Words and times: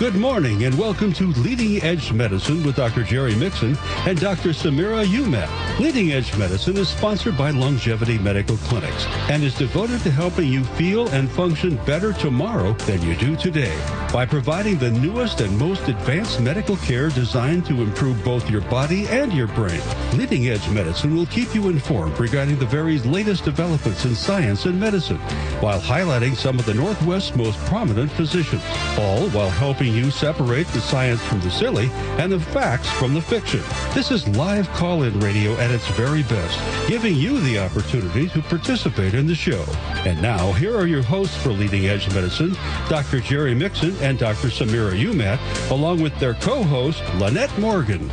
Good 0.00 0.16
morning 0.16 0.64
and 0.64 0.78
welcome 0.78 1.12
to 1.12 1.26
Leading 1.42 1.82
Edge 1.82 2.10
Medicine 2.10 2.64
with 2.64 2.76
Dr. 2.76 3.02
Jerry 3.02 3.34
Mixon 3.34 3.76
and 4.06 4.18
Dr. 4.18 4.48
Samira 4.48 5.04
Umat. 5.04 5.78
Leading 5.78 6.12
Edge 6.12 6.34
Medicine 6.38 6.78
is 6.78 6.88
sponsored 6.88 7.36
by 7.36 7.50
Longevity 7.50 8.16
Medical 8.16 8.56
Clinics 8.56 9.04
and 9.28 9.42
is 9.42 9.54
devoted 9.54 10.00
to 10.00 10.10
helping 10.10 10.50
you 10.50 10.64
feel 10.64 11.06
and 11.08 11.30
function 11.30 11.76
better 11.84 12.14
tomorrow 12.14 12.72
than 12.86 13.02
you 13.02 13.14
do 13.16 13.36
today 13.36 13.78
by 14.10 14.24
providing 14.24 14.78
the 14.78 14.90
newest 14.90 15.42
and 15.42 15.58
most 15.58 15.86
advanced 15.86 16.40
medical 16.40 16.76
care 16.78 17.10
designed 17.10 17.66
to 17.66 17.82
improve 17.82 18.24
both 18.24 18.48
your 18.48 18.62
body 18.62 19.06
and 19.08 19.34
your 19.34 19.48
brain. 19.48 19.82
Leading 20.14 20.48
Edge 20.48 20.66
Medicine 20.70 21.14
will 21.14 21.26
keep 21.26 21.54
you 21.54 21.68
informed 21.68 22.18
regarding 22.18 22.58
the 22.58 22.64
very 22.64 22.98
latest 23.00 23.44
developments 23.44 24.06
in 24.06 24.14
science 24.14 24.64
and 24.64 24.80
medicine 24.80 25.18
while 25.60 25.78
highlighting 25.78 26.34
some 26.34 26.58
of 26.58 26.64
the 26.64 26.72
Northwest's 26.72 27.36
most 27.36 27.58
prominent 27.66 28.10
physicians, 28.12 28.62
all 28.98 29.28
while 29.28 29.50
helping 29.50 29.89
you 29.94 30.10
separate 30.10 30.66
the 30.68 30.80
science 30.80 31.20
from 31.22 31.40
the 31.40 31.50
silly 31.50 31.88
and 32.18 32.32
the 32.32 32.40
facts 32.40 32.90
from 32.90 33.14
the 33.14 33.20
fiction. 33.20 33.60
This 33.94 34.10
is 34.10 34.26
live 34.36 34.68
call-in 34.70 35.18
radio 35.20 35.52
at 35.54 35.70
its 35.70 35.86
very 35.88 36.22
best, 36.24 36.88
giving 36.88 37.14
you 37.14 37.40
the 37.40 37.58
opportunity 37.58 38.28
to 38.28 38.42
participate 38.42 39.14
in 39.14 39.26
the 39.26 39.34
show. 39.34 39.64
And 40.04 40.20
now, 40.20 40.52
here 40.52 40.76
are 40.76 40.86
your 40.86 41.02
hosts 41.02 41.36
for 41.36 41.50
Leading 41.50 41.86
Edge 41.86 42.12
Medicine, 42.14 42.56
Dr. 42.88 43.20
Jerry 43.20 43.54
Mixon 43.54 43.96
and 44.00 44.18
Dr. 44.18 44.48
Samira 44.48 44.92
Umat, 44.92 45.70
along 45.70 46.02
with 46.02 46.18
their 46.18 46.34
co-host, 46.34 47.02
Lynette 47.16 47.56
Morgan. 47.58 48.10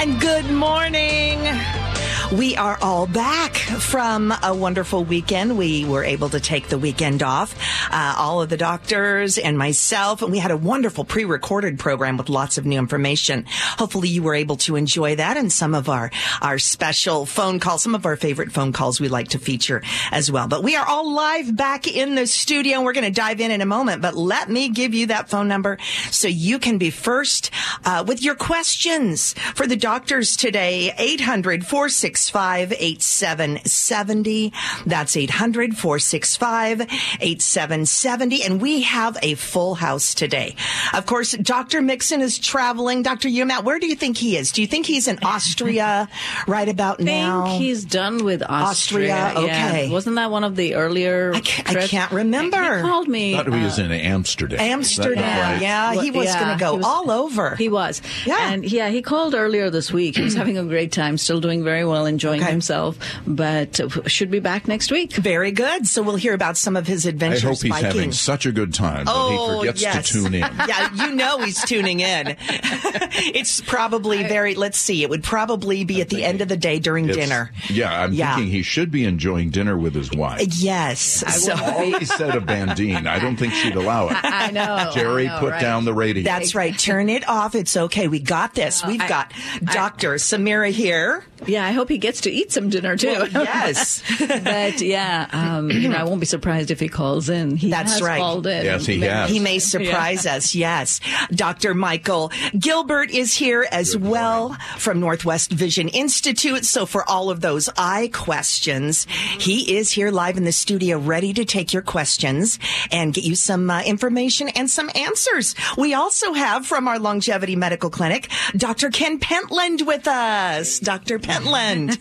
And 0.00 0.20
good 0.20 0.50
morning. 0.50 1.87
We 2.32 2.56
are 2.56 2.76
all 2.82 3.06
back 3.06 3.56
from 3.56 4.34
a 4.42 4.54
wonderful 4.54 5.02
weekend. 5.02 5.56
We 5.56 5.86
were 5.86 6.04
able 6.04 6.28
to 6.28 6.38
take 6.38 6.68
the 6.68 6.76
weekend 6.76 7.22
off. 7.22 7.56
Uh, 7.90 8.16
all 8.18 8.42
of 8.42 8.50
the 8.50 8.58
doctors 8.58 9.38
and 9.38 9.56
myself, 9.56 10.20
and 10.20 10.30
we 10.30 10.38
had 10.38 10.50
a 10.50 10.56
wonderful 10.56 11.06
pre-recorded 11.06 11.78
program 11.78 12.18
with 12.18 12.28
lots 12.28 12.58
of 12.58 12.66
new 12.66 12.78
information. 12.78 13.46
Hopefully 13.48 14.10
you 14.10 14.22
were 14.22 14.34
able 14.34 14.56
to 14.56 14.76
enjoy 14.76 15.16
that 15.16 15.38
and 15.38 15.50
some 15.50 15.74
of 15.74 15.88
our, 15.88 16.10
our 16.42 16.58
special 16.58 17.24
phone 17.24 17.60
calls, 17.60 17.82
some 17.82 17.94
of 17.94 18.04
our 18.04 18.16
favorite 18.16 18.52
phone 18.52 18.72
calls 18.72 19.00
we 19.00 19.08
like 19.08 19.28
to 19.28 19.38
feature 19.38 19.82
as 20.12 20.30
well. 20.30 20.48
But 20.48 20.62
we 20.62 20.76
are 20.76 20.86
all 20.86 21.10
live 21.10 21.56
back 21.56 21.88
in 21.88 22.14
the 22.14 22.26
studio 22.26 22.76
and 22.76 22.84
we're 22.84 22.92
going 22.92 23.10
to 23.10 23.10
dive 23.10 23.40
in 23.40 23.50
in 23.50 23.62
a 23.62 23.66
moment. 23.66 24.02
But 24.02 24.14
let 24.14 24.50
me 24.50 24.68
give 24.68 24.92
you 24.92 25.06
that 25.06 25.30
phone 25.30 25.48
number 25.48 25.78
so 26.10 26.28
you 26.28 26.58
can 26.58 26.76
be 26.76 26.90
first 26.90 27.50
uh, 27.86 28.04
with 28.06 28.22
your 28.22 28.34
questions 28.34 29.32
for 29.54 29.66
the 29.66 29.76
doctors 29.76 30.36
today. 30.36 30.92
800 30.98 31.64
460 31.64 32.17
465 32.18 32.72
8770. 32.72 34.52
That's 34.86 35.16
800 35.16 35.76
465 35.76 36.80
8770. 37.20 38.42
And 38.44 38.60
we 38.60 38.82
have 38.82 39.16
a 39.22 39.34
full 39.34 39.74
house 39.74 40.14
today. 40.14 40.54
Of 40.94 41.06
course, 41.06 41.32
Dr. 41.32 41.80
Mixon 41.82 42.20
is 42.20 42.38
traveling. 42.38 43.02
Dr. 43.02 43.28
Umat, 43.28 43.64
where 43.64 43.78
do 43.78 43.86
you 43.86 43.94
think 43.94 44.16
he 44.16 44.36
is? 44.36 44.52
Do 44.52 44.60
you 44.62 44.66
think 44.66 44.86
he's 44.86 45.08
in 45.08 45.18
Austria 45.22 46.08
right 46.46 46.68
about 46.68 47.00
now? 47.00 47.44
I 47.44 47.48
think 47.50 47.62
he's 47.62 47.84
done 47.84 48.24
with 48.24 48.42
Austria. 48.42 49.14
Austria, 49.14 49.44
okay. 49.44 49.86
Yeah. 49.86 49.92
Wasn't 49.92 50.16
that 50.16 50.30
one 50.30 50.44
of 50.44 50.56
the 50.56 50.74
earlier? 50.74 51.32
I 51.34 51.40
can't, 51.40 51.68
I 51.76 51.86
can't 51.86 52.12
remember. 52.12 52.76
He 52.76 52.82
called 52.82 53.08
me. 53.08 53.34
I 53.34 53.44
thought 53.44 53.52
he 53.54 53.62
was 53.62 53.78
uh, 53.78 53.82
in 53.82 53.92
Amsterdam. 53.92 54.58
Amsterdam, 54.60 55.52
right? 55.52 55.62
yeah. 55.62 55.92
He 56.00 56.10
was 56.10 56.26
Yeah, 56.26 56.44
going 56.44 56.58
to 56.58 56.64
go 56.64 56.74
was- 56.76 56.86
all 56.86 57.10
over. 57.10 57.54
He 57.56 57.68
was. 57.68 58.02
Yeah. 58.26 58.52
And 58.52 58.64
yeah, 58.70 58.88
he 58.88 59.02
called 59.02 59.34
earlier 59.34 59.70
this 59.70 59.92
week. 59.92 60.16
He 60.16 60.22
was 60.22 60.34
having 60.40 60.58
a 60.58 60.64
great 60.64 60.92
time, 60.92 61.18
still 61.18 61.40
doing 61.40 61.64
very 61.64 61.84
well, 61.84 62.06
enjoying 62.08 62.40
Okay. 62.42 62.50
himself, 62.50 62.98
but 63.26 63.78
uh, 63.80 63.88
should 64.08 64.30
be 64.30 64.40
back 64.40 64.66
next 64.66 64.90
week. 64.90 65.12
Very 65.12 65.52
good. 65.52 65.86
So 65.86 66.02
we'll 66.02 66.16
hear 66.16 66.34
about 66.34 66.56
some 66.56 66.76
of 66.76 66.86
his 66.86 67.06
adventures. 67.06 67.44
I 67.44 67.48
hope 67.48 67.58
he's 67.62 67.70
biking. 67.70 67.86
having 67.86 68.12
such 68.12 68.46
a 68.46 68.52
good 68.52 68.74
time 68.74 69.04
that 69.04 69.14
Oh, 69.14 69.60
he 69.62 69.68
forgets 69.68 69.82
yes. 69.82 70.08
to 70.08 70.14
tune 70.14 70.34
in. 70.34 70.40
yeah, 70.68 70.92
you 70.94 71.14
know 71.14 71.38
he's 71.42 71.62
tuning 71.64 72.00
in. 72.00 72.36
it's 72.40 73.60
probably 73.60 74.22
very, 74.24 74.54
let's 74.54 74.78
see, 74.78 75.02
it 75.02 75.10
would 75.10 75.22
probably 75.22 75.84
be 75.84 76.00
at 76.00 76.08
the 76.08 76.24
end 76.24 76.40
of 76.40 76.48
the 76.48 76.56
day 76.56 76.78
during 76.78 77.06
dinner. 77.06 77.50
Yeah, 77.68 78.02
I'm 78.02 78.12
Yeah. 78.12 78.34
thinking 78.36 78.50
he 78.52 78.62
should 78.62 78.90
be 78.90 79.04
enjoying 79.04 79.50
dinner 79.50 79.76
with 79.76 79.94
his 79.94 80.10
wife. 80.10 80.40
Yes. 80.58 81.00
So 81.44 81.54
Always 81.54 82.12
said 82.14 82.34
a 82.34 82.40
bandine. 82.40 83.06
I 83.06 83.18
don't 83.18 83.36
think 83.36 83.52
she'd 83.52 83.74
allow 83.76 84.08
it. 84.08 84.16
I 84.22 84.50
know. 84.50 84.90
Jerry, 84.94 85.28
I 85.28 85.34
know, 85.34 85.40
put 85.40 85.50
right? 85.52 85.60
down 85.60 85.84
the 85.84 85.94
radio. 85.94 86.22
that's 86.24 86.54
right. 86.54 86.76
Turn 86.78 87.08
it 87.08 87.28
off. 87.28 87.54
It's 87.54 87.76
okay. 87.76 88.08
We 88.08 88.20
got 88.20 88.54
this. 88.54 88.84
We've 88.84 89.00
I- 89.00 89.08
got 89.08 89.32
Dr. 89.64 90.14
Samira 90.14 90.70
here. 90.70 91.24
Yeah, 91.46 91.64
I 91.64 91.72
hope 91.72 91.88
he 91.88 91.98
gets 91.98 92.22
to 92.22 92.30
eat 92.30 92.52
some 92.52 92.68
dinner 92.68 92.96
too. 92.96 93.26
yes. 93.32 94.02
but 94.18 94.80
yeah, 94.80 95.28
um, 95.32 95.70
you 95.70 95.88
know, 95.88 95.96
I 95.96 96.04
won't 96.04 96.20
be 96.20 96.26
surprised 96.26 96.70
if 96.70 96.80
he 96.80 96.88
calls 96.88 97.28
in. 97.28 97.56
He 97.56 97.70
That's 97.70 97.94
has 97.94 98.02
right. 98.02 98.18
Called 98.18 98.46
in. 98.46 98.64
Yes, 98.64 98.86
he 98.86 99.00
has. 99.00 99.30
He 99.30 99.38
may 99.38 99.58
surprise 99.58 100.26
us. 100.26 100.54
Yes. 100.54 101.00
Dr. 101.30 101.74
Michael 101.74 102.32
Gilbert 102.58 103.10
is 103.10 103.34
here 103.34 103.66
as 103.70 103.96
well 103.96 104.56
from 104.76 105.00
Northwest 105.00 105.52
Vision 105.52 105.88
Institute. 105.88 106.64
So 106.64 106.86
for 106.86 107.08
all 107.08 107.30
of 107.30 107.40
those 107.40 107.68
eye 107.76 108.10
questions, 108.12 109.06
he 109.38 109.76
is 109.76 109.90
here 109.92 110.10
live 110.10 110.36
in 110.36 110.44
the 110.44 110.52
studio 110.52 110.98
ready 110.98 111.32
to 111.34 111.44
take 111.44 111.72
your 111.72 111.82
questions 111.82 112.58
and 112.90 113.14
get 113.14 113.24
you 113.24 113.34
some 113.34 113.70
uh, 113.70 113.82
information 113.82 114.48
and 114.48 114.68
some 114.68 114.90
answers. 114.94 115.54
We 115.76 115.94
also 115.94 116.32
have 116.32 116.66
from 116.66 116.88
our 116.88 116.98
Longevity 116.98 117.56
Medical 117.56 117.90
Clinic, 117.90 118.28
Dr. 118.56 118.90
Ken 118.90 119.18
Pentland 119.18 119.86
with 119.86 120.06
us. 120.08 120.78
Dr. 120.78 121.18
Pentland. 121.28 121.98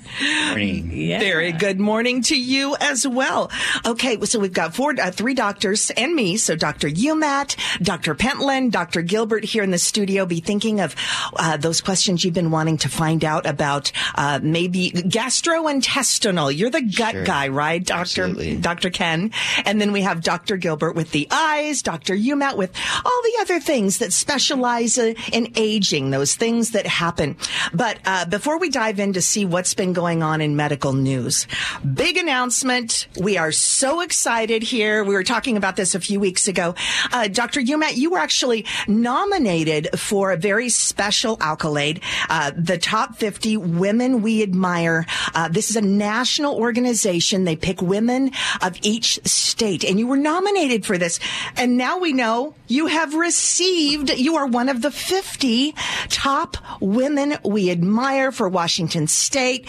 Yeah. 0.58 1.20
Very 1.20 1.52
good 1.52 1.80
morning 1.80 2.22
to 2.24 2.40
you 2.40 2.76
as 2.80 3.06
well. 3.08 3.52
Okay, 3.86 4.18
so 4.24 4.40
we've 4.40 4.54
got 4.54 4.74
four, 4.74 4.94
uh, 5.00 5.12
three 5.12 5.34
doctors 5.34 5.90
and 5.92 6.16
me. 6.16 6.38
So 6.38 6.56
Dr. 6.56 6.90
Umat, 6.90 7.56
Dr. 7.84 8.16
Pentland, 8.16 8.72
Dr. 8.72 9.02
Gilbert 9.02 9.44
here 9.44 9.64
in 9.64 9.72
the 9.72 9.78
studio. 9.78 10.26
Be 10.26 10.40
thinking 10.40 10.80
of 10.80 10.96
uh, 11.36 11.58
those 11.58 11.82
questions 11.82 12.24
you've 12.24 12.34
been 12.34 12.52
wanting 12.52 12.78
to 12.80 12.90
find 12.90 13.24
out 13.26 13.46
about. 13.46 13.92
Uh, 14.16 14.40
maybe 14.42 14.92
gastrointestinal. 14.92 16.56
You're 16.56 16.70
the 16.70 16.82
gut 16.82 17.12
Sure. 17.12 17.24
guy, 17.24 17.48
right, 17.50 17.84
Doctor 17.84 18.24
Absolutely. 18.24 18.58
Dr. 18.58 18.90
Ken? 18.90 19.32
And 19.66 19.80
then 19.82 19.92
we 19.92 20.02
have 20.02 20.22
Dr. 20.22 20.58
Gilbert 20.58 20.94
with 20.96 21.12
the 21.12 21.28
eyes, 21.32 21.82
Dr. 21.82 22.16
Umat 22.16 22.58
with 22.58 22.72
all 23.04 23.22
the 23.24 23.38
other 23.42 23.60
things 23.60 24.00
that 24.00 24.14
specialize 24.14 24.98
uh, 24.98 25.14
in 25.32 25.52
aging, 25.56 26.10
those 26.12 26.36
things 26.36 26.72
that 26.72 26.88
happen. 26.88 27.36
But 27.74 28.00
uh, 28.06 28.26
before 28.26 28.60
we 28.60 28.70
dive 28.70 29.00
in 29.00 29.12
to 29.18 29.22
see 29.24 29.46
what's 29.46 29.74
been 29.74 29.94
going 29.94 30.22
on 30.22 30.42
in 30.42 30.56
medical 30.56 30.94
news, 30.94 31.48
big 31.96 32.18
announcement. 32.18 33.08
We 33.20 33.36
are 33.36 33.52
so 33.52 34.02
excited 34.02 34.62
here. 34.62 35.04
We 35.04 35.16
were 35.16 35.24
talking 35.24 35.58
about 35.58 35.76
this 35.76 35.96
a 35.96 36.00
few 36.00 36.20
weeks 36.20 36.48
ago. 36.48 36.76
Uh, 37.12 37.28
Dr. 37.28 37.60
Umat, 37.62 37.98
you 37.98 38.12
were 38.12 38.20
actually 38.20 38.66
nominated 38.88 39.90
for 39.98 40.32
a 40.32 40.38
very 40.38 40.70
special 40.70 41.36
accolade, 41.42 42.02
uh, 42.30 42.52
the 42.56 42.78
top 42.78 43.16
50 43.16 43.58
women 43.58 44.22
we 44.22 44.44
admire. 44.44 45.08
Uh, 45.34 45.50
this 45.50 45.72
is 45.72 45.76
a 45.76 45.82
national 45.82 46.56
organization. 46.56 47.44
They 47.44 47.56
pick 47.56 47.82
women 47.82 48.30
of 48.62 48.78
each 48.84 49.20
state, 49.26 49.84
and 49.84 49.98
you 49.98 50.06
were 50.06 50.18
nominated 50.18 50.86
for 50.86 51.00
this. 51.00 51.20
And 51.56 51.76
now 51.76 51.98
we 51.98 52.14
know 52.14 52.54
you 52.68 52.86
have 52.86 53.16
received, 53.16 54.12
you 54.12 54.36
are 54.36 54.46
one 54.46 54.70
of 54.70 54.84
the 54.84 54.92
50 54.92 55.74
top 56.10 56.58
women 56.80 57.38
we 57.44 57.72
admire 57.72 58.32
for 58.32 58.48
Washington 58.48 59.07
State. 59.08 59.66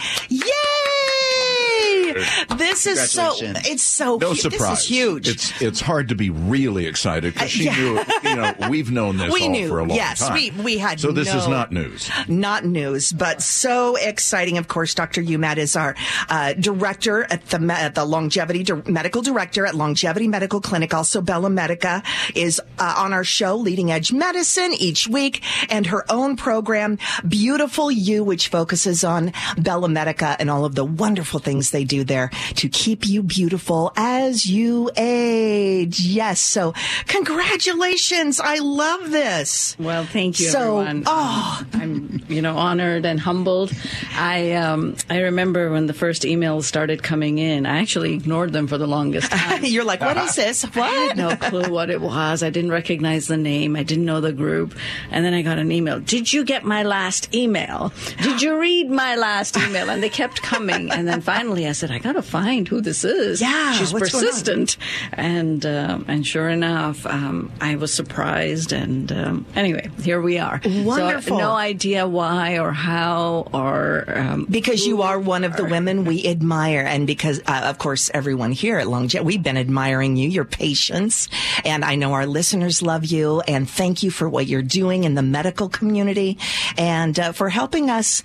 This 2.57 2.85
is 2.87 3.11
so, 3.11 3.33
it's 3.39 3.83
so, 3.83 4.17
no 4.17 4.29
hu- 4.29 4.35
surprise. 4.35 4.69
this 4.69 4.79
is 4.81 4.87
huge. 4.87 5.27
It's 5.27 5.61
it's 5.61 5.79
hard 5.81 6.09
to 6.09 6.15
be 6.15 6.29
really 6.29 6.85
excited 6.85 7.33
because 7.33 7.51
she 7.51 7.67
Uh, 7.69 7.71
yeah. 7.73 7.77
knew. 8.23 8.29
You 8.29 8.35
know, 8.35 8.53
we've 8.69 8.91
known 8.91 9.17
this 9.17 9.31
We 9.33 9.43
all 9.43 9.49
knew, 9.49 9.67
for 9.69 9.79
a 9.79 9.83
long 9.83 9.95
yes, 9.95 10.19
time. 10.19 10.33
we- 10.33 10.51
we 10.51 10.77
had 10.77 10.99
So 10.99 11.11
this 11.11 11.33
is 11.33 11.47
not 11.47 11.71
news. 11.71 12.09
not 12.27 12.65
news, 12.65 13.11
but 13.13 13.41
so 13.41 13.95
exciting. 13.95 14.57
Of 14.57 14.67
course, 14.67 14.93
Dr. 14.93 15.21
Umat 15.21 15.57
is 15.57 15.75
our 15.75 15.95
uh, 16.29 16.53
director 16.53 17.23
at 17.29 17.45
the 17.47 17.59
at 17.73 17.95
the 17.95 18.05
longevity 18.05 18.63
Di- 18.63 18.81
medical 18.87 19.21
director 19.21 19.65
at 19.65 19.75
Longevity 19.75 20.27
Medical 20.27 20.61
Clinic. 20.61 20.93
Also, 20.93 21.21
Bella 21.21 21.49
Medica 21.49 22.03
is 22.35 22.59
uh, 22.79 22.93
on 22.97 23.13
our 23.13 23.23
show, 23.23 23.55
Leading 23.55 23.91
Edge 23.91 24.11
Medicine, 24.11 24.73
each 24.73 25.07
week, 25.07 25.41
and 25.69 25.85
her 25.87 26.05
own 26.11 26.35
program, 26.35 26.97
Beautiful 27.27 27.91
You, 27.91 28.23
which 28.23 28.47
focuses 28.49 29.03
on 29.03 29.31
Bella 29.57 29.87
Medica 29.89 30.35
and 30.39 30.49
all 30.49 30.65
of 30.65 30.75
the 30.75 30.85
wonderful 30.85 31.39
things 31.39 31.71
they 31.71 31.83
do 31.83 32.03
there 32.09 32.29
to 32.55 32.67
keep 32.67 33.07
you 33.07 33.23
beautiful 33.23 33.93
as 33.95 34.45
you 34.45 34.91
age. 34.97 36.01
Yes, 36.01 36.41
so 36.41 36.73
congratulations! 37.07 38.39
I 38.41 38.57
love 38.57 39.11
this. 39.11 39.77
Well, 39.79 40.03
thank 40.03 40.39
you, 40.41 40.47
So, 40.47 40.79
everyone. 40.79 41.03
oh. 41.05 41.63
I'm 41.73 42.21
you 42.27 42.41
know, 42.41 42.57
honored 42.57 43.05
and 43.05 43.19
humbled. 43.19 43.71
I 44.15 44.51
um, 44.53 44.95
I 45.09 45.21
remember 45.21 45.71
when 45.71 45.87
the 45.87 45.93
first 45.93 46.23
emails 46.23 46.63
started 46.63 47.01
coming 47.01 47.37
in. 47.37 47.65
I 47.65 47.79
actually 47.79 48.13
ignored 48.13 48.51
them 48.51 48.67
for 48.67 48.77
the 48.77 48.87
longest 48.87 49.31
time. 49.31 49.63
You're 49.63 49.83
like, 49.85 50.01
what 50.01 50.17
is 50.17 50.35
this? 50.35 50.65
I 50.65 50.67
had 50.69 51.07
What? 51.07 51.17
no 51.17 51.35
clue 51.35 51.71
what 51.71 51.89
it 51.89 52.01
was. 52.01 52.43
I 52.43 52.49
didn't 52.49 52.71
recognize 52.71 53.27
the 53.27 53.37
name. 53.37 53.75
I 53.75 53.83
didn't 53.83 54.05
know 54.05 54.19
the 54.21 54.33
group. 54.33 54.75
And 55.11 55.23
then 55.23 55.33
I 55.33 55.41
got 55.43 55.59
an 55.59 55.71
email. 55.71 55.99
Did 55.99 56.33
you 56.33 56.43
get 56.43 56.63
my 56.65 56.83
last 56.83 57.33
email? 57.33 57.93
Did 58.21 58.41
you 58.41 58.59
read 58.59 58.89
my 58.89 59.15
last 59.15 59.55
email? 59.57 59.89
And 59.89 60.01
they 60.03 60.09
kept 60.09 60.41
coming. 60.41 60.91
And 60.91 61.07
then 61.07 61.21
finally 61.21 61.67
I 61.67 61.71
said, 61.73 61.91
I 61.91 61.98
got 61.99 62.13
to 62.13 62.21
find 62.21 62.67
who 62.67 62.81
this 62.81 63.03
is. 63.03 63.41
Yeah, 63.41 63.73
She's 63.73 63.93
what's 63.93 64.11
going 64.11 64.23
on? 64.23 64.29
persistent. 64.29 64.77
And, 65.13 65.65
um, 65.65 66.05
and 66.07 66.25
sure 66.25 66.49
enough, 66.49 67.05
um, 67.05 67.51
I 67.61 67.75
was 67.75 67.93
surprised. 67.93 68.71
And 68.73 69.11
um, 69.11 69.45
anyway, 69.55 69.89
here 70.01 70.21
we 70.21 70.37
are. 70.39 70.61
Wonderful. 70.65 71.37
So 71.37 71.37
no 71.37 71.51
idea 71.51 72.07
why 72.07 72.57
or 72.59 72.71
how 72.71 73.47
or. 73.53 74.05
Um, 74.07 74.45
Because 74.49 74.85
you 74.85 75.01
are 75.03 75.19
one 75.19 75.43
of 75.43 75.55
the 75.55 75.65
women 75.65 76.05
we 76.05 76.25
admire, 76.27 76.81
and 76.81 77.05
because, 77.07 77.39
uh, 77.45 77.61
of 77.65 77.77
course, 77.77 78.09
everyone 78.13 78.51
here 78.51 78.77
at 78.79 78.87
Longjet, 78.87 79.23
we've 79.23 79.43
been 79.43 79.57
admiring 79.57 80.15
you, 80.17 80.29
your 80.29 80.45
patience, 80.45 81.27
and 81.65 81.83
I 81.85 81.95
know 81.95 82.13
our 82.13 82.25
listeners 82.25 82.81
love 82.81 83.05
you, 83.05 83.41
and 83.41 83.69
thank 83.69 84.03
you 84.03 84.11
for 84.11 84.27
what 84.29 84.47
you're 84.47 84.61
doing 84.61 85.03
in 85.03 85.15
the 85.15 85.21
medical 85.21 85.69
community, 85.69 86.37
and 86.77 87.19
uh, 87.19 87.31
for 87.33 87.49
helping 87.49 87.89
us 87.89 88.23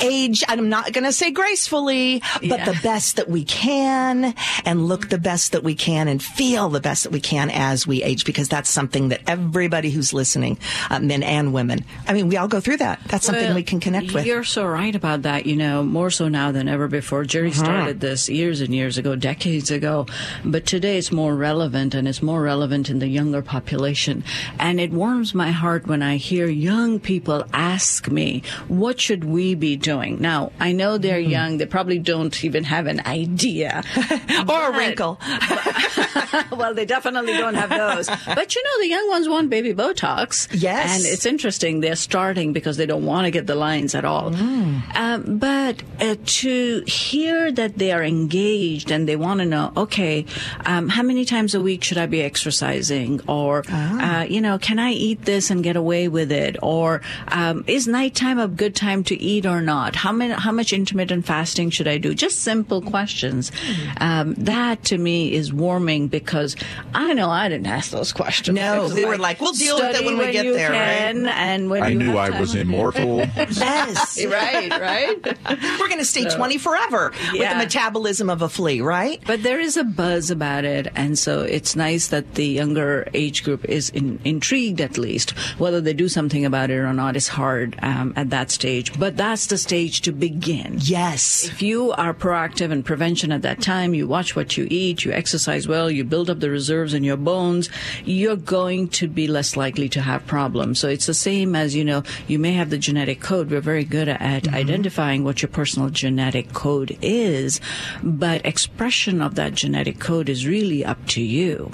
age. 0.00 0.42
I'm 0.48 0.68
not 0.68 0.92
going 0.92 1.04
to 1.04 1.12
say 1.12 1.30
gracefully, 1.30 2.22
but 2.34 2.42
Yeah. 2.60 2.64
the 2.64 2.72
best 2.90 3.16
that 3.16 3.28
we 3.28 3.44
can, 3.44 4.34
and 4.64 4.76
look 4.90 5.08
the 5.10 5.18
best 5.30 5.52
that 5.52 5.62
we 5.62 5.74
can, 5.74 6.08
and 6.08 6.20
feel 6.22 6.68
the 6.68 6.80
best 6.80 7.00
that 7.04 7.12
we 7.12 7.20
can 7.20 7.48
as 7.50 7.86
we 7.86 8.02
age, 8.02 8.24
because 8.24 8.48
that's 8.48 8.68
something 8.68 9.10
that 9.10 9.20
everybody 9.28 9.90
who's 9.90 10.12
listening, 10.12 10.58
uh, 10.90 10.98
men 10.98 11.22
and 11.22 11.52
women, 11.52 11.78
I 12.08 12.12
mean, 12.14 12.26
we 12.28 12.36
all 12.36 12.48
go 12.48 12.60
through 12.60 12.78
that. 12.78 12.96
That's 13.06 13.26
something 13.26 13.46
Well, 13.46 13.54
we 13.54 13.62
can 13.62 13.78
connect 13.80 14.12
with. 14.12 14.26
You're 14.26 14.42
so 14.58 14.64
right 14.66 14.94
about 15.02 15.22
that. 15.22 15.46
You 15.46 15.56
know, 15.64 15.76
more 15.84 16.10
so 16.10 16.26
now 16.28 16.50
than 16.56 16.66
ever 16.68 16.88
before. 16.88 17.22
Jerry 17.24 17.50
Uh-huh. 17.50 17.64
started 17.64 18.00
this 18.00 18.28
years 18.28 18.60
and 18.60 18.74
years 18.74 18.98
ago, 18.98 19.14
decades 19.14 19.70
ago, 19.70 20.06
but 20.44 20.66
today 20.66 20.98
it's 20.98 21.12
more 21.12 21.34
relevant, 21.36 21.94
and 21.94 22.08
it's 22.08 22.22
more 22.22 22.42
relevant 22.42 22.90
in 22.90 22.98
the 22.98 23.08
younger 23.08 23.42
population. 23.42 24.24
And 24.58 24.80
it 24.80 24.90
warms 25.02 25.34
my 25.34 25.50
heart 25.62 25.86
when 25.86 26.02
I 26.02 26.16
hear 26.16 26.46
young 26.48 26.98
people 26.98 27.44
ask 27.52 28.08
me, 28.10 28.42
"What 28.82 28.96
should 29.04 29.22
we 29.36 29.54
be 29.54 29.76
doing?" 29.76 30.12
Now, 30.20 30.50
I 30.58 30.72
know 30.72 30.98
they're 30.98 31.20
Mm-hmm. 31.20 31.38
young; 31.38 31.50
they 31.58 31.66
probably 31.76 31.98
don't 32.12 32.34
even 32.48 32.64
have 32.64 32.79
an 32.86 33.00
idea, 33.06 33.82
or 34.48 34.70
a 34.70 34.76
wrinkle. 34.76 35.18
well, 36.52 36.74
they 36.74 36.84
definitely 36.86 37.34
don't 37.34 37.54
have 37.54 37.70
those. 37.70 38.08
But 38.40 38.54
you 38.54 38.62
know, 38.62 38.82
the 38.82 38.88
young 38.88 39.08
ones 39.08 39.28
want 39.28 39.50
baby 39.50 39.74
Botox. 39.74 40.48
Yes. 40.52 40.96
And 40.96 41.06
it's 41.12 41.26
interesting. 41.26 41.80
They're 41.80 41.96
starting 41.96 42.52
because 42.52 42.76
they 42.76 42.86
don't 42.86 43.04
want 43.04 43.24
to 43.26 43.30
get 43.30 43.46
the 43.46 43.54
lines 43.54 43.94
at 43.94 44.04
all. 44.04 44.30
Mm. 44.30 44.96
Um, 44.96 45.38
but 45.38 45.82
uh, 46.00 46.16
to 46.24 46.82
hear 46.86 47.50
that 47.52 47.76
they 47.78 47.90
are 47.92 48.02
engaged 48.02 48.90
and 48.90 49.08
they 49.08 49.16
want 49.16 49.40
to 49.40 49.46
know, 49.46 49.72
okay, 49.76 50.24
um, 50.64 50.88
how 50.88 51.02
many 51.02 51.24
times 51.24 51.54
a 51.54 51.60
week 51.60 51.82
should 51.84 51.98
I 51.98 52.06
be 52.06 52.22
exercising? 52.22 53.20
Or, 53.26 53.64
Ah. 53.68 54.20
uh, 54.20 54.24
you 54.24 54.40
know, 54.40 54.58
can 54.58 54.78
I 54.78 54.92
eat 54.92 55.24
this 55.24 55.50
and 55.50 55.62
get 55.64 55.76
away 55.76 56.06
with 56.08 56.30
it? 56.30 56.56
Or 56.62 57.00
um, 57.28 57.64
is 57.66 57.88
nighttime 57.88 58.38
a 58.38 58.48
good 58.48 58.74
time 58.76 59.02
to 59.04 59.20
eat 59.20 59.44
or 59.44 59.60
not? 59.60 59.96
How, 59.96 60.12
many, 60.12 60.34
how 60.34 60.52
much 60.52 60.72
intermittent 60.72 61.26
fasting 61.26 61.70
should 61.70 61.88
I 61.88 61.98
do? 61.98 62.14
Just 62.14 62.40
simple 62.42 62.69
questions. 62.80 63.50
Mm. 63.50 64.02
Um, 64.02 64.34
that 64.34 64.84
to 64.84 64.98
me 64.98 65.32
is 65.32 65.52
warming 65.52 66.08
because 66.08 66.56
I 66.94 67.14
know 67.14 67.30
I 67.30 67.48
didn't 67.48 67.66
ask 67.66 67.90
those 67.90 68.12
questions. 68.12 68.54
No, 68.54 68.74
I 68.74 68.78
was 68.78 68.94
we 68.94 69.04
were 69.04 69.18
like, 69.18 69.40
we'll 69.40 69.52
deal 69.52 69.76
with 69.76 69.86
it 69.86 69.94
study 69.96 70.06
when 70.06 70.18
we 70.18 70.30
get 70.30 70.44
you 70.44 70.52
there, 70.54 70.70
right? 70.70 71.14
can, 71.14 71.26
And 71.26 71.70
when 71.70 71.82
I 71.82 71.88
you 71.88 71.98
knew 71.98 72.16
I 72.16 72.38
was 72.38 72.54
immortal. 72.54 73.18
yes. 73.36 74.18
Right, 74.30 74.70
right. 74.70 75.38
We're 75.80 75.88
going 75.88 75.98
to 75.98 76.04
stay 76.04 76.28
20 76.28 76.58
forever 76.58 77.12
with 77.32 77.48
the 77.48 77.56
metabolism 77.56 78.28
of 78.28 78.42
a 78.42 78.48
flea, 78.48 78.80
right? 78.80 79.20
But 79.26 79.42
there 79.42 79.58
is 79.58 79.76
a 79.76 79.84
buzz 79.84 80.30
about 80.30 80.64
it, 80.64 80.88
and 80.94 81.18
so 81.18 81.40
it's 81.40 81.74
nice 81.74 82.08
that 82.08 82.34
the 82.34 82.46
younger 82.46 83.08
age 83.14 83.42
group 83.44 83.64
is 83.64 83.90
in, 83.90 84.20
intrigued 84.24 84.80
at 84.80 84.98
least. 84.98 85.30
Whether 85.58 85.80
they 85.80 85.94
do 85.94 86.08
something 86.08 86.44
about 86.44 86.70
it 86.70 86.76
or 86.76 86.92
not 86.92 87.16
is 87.16 87.28
hard 87.28 87.76
um, 87.82 88.12
at 88.16 88.30
that 88.30 88.50
stage, 88.50 88.98
but 88.98 89.16
that's 89.16 89.46
the 89.46 89.58
stage 89.58 90.02
to 90.02 90.12
begin. 90.12 90.78
Yes. 90.80 91.46
If 91.46 91.62
you 91.62 91.92
are 91.92 92.12
proactive 92.14 92.59
in 92.60 92.82
prevention 92.82 93.32
at 93.32 93.42
that 93.42 93.62
time, 93.62 93.94
you 93.94 94.06
watch 94.06 94.36
what 94.36 94.56
you 94.56 94.66
eat, 94.70 95.04
you 95.04 95.12
exercise 95.12 95.66
well, 95.66 95.90
you 95.90 96.04
build 96.04 96.28
up 96.28 96.40
the 96.40 96.50
reserves 96.50 96.92
in 96.92 97.04
your 97.04 97.16
bones, 97.16 97.70
you're 98.04 98.36
going 98.36 98.88
to 98.88 99.08
be 99.08 99.26
less 99.26 99.56
likely 99.56 99.88
to 99.88 100.00
have 100.02 100.26
problems. 100.26 100.78
So 100.78 100.88
it's 100.88 101.06
the 101.06 101.14
same 101.14 101.56
as, 101.56 101.74
you 101.74 101.84
know, 101.84 102.02
you 102.28 102.38
may 102.38 102.52
have 102.52 102.70
the 102.70 102.78
genetic 102.78 103.20
code. 103.20 103.50
We're 103.50 103.60
very 103.60 103.84
good 103.84 104.08
at 104.08 104.48
identifying 104.48 105.24
what 105.24 105.40
your 105.42 105.48
personal 105.48 105.88
genetic 105.88 106.52
code 106.52 106.98
is, 107.00 107.60
but 108.02 108.44
expression 108.44 109.22
of 109.22 109.36
that 109.36 109.54
genetic 109.54 109.98
code 109.98 110.28
is 110.28 110.46
really 110.46 110.84
up 110.84 111.04
to 111.08 111.22
you. 111.22 111.72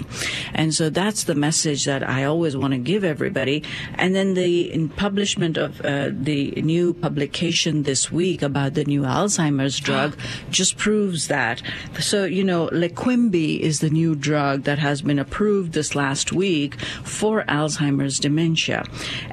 And 0.55 0.75
so 0.75 0.91
that's 0.91 1.25
the 1.25 1.35
message 1.35 1.85
that 1.87 2.09
I 2.09 2.25
always 2.25 2.57
want 2.57 2.73
to 2.73 2.79
give 2.79 3.03
everybody. 3.03 3.65
And 3.95 4.15
then 4.15 4.35
the 4.35 4.73
in 4.73 4.89
publishment 4.89 5.57
of 5.57 5.81
uh, 5.81 6.11
the 6.13 6.51
new 6.63 6.93
publication 6.95 7.83
this 7.85 8.13
week 8.13 8.43
about 8.43 8.75
the 8.75 8.85
new 8.85 9.03
Alzheimer's 9.03 9.79
drug 9.79 10.17
just 10.51 10.76
proves 10.77 11.29
that. 11.29 11.63
So, 12.01 12.25
you 12.25 12.45
know, 12.45 12.69
Leqembi 12.69 13.59
is 13.61 13.81
the 13.81 13.91
new 13.91 14.15
drug 14.15 14.63
that 14.65 14.79
has 14.79 15.03
been 15.03 15.19
approved 15.19 15.73
this 15.73 15.95
last 15.95 16.33
week 16.33 16.81
for 17.05 17.45
Alzheimer's 17.45 18.19
dementia. 18.19 18.85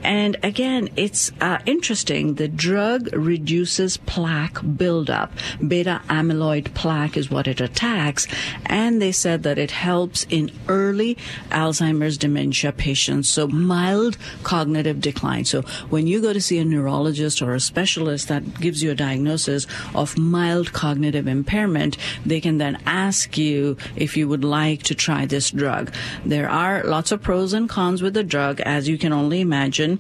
And 0.04 0.38
again, 0.44 0.90
it's 0.96 1.32
uh, 1.42 1.60
interesting. 1.66 2.36
The 2.36 2.48
drug 2.48 3.14
reduces 3.14 3.98
plaque 3.98 4.60
buildup. 4.78 5.32
Beta 5.68 6.02
amyloid 6.10 6.74
plaque 6.74 7.18
is 7.18 7.30
what 7.30 7.48
it 7.48 7.62
attacks. 7.62 8.28
And 8.66 9.02
they 9.02 9.12
said 9.12 9.44
that 9.44 9.58
it 9.58 9.72
helps 9.72 10.26
in 10.30 10.52
early 10.68 11.18
Alzheimer's 11.50 12.18
dementia 12.18 12.72
patients. 12.72 13.30
So 13.30 13.48
mild 13.48 14.18
cognitive 14.44 15.02
decline. 15.02 15.46
So 15.46 15.62
when 15.90 16.08
you 16.08 16.22
go 16.22 16.34
to 16.34 16.42
see 16.42 16.60
a 16.60 16.66
neurologist 16.66 17.42
or 17.42 17.54
a 17.54 17.60
specialist 17.60 18.28
that 18.28 18.60
gives 18.60 18.84
you 18.84 18.92
a 18.92 18.96
diagnosis 18.96 19.68
of 19.94 20.18
mild 20.18 20.74
cognitive 20.74 21.28
impairment, 21.34 21.98
they 22.26 22.40
can 22.40 22.58
then 22.60 22.78
ask 22.86 23.38
you 23.38 23.76
if 23.96 24.16
you 24.16 24.30
would 24.30 24.46
like 24.46 24.84
to 24.84 24.96
try 24.96 25.26
this 25.26 25.52
drug. 25.52 25.92
There 26.26 26.50
are 26.50 26.84
lots 26.84 27.12
of 27.12 27.22
pros 27.22 27.52
and 27.52 27.68
cons 27.68 28.02
with 28.02 28.14
the 28.14 28.24
drug, 28.24 28.62
as 28.62 28.88
you 28.88 28.98
can 28.98 29.12
only 29.12 29.42
imagine. 29.42 30.00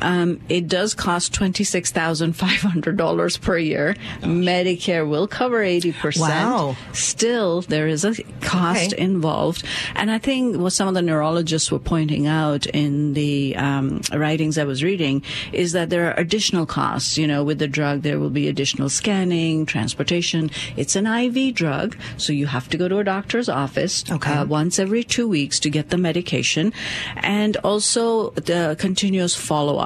Um, 0.00 0.40
it 0.48 0.68
does 0.68 0.94
cost 0.94 1.32
$26,500 1.32 3.40
per 3.40 3.58
year. 3.58 3.96
Medicare 4.22 5.08
will 5.08 5.26
cover 5.26 5.62
80%. 5.64 6.20
Wow. 6.20 6.76
Still, 6.92 7.62
there 7.62 7.88
is 7.88 8.04
a 8.04 8.14
cost 8.40 8.92
Okay. 8.92 9.02
involved. 9.02 9.64
And 9.94 10.10
I 10.10 10.18
think 10.18 10.56
what 10.58 10.72
some 10.72 10.88
of 10.88 10.94
the 10.94 11.02
neurologists 11.02 11.70
were 11.70 11.78
pointing 11.78 12.26
out 12.26 12.66
in 12.66 13.14
the 13.14 13.56
um, 13.56 14.00
writings 14.12 14.58
I 14.58 14.64
was 14.64 14.82
reading 14.82 15.22
is 15.52 15.72
that 15.72 15.90
there 15.90 16.08
are 16.10 16.18
additional 16.18 16.66
costs. 16.66 17.18
You 17.18 17.26
know, 17.26 17.44
with 17.44 17.58
the 17.58 17.68
drug, 17.68 18.02
there 18.02 18.18
will 18.18 18.30
be 18.30 18.48
additional 18.48 18.88
scanning, 18.88 19.66
transportation. 19.66 20.50
It's 20.76 20.96
an 20.96 21.06
IV 21.06 21.54
drug, 21.54 21.96
so 22.16 22.32
you 22.32 22.46
have 22.46 22.68
to 22.70 22.76
go 22.76 22.88
to 22.88 22.98
a 22.98 23.04
doctor's 23.04 23.48
office 23.48 24.04
Okay. 24.10 24.32
uh, 24.32 24.44
once 24.44 24.78
every 24.78 25.04
two 25.04 25.28
weeks 25.28 25.60
to 25.60 25.70
get 25.70 25.90
the 25.90 25.98
medication, 25.98 26.72
and 27.16 27.56
also 27.58 28.30
the 28.30 28.76
continuous 28.78 29.34
follow 29.34 29.78
up. 29.78 29.85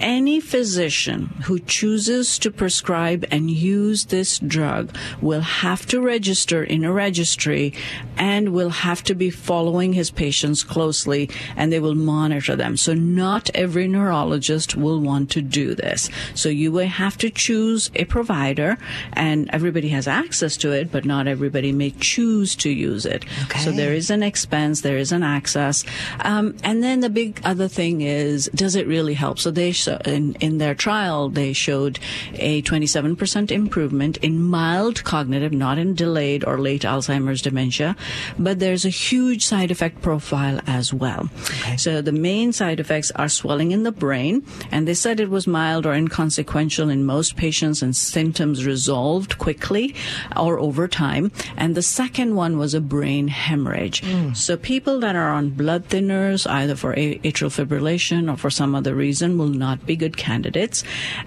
Any 0.00 0.40
physician 0.40 1.26
who 1.44 1.58
chooses 1.58 2.38
to 2.40 2.50
prescribe 2.50 3.24
and 3.30 3.50
use 3.50 4.06
this 4.06 4.38
drug 4.38 4.94
will 5.20 5.40
have 5.40 5.86
to 5.86 6.00
register 6.00 6.62
in 6.62 6.84
a 6.84 6.92
registry 6.92 7.72
and 8.16 8.52
will 8.52 8.70
have 8.70 9.02
to 9.04 9.14
be 9.14 9.30
following 9.30 9.92
his 9.92 10.10
patients 10.10 10.64
closely 10.64 11.30
and 11.56 11.72
they 11.72 11.80
will 11.80 11.94
monitor 11.94 12.56
them. 12.56 12.76
So 12.76 12.94
not 12.94 13.50
every 13.54 13.88
neurologist 13.88 14.76
will 14.76 15.00
want 15.00 15.30
to 15.30 15.42
do 15.42 15.74
this. 15.74 16.10
So 16.34 16.48
you 16.48 16.72
will 16.72 16.88
have 16.88 17.16
to 17.18 17.30
choose 17.30 17.90
a 17.94 18.04
provider 18.04 18.78
and 19.12 19.48
everybody 19.52 19.88
has 19.88 20.08
access 20.08 20.56
to 20.58 20.72
it, 20.72 20.90
but 20.90 21.04
not 21.04 21.26
everybody 21.26 21.72
may 21.72 21.90
choose 21.90 22.54
to 22.56 22.70
use 22.70 23.06
it. 23.06 23.24
Okay. 23.44 23.60
So 23.60 23.70
there 23.70 23.94
is 23.94 24.10
an 24.10 24.22
expense, 24.22 24.80
there 24.80 24.98
is 24.98 25.12
an 25.12 25.22
access. 25.22 25.84
Um, 26.20 26.56
and 26.64 26.82
then 26.82 27.00
the 27.00 27.10
big 27.10 27.40
other 27.44 27.68
thing 27.68 28.00
is, 28.00 28.50
does 28.54 28.74
it 28.74 28.86
really 28.86 29.14
help? 29.14 29.31
So 29.38 29.50
they, 29.50 29.74
in, 30.04 30.34
in 30.40 30.58
their 30.58 30.74
trial, 30.74 31.28
they 31.28 31.52
showed 31.52 31.98
a 32.34 32.62
27% 32.62 33.50
improvement 33.50 34.16
in 34.18 34.42
mild 34.42 35.04
cognitive, 35.04 35.52
not 35.52 35.78
in 35.78 35.94
delayed 35.94 36.44
or 36.44 36.58
late 36.58 36.82
Alzheimer's 36.82 37.42
dementia, 37.42 37.96
but 38.38 38.58
there's 38.58 38.84
a 38.84 38.90
huge 38.90 39.44
side 39.44 39.70
effect 39.70 40.02
profile 40.02 40.60
as 40.66 40.92
well. 40.92 41.28
So 41.76 42.02
the 42.02 42.12
main 42.12 42.52
side 42.52 42.80
effects 42.80 43.10
are 43.12 43.28
swelling 43.28 43.72
in 43.72 43.82
the 43.82 43.92
brain, 43.92 44.44
and 44.70 44.86
they 44.86 44.94
said 44.94 45.20
it 45.20 45.30
was 45.30 45.46
mild 45.46 45.86
or 45.86 45.94
inconsequential 45.94 46.90
in 46.90 47.04
most 47.04 47.36
patients 47.36 47.82
and 47.82 47.94
symptoms 47.94 48.64
resolved 48.64 49.38
quickly 49.38 49.94
or 50.36 50.58
over 50.58 50.88
time. 50.88 51.32
And 51.56 51.74
the 51.74 51.82
second 51.82 52.34
one 52.34 52.58
was 52.58 52.74
a 52.74 52.80
brain 52.80 53.28
hemorrhage. 53.28 54.02
Hmm. 54.04 54.32
So 54.34 54.56
people 54.56 55.00
that 55.00 55.16
are 55.16 55.30
on 55.30 55.50
blood 55.50 55.88
thinners, 55.88 56.48
either 56.48 56.76
for 56.76 56.94
atrial 56.94 57.52
fibrillation 57.56 58.32
or 58.32 58.36
for 58.36 58.50
some 58.50 58.74
other 58.74 58.94
reason, 58.94 59.21
season 59.22 59.38
will 59.38 59.46
not 59.46 59.86
be 59.86 59.94
good 59.94 60.16
candidates. 60.16 60.82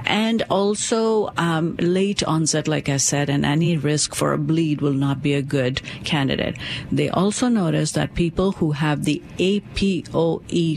And 0.06 0.44
also, 0.50 1.32
um, 1.38 1.78
late 1.80 2.24
onset, 2.24 2.68
like 2.68 2.90
I 2.90 2.98
said, 2.98 3.30
and 3.30 3.46
any 3.46 3.78
risk 3.78 4.14
for 4.14 4.34
a 4.34 4.38
bleed 4.38 4.82
will 4.82 5.00
not 5.08 5.22
be 5.22 5.34
a 5.34 5.42
good 5.42 5.82
candidate. 6.04 6.58
They 6.92 7.08
also 7.10 7.48
noticed 7.48 7.96
that 7.96 8.14
people 8.14 8.52
who 8.52 8.72
have 8.74 9.06
the 9.06 9.22
APOE4 9.38 10.74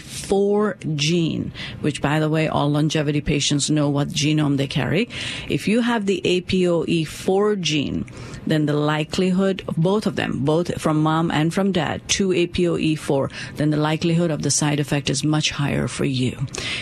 gene, 0.96 1.52
which 1.80 2.00
by 2.00 2.20
the 2.20 2.28
way, 2.28 2.46
all 2.46 2.70
longevity 2.70 3.20
patients 3.20 3.68
know 3.68 3.88
what 3.90 4.08
genome 4.08 4.56
they 4.56 4.68
carry. 4.68 5.08
If 5.48 5.66
you 5.66 5.80
have 5.80 6.06
the 6.06 6.20
APOE4 6.24 7.60
gene, 7.60 8.04
then 8.46 8.66
the 8.66 8.72
likelihood 8.72 9.64
of 9.66 9.76
both 9.76 10.06
of 10.06 10.14
them, 10.16 10.44
both 10.44 10.80
from 10.80 11.02
mom 11.02 11.30
and 11.30 11.52
from 11.52 11.72
dad, 11.72 12.06
to 12.08 12.28
APOE4, 12.28 13.30
then 13.56 13.70
the 13.70 13.76
likelihood 13.76 14.30
of 14.30 14.42
the 14.42 14.50
side 14.50 14.78
effect 14.80 15.10
is 15.10 15.24
much 15.24 15.50
higher 15.50 15.88
for 15.88 16.04
you. 16.04 16.36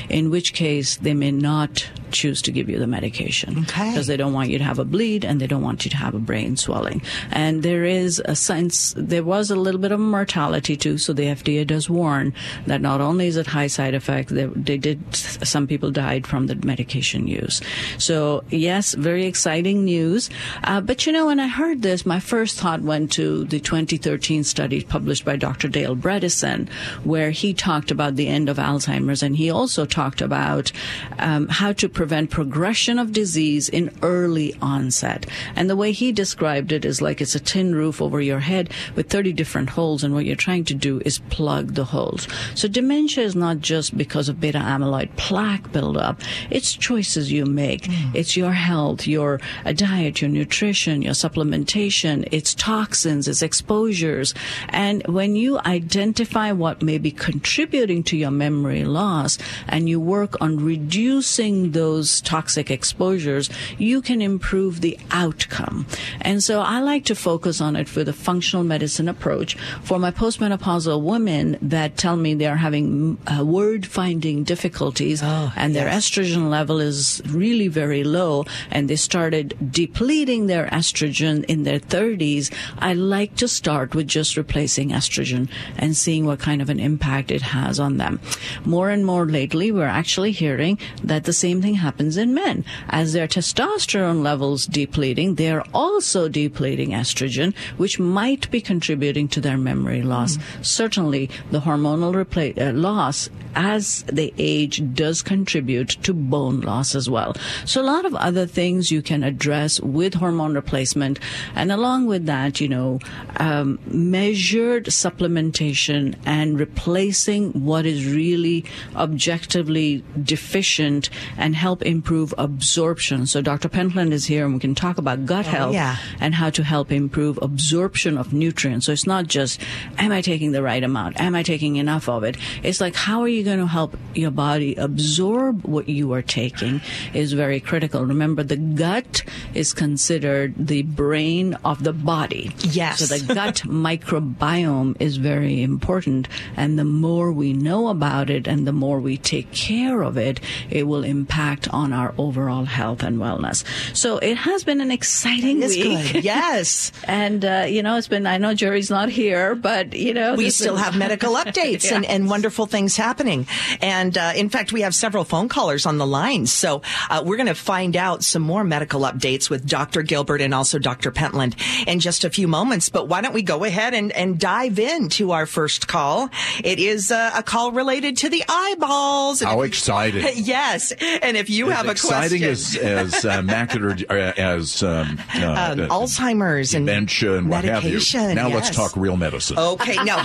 In 0.09 0.26
which 0.31 0.53
case, 0.53 0.97
they 0.97 1.15
may 1.15 1.31
not 1.31 1.89
choose 2.13 2.41
to 2.43 2.53
give 2.53 2.69
you 2.69 2.79
the 2.79 2.87
medication 2.87 3.59
Okay. 3.61 3.91
because 3.91 4.07
they 4.07 4.17
don't 4.17 4.33
want 4.33 4.51
you 4.51 4.59
to 4.59 4.65
have 4.65 4.79
a 4.79 4.85
bleed 4.85 5.25
and 5.25 5.41
they 5.41 5.47
don't 5.47 5.63
want 5.63 5.85
you 5.85 5.91
to 5.91 5.97
have 5.97 6.15
a 6.15 6.19
brain 6.19 6.57
swelling. 6.57 7.03
And 7.31 7.63
there 7.63 7.85
is 7.85 8.23
a 8.25 8.37
sense, 8.37 8.95
there 8.97 9.25
was 9.25 9.51
a 9.51 9.57
little 9.57 9.81
bit 9.81 9.93
of 9.93 10.01
mortality 10.01 10.77
too, 10.77 10.99
so 10.99 11.13
the 11.13 11.25
FDA 11.25 11.67
does 11.67 11.91
warn 11.91 12.33
that 12.67 12.81
not 12.81 13.01
only 13.01 13.27
is 13.27 13.37
it 13.37 13.47
high 13.49 13.67
side 13.67 13.95
effect, 13.95 14.31
they, 14.31 14.47
they 14.47 14.79
did, 14.79 15.15
some 15.15 15.67
people 15.67 15.91
died 15.91 16.27
from 16.27 16.47
the 16.47 16.55
medication 16.57 17.27
use. 17.27 17.61
So 17.99 18.45
yes, 18.51 18.95
very 18.95 19.27
exciting 19.27 19.85
news. 19.85 20.31
Uh, 20.65 20.81
but 20.81 21.07
you 21.07 21.13
know, 21.13 21.27
when 21.27 21.41
I 21.41 21.49
heard 21.49 21.83
this, 21.83 22.07
my 22.07 22.21
first 22.21 22.59
thought 22.59 22.83
went 22.83 23.13
to 23.13 23.45
the 23.45 23.61
2013 23.61 24.45
study 24.45 24.83
published 24.83 25.25
by 25.25 25.37
Dr. 25.37 25.69
Dale 25.69 25.97
Bredesen, 25.97 26.69
where 27.05 27.31
he 27.31 27.53
talked 27.53 27.91
about 27.91 28.17
the 28.17 28.29
end 28.29 28.49
of 28.49 28.57
Alzheimer's 28.59 29.23
and 29.23 29.37
he 29.37 29.51
also 29.51 29.85
talked 29.85 30.16
about 30.21 30.73
um, 31.19 31.49
how 31.49 31.73
to 31.73 31.89
prevent 31.89 32.31
progression 32.31 32.99
of 32.99 33.13
disease 33.13 33.69
in 33.69 33.91
early 34.03 34.55
onset. 34.61 35.27
And 35.55 35.69
the 35.69 35.77
way 35.77 35.93
he 35.93 36.13
described 36.13 36.73
it 36.73 36.85
is 36.85 37.03
like 37.03 37.21
it's 37.21 37.35
a 37.35 37.41
tin 37.41 37.75
roof 37.75 38.01
over 38.01 38.21
your 38.21 38.41
head 38.41 38.71
with 38.95 39.11
30 39.11 39.33
different 39.33 39.71
holes, 39.71 40.05
and 40.05 40.15
what 40.15 40.25
you're 40.25 40.37
trying 40.37 40.65
to 40.65 40.75
do 40.75 41.01
is 41.05 41.19
plug 41.31 41.75
the 41.75 41.85
holes. 41.85 42.29
So 42.55 42.69
dementia 42.69 43.25
is 43.25 43.37
not 43.37 43.61
just 43.61 43.97
because 43.97 44.29
of 44.29 44.41
beta 44.41 44.59
amyloid 44.59 45.15
plaque 45.17 45.73
buildup, 45.73 46.21
it's 46.51 46.75
choices 46.75 47.33
you 47.33 47.47
make. 47.47 47.87
It's 48.15 48.37
your 48.37 48.53
health, 48.53 49.07
your 49.07 49.41
uh, 49.65 49.73
diet, 49.73 50.21
your 50.21 50.31
nutrition, 50.31 51.03
your 51.03 51.15
supplementation, 51.15 52.29
it's 52.31 52.55
toxins, 52.55 53.29
it's 53.29 53.43
exposures. 53.43 54.35
And 54.69 55.07
when 55.07 55.37
you 55.37 55.59
identify 55.61 56.53
what 56.53 56.83
may 56.83 56.99
be 56.99 57.11
contributing 57.11 58.03
to 58.05 58.17
your 58.17 58.31
memory 58.31 58.85
loss 58.85 59.39
and 59.69 59.89
you 59.89 60.01
work 60.07 60.41
on 60.41 60.65
reducing 60.65 61.73
those 61.73 62.21
toxic 62.21 62.71
exposures, 62.71 63.51
you 63.77 64.01
can 64.01 64.23
improve 64.23 64.81
the 64.81 64.99
outcome. 65.11 65.87
And 66.21 66.43
so 66.43 66.61
I 66.61 66.81
like 66.81 67.05
to 67.07 67.15
focus 67.15 67.61
on 67.61 67.77
it 67.77 67.95
with 67.95 68.09
a 68.09 68.13
functional 68.13 68.65
medicine 68.65 69.09
approach 69.09 69.57
for 69.83 69.99
my 69.99 70.11
postmenopausal 70.11 71.03
women 71.03 71.59
that 71.61 71.97
tell 71.97 72.17
me 72.17 72.35
they're 72.35 72.57
having 72.57 73.19
uh, 73.27 73.45
word 73.45 73.87
finding 73.87 74.45
difficulties 74.45 75.23
and 75.23 75.75
their 75.75 75.89
estrogen 75.89 76.49
level 76.51 76.81
is 76.81 77.21
really 77.27 77.69
very 77.69 78.05
low 78.05 78.45
and 78.71 78.89
they 78.89 78.97
started 78.97 79.57
depleting 79.71 80.47
their 80.47 80.67
estrogen 80.67 81.45
in 81.45 81.65
their 81.65 81.81
30s. 81.81 82.53
I 82.79 82.95
like 82.95 83.37
to 83.37 83.49
start 83.49 83.95
with 83.95 84.07
just 84.07 84.37
replacing 84.37 84.91
estrogen 84.91 85.49
and 85.77 85.97
seeing 85.97 86.27
what 86.27 86.39
kind 86.39 86.63
of 86.63 86.71
an 86.71 86.81
impact 86.81 87.31
it 87.31 87.43
has 87.43 87.81
on 87.81 87.97
them. 87.97 88.21
More 88.65 88.91
and 88.91 89.05
more 89.05 89.27
lately, 89.27 89.73
we're 89.73 89.87
actually 89.97 90.33
hearing 90.33 90.79
that 91.03 91.25
the 91.25 91.33
same 91.33 91.59
thing 91.63 91.77
happens 91.87 92.17
in 92.17 92.35
men. 92.35 92.65
As 92.89 93.13
their 93.13 93.29
testosterone 93.29 94.23
levels 94.23 94.67
depleting, 94.67 95.37
they're 95.37 95.65
also 95.73 96.29
depleting 96.29 96.91
estrogen, 96.91 97.55
which 97.77 97.99
might 97.99 98.51
be 98.51 98.61
contributing 98.61 99.27
to 99.29 99.41
their 99.41 99.59
memory 99.71 100.03
loss. 100.03 100.33
Certainly, 100.63 101.31
the 101.51 101.61
hormonal 101.61 102.13
repla- 102.23 102.59
uh, 102.61 102.73
loss 102.89 103.31
as 103.57 104.05
they 104.19 104.33
age 104.37 104.83
does 104.93 105.23
contribute 105.23 105.91
to 106.07 106.13
bone 106.13 106.61
loss 106.61 106.95
as 106.95 107.09
well. 107.09 107.35
So 107.65 107.81
a 107.81 107.91
lot 107.95 108.05
of 108.05 108.15
other 108.15 108.47
things 108.47 108.93
you 108.93 109.01
can 109.01 109.25
address 109.25 109.81
with 109.81 110.13
hormone 110.15 110.55
replacement, 110.55 111.19
and 111.55 111.73
along 111.73 112.07
with 112.07 112.27
that, 112.27 112.61
you 112.61 112.69
know, 112.69 113.01
um, 113.39 113.79
measured 113.87 114.85
supplementation 114.87 116.15
and 116.27 116.61
replacing 116.61 117.43
what 117.65 117.87
is 117.87 118.01
really 118.21 118.59
objectively 118.95 119.76
deficient 120.23 121.11
and 121.37 121.55
help 121.55 121.83
improve 121.83 122.35
absorption. 122.39 123.27
So 123.27 123.41
Dr. 123.41 123.69
Pentland 123.69 124.13
is 124.13 124.27
here, 124.27 124.45
and 124.45 124.55
we 124.55 124.61
can 124.61 124.75
talk 124.75 124.99
about 124.99 125.27
gut 125.27 125.47
oh, 125.47 125.51
health 125.51 125.75
yeah. 125.75 125.97
and 126.21 126.35
how 126.35 126.51
to 126.51 126.63
help 126.63 126.93
improve 126.93 127.39
absorption 127.43 128.19
of 128.19 128.33
nutrients. 128.33 128.87
So 128.87 128.93
it's 128.93 129.07
not 129.07 129.27
just, 129.27 129.61
am 129.99 130.13
I 130.13 130.21
taking 130.21 130.53
the 130.53 130.63
right 130.63 130.83
amount? 130.83 131.21
Am 131.21 131.35
I 131.35 131.43
taking 131.43 131.77
enough 131.77 132.09
of 132.09 132.25
it? 132.25 132.37
It's 132.63 132.81
like, 132.81 132.95
how 132.95 133.21
are 133.21 133.29
you 133.29 133.43
going 133.43 133.59
to 133.59 133.67
help 133.67 133.97
your 134.15 134.31
body 134.31 134.75
absorb 134.77 135.65
what 135.65 135.89
you 135.89 136.13
are 136.13 136.23
taking 136.23 136.81
is 137.15 137.33
very 137.33 137.61
critical. 137.61 138.05
Remember, 138.05 138.43
the 138.43 138.57
gut 138.57 139.23
is 139.55 139.73
considered 139.73 140.55
the 140.57 140.83
brain 140.83 141.55
of 141.65 141.85
the 141.85 141.93
body. 141.93 142.53
Yes. 142.61 143.01
So 143.01 143.17
the 143.17 143.35
gut 143.35 143.57
microbiome 143.67 144.97
is 145.01 145.17
very 145.17 145.63
important. 145.63 146.29
And 146.57 146.79
the 146.79 146.85
more 146.85 147.33
we 147.33 147.53
know 147.53 147.89
about 147.89 148.31
it 148.31 148.47
and 148.47 148.67
the 148.67 148.73
more 148.73 149.01
we 149.01 149.17
take 149.17 149.51
care 149.67 150.03
of 150.03 150.17
it, 150.17 150.41
it 150.71 150.87
will 150.87 151.05
impact 151.05 151.69
on 151.73 151.93
our 151.93 152.15
overall 152.19 152.65
health 152.65 153.03
and 153.03 153.19
wellness. 153.19 153.65
So 153.97 154.19
it 154.19 154.37
has 154.37 154.65
been 154.65 154.81
an 154.81 154.91
exciting 154.91 155.63
It's 155.63 155.77
week. 155.77 156.13
good. 156.13 156.25
Yes. 156.37 156.91
And, 157.05 157.45
uh, 157.45 157.67
you 157.69 157.83
know, 157.83 157.97
it's 157.97 158.09
been, 158.09 158.27
I 158.27 158.39
know 158.39 158.53
Jerry's 158.55 158.91
not 158.91 159.09
here, 159.09 159.55
but, 159.55 159.95
you 159.95 160.13
know, 160.13 160.35
we 160.35 160.51
still 160.51 160.77
have 160.77 160.97
medical 161.07 161.35
updates 161.35 161.91
and, 161.93 162.05
and 162.05 162.29
wonderful 162.29 162.67
things 162.67 162.97
happening. 162.97 163.47
And 163.81 164.17
uh, 164.19 164.33
in 164.35 164.49
fact, 164.49 164.73
we 164.73 164.81
have 164.83 164.95
several 164.95 165.25
phone 165.25 165.49
callers 165.49 165.87
on 165.87 165.99
the 165.99 166.07
line. 166.07 166.47
So 166.47 166.83
uh, 167.11 167.23
we're 167.25 167.37
going 167.37 167.47
to 167.47 167.55
find 167.55 167.97
out 167.97 168.25
some 168.25 168.43
more 168.43 168.65
medical 168.65 169.03
updates 169.03 169.49
with 169.51 169.67
Dr. 169.67 170.03
Gilbert 170.03 170.41
and 170.41 170.53
also 170.55 170.79
Dr. 170.79 171.11
Pentland 171.11 171.55
in 171.87 172.01
just 172.01 172.25
a 172.25 172.31
few 172.31 172.49
moments. 172.49 172.89
But 172.89 173.09
why 173.09 173.21
don't 173.21 173.35
we 173.35 173.43
go 173.43 173.65
ahead 173.65 173.95
and, 173.95 174.11
and 174.13 174.39
dive 174.39 174.79
into 174.79 175.33
our 175.33 175.47
first 175.47 175.87
call? 175.87 176.29
It 176.65 176.79
is 176.79 177.11
uh, 177.11 177.31
a 177.37 177.43
call 177.43 177.73
related 177.73 178.17
to 178.19 178.29
the 178.29 178.43
eyeballs. 178.49 179.43
How 179.57 179.63
exciting. 179.63 180.25
yes. 180.37 180.93
And 180.93 181.37
if 181.37 181.49
you 181.49 181.71
As 181.71 181.77
have 181.77 181.87
a 181.87 181.91
exciting 181.93 182.43
question. 182.43 182.87
as 182.87 183.15
as 183.15 183.25
uh, 183.25 183.41
macular 183.43 184.05
uh, 184.11 184.33
as 184.37 184.83
um, 184.83 185.19
uh, 185.35 185.39
um, 185.39 185.81
uh, 185.81 185.89
Alzheimer's 185.89 186.75
and 186.75 186.87
dementia 186.87 187.37
and 187.39 187.49
what 187.49 187.65
have 187.65 187.85
you. 187.85 188.01
Now 188.15 188.49
let's 188.49 188.71
talk 188.71 188.97
real 188.97 189.17
medicine. 189.17 189.59
Okay, 189.59 189.97
no. 190.05 190.17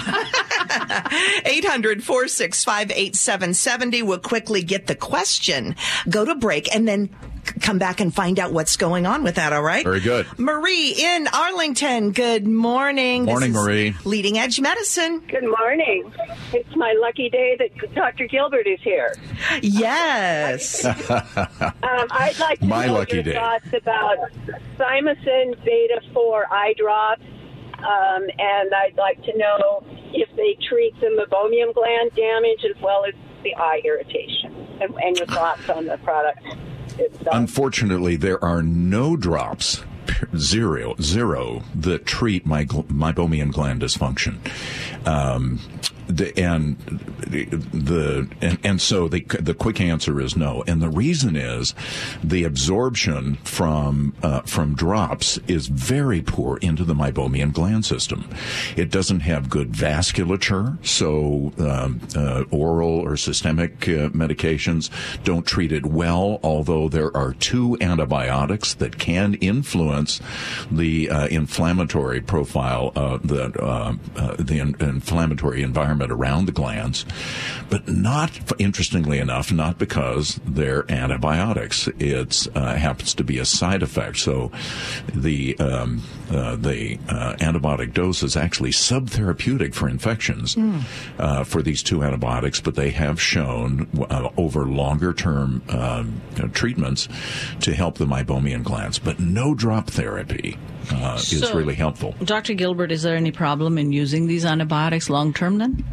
800 1.45 2.03
465 2.03 2.91
8770. 2.91 4.03
We'll 4.03 4.19
quickly 4.19 4.63
get 4.63 4.87
the 4.87 4.95
question, 4.95 5.75
go 6.09 6.25
to 6.25 6.35
break, 6.35 6.73
and 6.73 6.87
then 6.87 7.09
come 7.41 7.77
back 7.79 7.99
and 8.01 8.13
find 8.13 8.39
out 8.39 8.51
what's 8.53 8.77
going 8.77 9.05
on 9.05 9.23
with 9.23 9.35
that, 9.35 9.53
all 9.53 9.61
right? 9.61 9.83
Very 9.83 9.99
good. 9.99 10.27
Marie 10.39 10.93
in 10.97 11.27
Arlington, 11.27 12.11
good 12.11 12.47
morning. 12.47 13.25
This 13.25 13.31
Morning, 13.31 13.49
is 13.51 13.55
Marie. 13.55 13.95
Leading 14.05 14.37
Edge 14.37 14.59
Medicine. 14.59 15.19
Good 15.27 15.43
morning. 15.43 16.11
It's 16.53 16.75
my 16.75 16.93
lucky 16.99 17.29
day 17.29 17.57
that 17.59 17.93
Dr. 17.95 18.27
Gilbert 18.27 18.67
is 18.67 18.79
here. 18.83 19.13
Yes. 19.61 20.85
Um, 21.83 22.07
I'd 22.11 22.39
like 22.39 22.59
to 22.59 22.65
My 22.65 22.85
know 22.87 22.93
lucky 22.93 23.15
your 23.15 23.23
day. 23.23 23.33
thoughts 23.33 23.67
about 23.73 24.17
thymosin 24.77 25.63
beta 25.63 26.01
4 26.13 26.45
eye 26.53 26.73
drops. 26.77 27.21
Um, 27.79 28.23
and 28.37 28.73
I'd 28.73 28.95
like 28.97 29.21
to 29.23 29.37
know 29.37 29.83
if 30.13 30.29
they 30.35 30.57
treat 30.69 30.93
the 30.99 31.07
meibomian 31.07 31.73
gland 31.73 32.11
damage 32.15 32.63
as 32.69 32.79
well 32.81 33.05
as 33.05 33.13
the 33.43 33.55
eye 33.55 33.81
irritation 33.83 34.53
and, 34.81 34.93
and 35.01 35.17
your 35.17 35.27
thoughts 35.27 35.67
on 35.69 35.85
the 35.85 35.97
product 35.99 36.39
Unfortunately, 37.31 38.15
there 38.15 38.43
are 38.43 38.61
no 38.61 39.15
drops, 39.15 39.83
zero, 40.35 40.95
zero, 41.01 41.63
that 41.75 42.05
treat 42.05 42.45
my 42.45 42.65
meibomian 42.65 43.51
gland 43.51 43.81
dysfunction. 43.81 44.37
Um, 45.07 45.59
the, 46.17 46.37
and 46.37 46.77
the 47.73 48.27
and, 48.41 48.59
and 48.63 48.81
so 48.81 49.07
the 49.07 49.21
the 49.39 49.53
quick 49.53 49.79
answer 49.79 50.19
is 50.19 50.35
no, 50.35 50.63
and 50.67 50.81
the 50.81 50.89
reason 50.89 51.35
is 51.35 51.73
the 52.23 52.43
absorption 52.43 53.35
from 53.43 54.13
uh, 54.23 54.41
from 54.41 54.75
drops 54.75 55.37
is 55.47 55.67
very 55.67 56.21
poor 56.21 56.57
into 56.57 56.83
the 56.83 56.93
meibomian 56.93 57.53
gland 57.53 57.85
system. 57.85 58.27
It 58.75 58.89
doesn't 58.89 59.21
have 59.21 59.49
good 59.49 59.71
vasculature, 59.71 60.83
so 60.85 61.53
um, 61.59 62.01
uh, 62.15 62.43
oral 62.51 62.99
or 62.99 63.17
systemic 63.17 63.83
uh, 63.83 64.09
medications 64.09 64.89
don't 65.23 65.45
treat 65.45 65.71
it 65.71 65.85
well. 65.85 66.39
Although 66.43 66.89
there 66.89 67.15
are 67.15 67.33
two 67.33 67.77
antibiotics 67.81 68.73
that 68.75 68.97
can 68.97 69.35
influence 69.35 70.19
the 70.71 71.09
uh, 71.09 71.27
inflammatory 71.27 72.21
profile, 72.21 72.91
the 73.23 73.51
uh, 73.61 73.95
uh, 74.15 74.35
the 74.39 74.59
in- 74.59 74.75
inflammatory 74.79 75.61
environment 75.61 76.00
environment 76.01 76.11
around 76.11 76.45
the 76.45 76.51
glands, 76.51 77.05
but 77.69 77.87
not, 77.87 78.31
interestingly 78.59 79.19
enough, 79.19 79.51
not 79.51 79.77
because 79.77 80.39
they're 80.45 80.89
antibiotics. 80.91 81.87
It 81.99 82.47
uh, 82.55 82.75
happens 82.75 83.13
to 83.15 83.23
be 83.23 83.37
a 83.37 83.45
side 83.45 83.83
effect. 83.83 84.17
So 84.17 84.51
the 85.13 85.57
um, 85.59 86.01
uh, 86.29 86.55
the 86.55 86.97
uh, 87.09 87.35
antibiotic 87.39 87.93
dose 87.93 88.23
is 88.23 88.37
actually 88.37 88.71
subtherapeutic 88.71 89.73
for 89.73 89.89
infections 89.89 90.55
mm. 90.55 91.45
for 91.45 91.61
these 91.61 91.83
two 91.83 92.03
antibiotics, 92.03 92.61
but 92.61 92.75
they 92.75 92.91
have 92.91 93.21
shown 93.21 93.87
uh, 94.09 94.29
over 94.37 94.65
longer 94.65 95.13
term 95.13 95.61
um, 95.69 96.21
treatments 96.53 97.09
to 97.61 97.73
help 97.73 97.97
the 97.97 98.05
meibomian 98.05 98.63
glands, 98.63 98.99
but 98.99 99.19
no 99.19 99.53
drop 99.53 99.89
therapy 99.89 100.57
uh, 100.93 101.17
so, 101.17 101.35
is 101.35 101.53
really 101.53 101.75
helpful. 101.75 102.15
Dr. 102.23 102.53
Gilbert, 102.53 102.91
is 102.91 103.03
there 103.03 103.15
any 103.15 103.31
problem 103.31 103.77
in 103.77 103.91
using 103.91 104.27
these 104.27 104.45
antibiotics 104.45 105.09
long 105.09 105.33
term 105.33 105.57
then? 105.57 105.83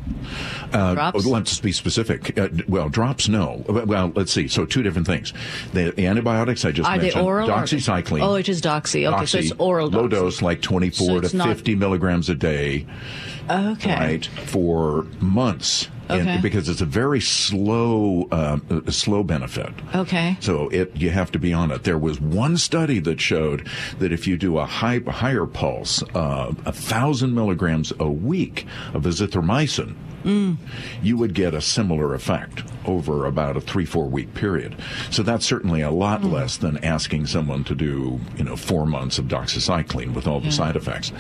Uh, 0.73 0.95
drops? 0.95 1.27
Let's 1.27 1.61
be 1.61 1.73
specific. 1.73 2.39
Uh, 2.39 2.49
well, 2.69 2.89
drops, 2.89 3.29
no. 3.29 3.65
Well, 3.69 4.13
let's 4.15 4.33
see. 4.33 4.49
So, 4.49 4.67
two 4.67 4.83
different 4.83 5.07
things. 5.07 5.33
The, 5.73 5.93
the 5.93 6.07
antibiotics 6.07 6.65
I 6.65 6.73
just 6.73 6.89
Are 6.89 6.97
mentioned, 6.97 7.21
they 7.21 7.27
oral 7.27 7.49
doxycycline. 7.49 8.23
Oh, 8.23 8.35
it 8.35 8.49
is 8.49 8.61
doxy. 8.61 9.07
Okay, 9.07 9.25
doxy, 9.25 9.29
so 9.29 9.39
it's 9.39 9.53
oral. 9.59 9.89
Low 9.89 10.09
dose, 10.09 10.43
like 10.43 10.61
24 10.61 11.07
so 11.07 11.21
to 11.21 11.29
50 11.29 11.75
not... 11.75 11.79
milligrams 11.79 12.29
a 12.29 12.35
day. 12.35 12.87
Okay. 13.51 13.95
Right, 13.95 14.27
for 14.27 15.05
months. 15.21 15.89
Okay. 16.11 16.29
And, 16.29 16.43
because 16.43 16.69
it's 16.69 16.81
a 16.81 16.87
very 16.87 17.21
slow, 17.21 18.29
uh, 18.31 18.59
slow 18.91 19.23
benefit. 19.23 19.73
Okay. 19.95 20.37
So 20.41 20.69
it 20.69 20.97
you 20.97 21.11
have 21.11 21.31
to 21.33 21.39
be 21.39 21.53
on 21.53 21.71
it. 21.71 21.85
There 21.85 21.99
was 21.99 22.21
one 22.21 22.57
study 22.57 22.99
that 23.01 23.21
showed 23.21 23.67
that 23.99 24.13
if 24.13 24.27
you 24.27 24.37
do 24.37 24.59
a 24.59 24.65
high, 24.67 25.01
higher 25.07 25.47
pulse, 25.47 26.03
uh, 26.15 26.53
a 26.65 26.73
thousand 26.73 27.35
milligrams 27.35 27.93
a 27.99 28.09
week 28.09 28.67
of 28.95 29.03
azithromycin, 29.03 29.95
mm. 30.25 30.57
you 31.03 31.17
would 31.17 31.35
get 31.35 31.55
a 31.55 31.61
similar 31.61 32.15
effect 32.15 32.63
over 32.87 33.27
about 33.27 33.57
a 33.57 33.61
three, 33.61 33.85
four 33.85 34.07
week 34.07 34.35
period. 34.35 34.75
So 35.11 35.23
that's 35.23 35.45
certainly 35.45 35.83
a 35.83 35.91
lot 35.91 36.23
mm. 36.23 36.33
less 36.33 36.57
than 36.57 36.83
asking 36.85 37.27
someone 37.27 37.65
to 37.65 37.75
do, 37.75 38.21
you 38.37 38.45
know, 38.45 38.57
four 38.57 38.87
months 38.87 39.19
of 39.19 39.27
doxycycline 39.27 40.15
with 40.15 40.27
all 40.27 40.41
the 40.41 40.47
yeah. 40.47 40.53
side 40.53 40.77
effects. 40.77 41.13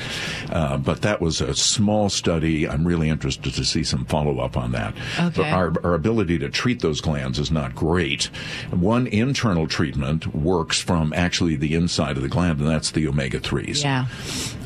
Uh, 0.50 0.78
but 0.78 1.02
that 1.02 1.20
was 1.20 1.40
a 1.40 1.54
small 1.54 2.08
study. 2.08 2.68
I'm 2.68 2.86
really 2.86 3.08
interested 3.08 3.54
to 3.54 3.64
see 3.64 3.84
some 3.84 4.04
follow 4.06 4.40
up 4.40 4.56
on 4.56 4.72
that. 4.72 4.94
Okay. 5.18 5.32
But 5.36 5.46
our, 5.46 5.72
our 5.84 5.94
ability 5.94 6.38
to 6.38 6.48
treat 6.48 6.80
those 6.80 7.00
glands 7.00 7.38
is 7.38 7.50
not 7.50 7.74
great. 7.74 8.24
One 8.70 9.06
internal 9.06 9.66
treatment 9.66 10.34
works 10.34 10.80
from 10.80 11.12
actually 11.12 11.56
the 11.56 11.74
inside 11.74 12.16
of 12.16 12.22
the 12.22 12.28
gland, 12.28 12.60
and 12.60 12.68
that's 12.68 12.92
the 12.92 13.06
omega 13.08 13.40
3s. 13.40 13.82
Yeah. 13.82 14.06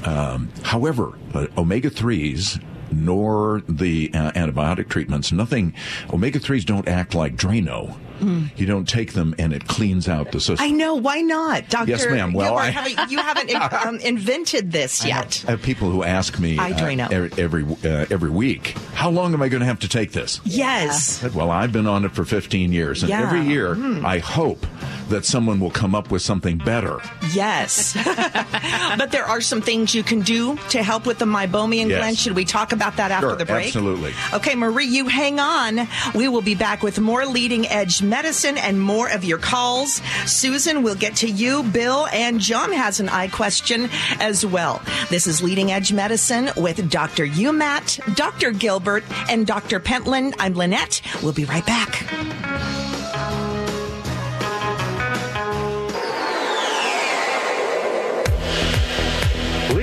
Um, 0.05 0.49
however, 0.63 1.13
uh, 1.35 1.47
omega 1.57 1.91
3s 1.91 2.63
nor 2.93 3.63
the 3.69 4.11
uh, 4.15 4.33
antibiotic 4.33 4.89
treatments. 4.89 5.33
Nothing, 5.33 5.75
omega 6.13 6.39
3s 6.39 6.65
don't 6.65 6.89
act 6.89 7.15
like 7.15 7.37
Drano. 7.37 7.97
Mm. 8.21 8.57
You 8.57 8.67
don't 8.67 8.89
take 8.89 9.15
them 9.15 9.35
and 9.39 9.53
it 9.53 9.67
cleans 9.67 10.09
out 10.09 10.31
the 10.31 10.41
system. 10.41 10.65
I 10.65 10.71
know. 10.71 10.95
Why 10.95 11.23
not, 11.23 11.69
Doctor? 11.69 11.91
Yes, 11.91 12.07
ma'am. 12.07 12.33
Well, 12.33 12.57
I, 12.57 12.71
haven't, 12.71 13.11
you 13.11 13.19
haven't 13.19 13.53
um, 13.87 13.97
invented 13.97 14.71
this 14.71 15.05
yet. 15.05 15.13
I 15.13 15.17
have, 15.17 15.49
I 15.49 15.51
have, 15.53 15.63
people 15.63 15.91
who 15.91 16.05
ask 16.05 16.39
me 16.39 16.57
I 16.59 16.71
uh, 16.71 17.29
every 17.37 17.65
uh, 17.65 18.07
every 18.11 18.31
week, 18.31 18.77
how 18.95 19.11
long 19.11 19.35
am 19.35 19.43
I 19.43 19.49
going 19.49 19.61
to 19.61 19.67
have 19.67 19.81
to 19.81 19.89
take 19.89 20.13
this? 20.13 20.41
Yes. 20.45 21.05
Said, 21.05 21.35
well, 21.35 21.51
I've 21.51 21.73
been 21.73 21.89
on 21.89 22.05
it 22.05 22.13
for 22.13 22.25
15 22.25 22.73
years, 22.73 23.03
and 23.03 23.11
yeah. 23.11 23.23
every 23.23 23.43
year 23.43 23.75
mm. 23.75 24.05
I 24.05 24.19
hope 24.19 24.67
that 25.09 25.25
someone 25.25 25.61
will 25.61 25.71
come 25.71 25.95
up 25.95 26.11
with 26.11 26.23
something 26.23 26.59
better. 26.59 27.01
Yes. 27.33 27.95
but 28.99 29.11
there 29.11 29.25
are 29.25 29.41
some 29.41 29.61
things 29.61 29.95
you 29.95 30.03
can 30.03 30.21
do 30.21 30.57
to 30.71 30.83
help 30.83 31.07
with 31.07 31.19
the 31.19 31.25
meibomian 31.25 31.89
yes. 31.89 31.99
gland. 31.99 32.19
Should 32.19 32.37
we 32.37 32.45
talk 32.45 32.73
about 32.73 32.97
that 32.97 33.11
after 33.11 33.31
sure, 33.31 33.37
the 33.37 33.45
break? 33.45 33.67
Absolutely. 33.67 34.13
Okay, 34.33 34.55
Marie, 34.55 34.87
you 34.87 35.09
hang 35.09 35.41
on. 35.41 35.89
We 36.15 36.29
will 36.29 36.43
be 36.43 36.55
back 36.55 36.83
with 36.83 36.99
more 36.99 37.27
leading 37.27 37.67
edge 37.69 38.03
medicine 38.03 38.59
and 38.59 38.81
more 38.81 39.11
of 39.11 39.25
your 39.25 39.39
calls. 39.39 40.01
Susan, 40.27 40.83
we'll 40.83 40.95
get 40.95 41.17
to 41.17 41.29
you. 41.29 41.63
Bill 41.63 42.07
and 42.13 42.41
John 42.41 42.73
has 42.73 43.01
an 43.01 43.09
eye 43.09 43.29
question 43.29 43.89
as 44.21 44.45
well. 44.45 44.83
This 45.11 45.27
is 45.27 45.43
Leading 45.43 45.73
Edge 45.73 45.93
Medicine 45.93 46.51
with 46.57 46.91
Dr. 46.91 47.27
Umat, 47.27 48.15
Dr. 48.17 48.51
Gilbert, 48.51 49.05
and 49.29 49.47
Dr. 49.47 49.81
Pentland. 49.81 50.35
I'm 50.39 50.55
Lynette. 50.55 51.01
We'll 51.23 51.33
be 51.33 51.45
right 51.45 51.67
back. 51.67 52.82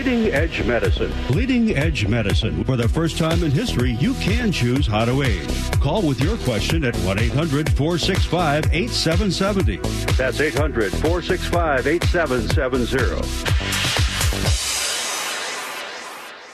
Leading 0.09 0.33
Edge 0.33 0.63
Medicine. 0.63 1.13
Leading 1.29 1.77
Edge 1.77 2.07
Medicine. 2.07 2.63
For 2.63 2.75
the 2.75 2.89
first 2.89 3.19
time 3.19 3.43
in 3.43 3.51
history, 3.51 3.91
you 3.91 4.15
can 4.15 4.51
choose 4.51 4.87
how 4.87 5.05
to 5.05 5.21
age. 5.21 5.71
Call 5.73 6.01
with 6.01 6.19
your 6.19 6.35
question 6.37 6.83
at 6.83 6.95
1 6.97 7.19
800 7.19 7.71
465 7.73 8.73
8770. 8.73 9.77
That's 10.17 10.41
800 10.41 10.93
465 10.93 11.85
8770. 11.85 13.68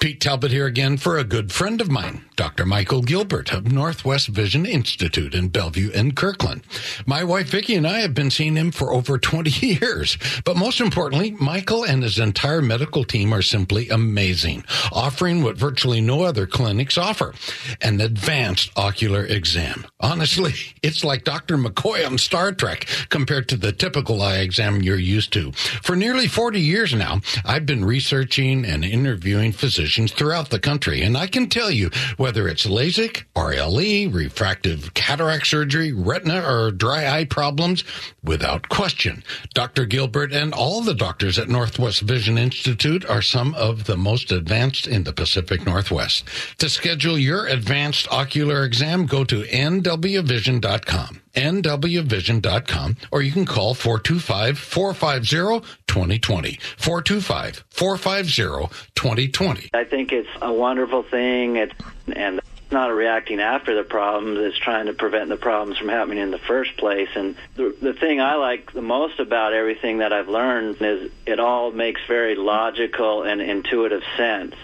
Pete 0.06 0.22
Talbot 0.22 0.52
here 0.52 0.68
again 0.68 0.98
for 0.98 1.18
a 1.18 1.24
good 1.24 1.52
friend 1.52 1.82
of 1.82 1.90
mine, 1.90 2.24
Dr. 2.36 2.64
Michael 2.64 3.02
Gilbert 3.02 3.52
of 3.52 3.72
Northwest 3.72 4.28
Vision 4.28 4.64
Institute 4.64 5.34
in 5.34 5.48
Bellevue 5.48 5.90
and 5.96 6.16
Kirkland. 6.16 6.62
My 7.08 7.24
wife 7.24 7.50
Vicki 7.50 7.74
and 7.74 7.88
I 7.88 8.02
have 8.02 8.14
been 8.14 8.30
seeing 8.30 8.56
him 8.56 8.70
for 8.70 8.94
over 8.94 9.18
20 9.18 9.50
years. 9.66 10.20
But 10.44 10.58
most 10.58 10.80
importantly, 10.80 11.32
Michael 11.32 11.84
and 11.84 12.04
his 12.04 12.20
entire 12.20 12.62
medical 12.62 13.04
team 13.04 13.34
are 13.34 13.42
simply 13.42 13.90
amazing, 13.90 14.64
offering 14.92 15.42
what 15.42 15.58
virtually 15.58 16.02
no 16.02 16.22
other 16.22 16.46
clinics 16.46 17.00
offer, 17.00 17.34
an 17.82 18.00
advanced 18.00 18.70
ocular 18.76 19.26
exam. 19.26 19.88
Honestly, 20.00 20.54
it's 20.84 21.04
like 21.04 21.24
Dr. 21.24 21.58
McCoy 21.58 22.06
on 22.06 22.20
Star 22.20 22.52
Trek 22.52 22.88
compared 23.10 23.50
to 23.50 23.58
the 23.58 23.72
typical 23.72 24.22
eye 24.22 24.38
exam 24.38 24.84
you're 24.84 24.98
used 25.00 25.34
to. 25.34 25.52
For 25.52 25.96
nearly 25.96 26.28
40 26.28 26.62
years 26.62 26.94
now, 26.94 27.22
I've 27.44 27.66
been 27.66 27.84
researching 27.84 28.66
and 28.66 28.86
interviewing 28.86 29.52
physicians 29.52 29.95
throughout 29.96 30.50
the 30.50 30.60
country. 30.60 31.02
And 31.02 31.18
I 31.18 31.28
can 31.28 31.48
tell 31.50 31.72
you 31.72 31.90
whether 32.18 32.48
it's 32.48 32.66
LASIK, 32.66 33.24
RLE, 33.36 34.14
refractive 34.14 34.94
cataract 34.94 35.48
surgery, 35.48 35.92
retina, 35.92 36.44
or 36.46 36.72
dry 36.72 37.08
eye 37.08 37.26
problems, 37.26 37.84
without 38.24 38.70
question, 38.70 39.24
Dr. 39.54 39.86
Gilbert 39.86 40.34
and 40.34 40.54
all 40.54 40.82
the 40.82 40.94
doctors 40.94 41.40
at 41.40 41.50
Northwest 41.50 42.02
Vision 42.02 42.38
Institute 42.38 43.06
are 43.06 43.22
some 43.22 43.56
of 43.56 43.86
the 43.86 43.98
most 43.98 44.32
advanced 44.32 44.88
in 44.88 45.04
the 45.04 45.14
Pacific 45.14 45.66
Northwest. 45.66 46.26
To 46.60 46.70
schedule 46.70 47.18
your 47.18 47.48
advanced 47.48 48.08
ocular 48.12 48.64
exam, 48.64 49.06
go 49.06 49.24
to 49.24 49.44
nwvision.com 49.44 51.22
nwvision.com, 51.36 52.98
or 53.12 53.22
you 53.22 53.32
can 53.32 53.46
call 53.46 53.76
425-450-2020. 53.76 56.60
425-450-2020. 56.78 59.70
I 59.74 59.84
think 59.84 60.12
it's 60.12 60.30
a 60.42 60.52
wonderful 60.52 61.04
thing. 61.04 61.58
It's, 61.58 61.74
and 62.14 62.42
not 62.72 62.88
reacting 62.88 63.40
after 63.40 63.76
the 63.76 63.84
problems, 63.84 64.40
it's 64.40 64.58
trying 64.58 64.88
to 64.88 64.94
prevent 64.94 65.30
the 65.30 65.38
problems 65.38 65.78
from 65.78 65.90
happening 65.90 66.18
in 66.20 66.32
the 66.32 66.40
first 66.40 66.76
place. 66.78 67.10
And 67.16 67.36
the, 67.56 67.76
the 67.82 67.94
thing 67.94 68.20
I 68.20 68.36
like 68.36 68.74
the 68.74 68.82
most 68.82 69.20
about 69.20 69.54
everything 69.54 70.00
that 70.00 70.12
I've 70.12 70.30
learned 70.30 70.82
is 70.82 71.12
it 71.26 71.40
all 71.40 71.72
makes 71.72 72.02
very 72.08 72.36
logical 72.36 73.24
and 73.24 73.42
intuitive 73.42 74.04
sense. 74.18 74.56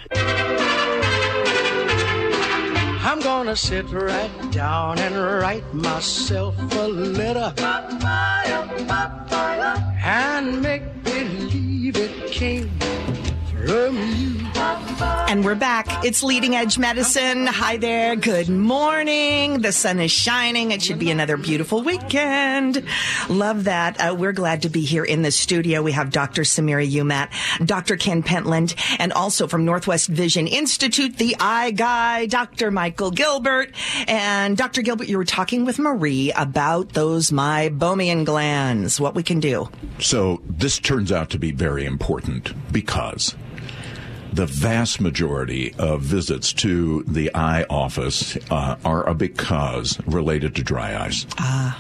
I'm 3.03 3.19
gonna 3.19 3.55
sit 3.55 3.89
right 3.91 4.29
down 4.51 4.99
and 4.99 5.15
write 5.15 5.73
myself 5.73 6.55
a 6.75 6.87
letter 6.87 7.51
and 10.03 10.61
make 10.61 11.03
believe 11.03 11.97
it 11.97 12.31
came. 12.31 12.69
And 13.63 15.45
we're 15.45 15.55
back. 15.55 16.03
It's 16.03 16.23
Leading 16.23 16.55
Edge 16.55 16.79
Medicine. 16.79 17.45
Hi 17.45 17.77
there. 17.77 18.15
Good 18.15 18.49
morning. 18.49 19.61
The 19.61 19.71
sun 19.71 19.99
is 19.99 20.11
shining. 20.11 20.71
It 20.71 20.81
should 20.81 20.97
be 20.97 21.11
another 21.11 21.37
beautiful 21.37 21.83
weekend. 21.83 22.83
Love 23.29 23.65
that. 23.65 24.01
Uh, 24.01 24.15
we're 24.15 24.31
glad 24.33 24.63
to 24.63 24.69
be 24.69 24.81
here 24.81 25.05
in 25.05 25.21
the 25.21 25.31
studio. 25.31 25.83
We 25.83 25.91
have 25.91 26.09
Dr. 26.09 26.41
Samira 26.41 26.89
Umat, 26.91 27.29
Dr. 27.65 27.97
Ken 27.97 28.23
Pentland, 28.23 28.73
and 28.97 29.13
also 29.13 29.47
from 29.47 29.63
Northwest 29.63 30.09
Vision 30.09 30.47
Institute, 30.47 31.17
the 31.17 31.35
eye 31.39 31.71
guy, 31.71 32.25
Dr. 32.25 32.71
Michael 32.71 33.11
Gilbert. 33.11 33.73
And 34.07 34.57
Dr. 34.57 34.81
Gilbert, 34.81 35.07
you 35.07 35.17
were 35.17 35.25
talking 35.25 35.65
with 35.65 35.77
Marie 35.77 36.31
about 36.35 36.93
those 36.93 37.29
meibomian 37.29 38.25
glands, 38.25 38.99
what 38.99 39.13
we 39.13 39.21
can 39.21 39.39
do. 39.39 39.69
So 39.99 40.41
this 40.45 40.79
turns 40.79 41.11
out 41.11 41.29
to 41.29 41.37
be 41.37 41.51
very 41.51 41.85
important 41.85 42.53
because 42.73 43.35
the 44.31 44.45
vast 44.45 45.01
majority 45.01 45.73
of 45.77 46.01
visits 46.01 46.53
to 46.53 47.03
the 47.03 47.33
eye 47.35 47.63
office 47.69 48.37
uh, 48.49 48.77
are 48.85 49.13
because 49.13 49.99
related 50.05 50.55
to 50.55 50.63
dry 50.63 50.97
eyes. 50.97 51.25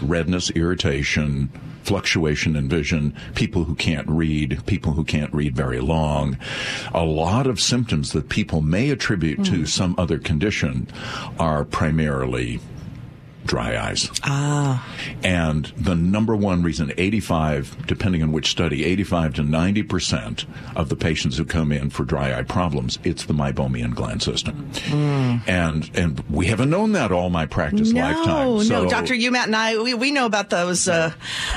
Redness, 0.01 0.51
irritation, 0.51 1.49
fluctuation 1.83 2.55
in 2.55 2.67
vision, 2.67 3.15
people 3.35 3.63
who 3.63 3.75
can't 3.75 4.07
read, 4.07 4.65
people 4.65 4.93
who 4.93 5.03
can't 5.03 5.33
read 5.33 5.55
very 5.55 5.79
long. 5.79 6.37
A 6.93 7.03
lot 7.03 7.47
of 7.47 7.59
symptoms 7.59 8.11
that 8.11 8.29
people 8.29 8.61
may 8.61 8.89
attribute 8.89 9.43
to 9.45 9.65
some 9.65 9.95
other 9.97 10.19
condition 10.19 10.87
are 11.39 11.65
primarily 11.65 12.59
dry 13.45 13.77
eyes. 13.77 14.09
Ah. 14.23 14.87
And 15.23 15.65
the 15.77 15.95
number 15.95 16.35
one 16.35 16.63
reason, 16.63 16.93
85, 16.97 17.87
depending 17.87 18.21
on 18.23 18.31
which 18.31 18.49
study, 18.49 18.83
85 18.85 19.33
to 19.35 19.41
90% 19.43 20.45
of 20.75 20.89
the 20.89 20.95
patients 20.95 21.37
who 21.37 21.45
come 21.45 21.71
in 21.71 21.89
for 21.89 22.03
dry 22.03 22.37
eye 22.37 22.43
problems, 22.43 22.99
it's 23.03 23.25
the 23.25 23.33
meibomian 23.33 23.93
gland 23.95 24.21
system. 24.23 24.69
And, 24.91 25.89
and 25.95 26.19
we 26.29 26.47
haven't 26.47 26.69
known 26.69 26.91
that 26.93 27.11
all 27.11 27.29
my 27.29 27.45
practice 27.45 27.91
No, 27.91 28.01
lifetime. 28.01 28.25
no, 28.47 28.61
So- 28.63 28.89
Dr. 28.89 29.13
Umat 29.15 29.45
and 29.45 29.55
I, 29.55 29.77
we, 29.81 29.93
we 29.93 30.11
know 30.11 30.25
about 30.25 30.49
those. 30.49 30.87
Uh, 30.87 31.11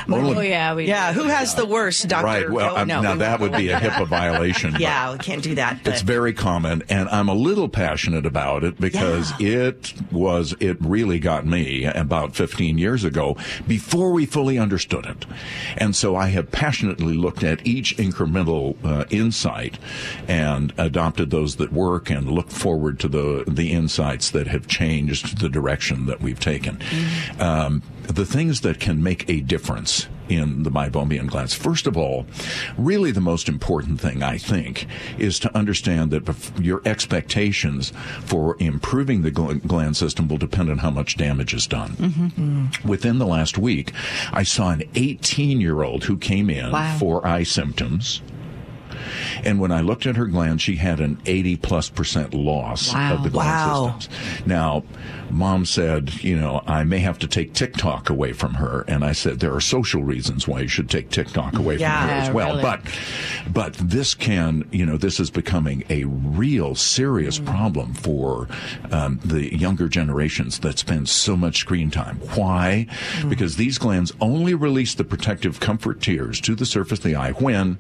Only- 0.09 0.37
Oh 0.37 0.41
yeah, 0.41 0.75
we 0.75 0.87
yeah, 0.87 1.13
who 1.13 1.25
has 1.25 1.55
the 1.55 1.67
worst, 1.67 2.09
Dr. 2.09 2.25
Right. 2.25 2.51
Well, 2.51 2.75
Oh, 2.79 2.85
no, 2.85 3.01
now 3.03 3.13
we- 3.13 3.19
that 3.19 3.41
would 3.41 3.53
be 3.53 3.69
a 3.71 3.79
HIPAA 3.79 4.07
violation. 4.09 4.75
Yeah, 4.85 5.13
we 5.13 5.19
can't 5.19 5.43
do 5.43 5.55
that. 5.55 5.87
It's 5.87 6.03
very 6.03 6.33
common, 6.33 6.83
and 6.89 7.09
I'm 7.09 7.29
a 7.29 7.35
little 7.35 7.69
passionate 7.69 8.27
about 8.27 8.65
it 8.65 8.79
because 8.81 9.33
it 9.41 9.95
was, 10.11 10.55
it 10.61 10.77
really 10.81 11.19
got 11.19 11.47
me 11.47 11.74
about 11.83 12.37
15 12.37 12.79
years 12.79 13.03
ago 13.03 13.37
before 13.67 14.13
we 14.13 14.27
fully 14.27 14.59
understood 14.59 15.07
it. 15.07 15.27
And 15.77 15.97
so 15.97 16.15
I 16.15 16.29
have 16.29 16.53
passionately 16.53 17.15
looked 17.15 17.43
at 17.43 17.67
each 17.67 17.97
incremental 17.97 18.77
uh, 18.85 19.07
insight 19.11 19.79
and 20.29 20.73
adopted 20.79 21.31
those 21.31 21.57
that 21.57 21.73
work 21.73 22.11
and 22.11 22.31
looked 22.31 22.53
forward 22.53 23.01
to 23.01 23.09
the, 23.09 23.45
the 23.49 23.73
insights 23.73 24.31
that 24.31 24.47
have 24.47 24.67
changed 24.69 25.41
the 25.41 25.49
direction 25.49 26.07
that 26.07 26.21
we've 26.21 26.41
taken. 26.41 26.81
Um, 27.41 27.83
the 28.07 28.25
things 28.27 28.61
that 28.63 28.81
can 28.81 29.03
make 29.03 29.29
a 29.29 29.41
difference 29.41 30.09
in 30.29 30.63
the 30.63 30.71
meibomian 30.71 31.27
glands. 31.27 31.53
First 31.55 31.87
of 31.87 31.97
all, 31.99 32.25
really 32.79 33.11
the 33.11 33.21
most 33.21 33.47
important 33.49 34.01
thing, 34.01 34.23
I 34.23 34.39
think, 34.39 34.87
is 35.19 35.39
to 35.41 35.55
understand 35.57 36.11
that 36.13 36.51
your 36.59 36.81
expectations 36.87 37.93
for 38.25 38.57
improving 38.59 39.21
the 39.23 39.31
gl- 39.31 39.67
gland 39.67 39.97
system 39.99 40.29
will 40.29 40.39
depend 40.39 40.71
on 40.71 40.79
how 40.79 40.91
much 40.91 41.17
damage 41.19 41.53
is 41.53 41.67
done. 41.67 41.91
Mm-hmm. 41.93 42.89
Within 42.89 43.19
the 43.19 43.27
last 43.27 43.59
week, 43.59 43.93
I 44.33 44.45
saw 44.45 44.71
an 44.71 44.85
18 44.95 45.61
year 45.61 45.83
old 45.83 46.05
who 46.05 46.17
came 46.17 46.49
in 46.49 46.73
Wow. 46.73 46.97
for 46.99 47.27
eye 47.27 47.43
symptoms. 47.43 48.23
And 49.45 49.61
when 49.61 49.73
I 49.73 49.81
looked 49.81 50.07
at 50.07 50.17
her 50.17 50.27
gland, 50.27 50.61
she 50.63 50.77
had 50.77 51.01
an 51.01 51.19
80 51.27 51.57
plus 51.57 51.89
percent 51.91 52.35
loss 52.35 52.93
Wow. 52.93 53.15
of 53.15 53.23
the 53.23 53.31
gland 53.31 53.49
Wow. 53.49 53.97
systems. 53.99 54.47
Now, 54.47 54.85
mom 55.31 55.65
said, 55.65 56.23
you 56.23 56.37
know, 56.39 56.63
I 56.67 56.85
may 56.85 56.99
have 57.01 57.19
to 57.21 57.27
take 57.27 57.55
TikTok 57.55 58.09
away 58.11 58.33
from 58.33 58.55
her. 58.55 58.85
And 58.87 59.05
I 59.05 59.13
said, 59.13 59.41
there 59.41 59.55
are 59.55 59.61
social 59.61 60.03
reasons 60.05 60.47
why 60.47 60.61
you 60.61 60.69
should 60.69 60.89
take 60.91 61.11
TikTok 61.11 61.59
away 61.59 61.77
Yeah. 61.79 62.01
from 62.01 62.09
her 62.09 62.15
as 62.15 62.31
well. 62.31 62.49
really. 62.51 62.63
But, 62.63 62.81
but 63.53 63.75
this 63.75 64.15
can, 64.15 64.69
you 64.71 64.87
know, 64.87 64.97
this 64.97 65.19
is 65.21 65.31
becoming 65.31 65.85
a 65.91 66.05
real 66.05 66.75
serious 66.75 67.39
problem 67.39 67.95
for 67.95 68.49
um, 68.91 69.19
the 69.25 69.55
younger 69.57 69.89
generations 69.89 70.59
that 70.61 70.79
spend 70.79 71.09
so 71.09 71.37
much 71.37 71.59
screen 71.59 71.91
time. 71.91 72.17
Why? 72.35 72.87
Because 73.29 73.57
these 73.57 73.79
glands 73.79 74.13
only 74.21 74.55
release 74.55 74.95
the 74.95 75.05
protective 75.05 75.59
comfort 75.61 76.01
tears 76.01 76.41
to 76.43 76.55
the 76.55 76.67
surface 76.67 76.99
of 77.01 77.05
the 77.05 77.17
eye 77.17 77.33
when, 77.33 77.79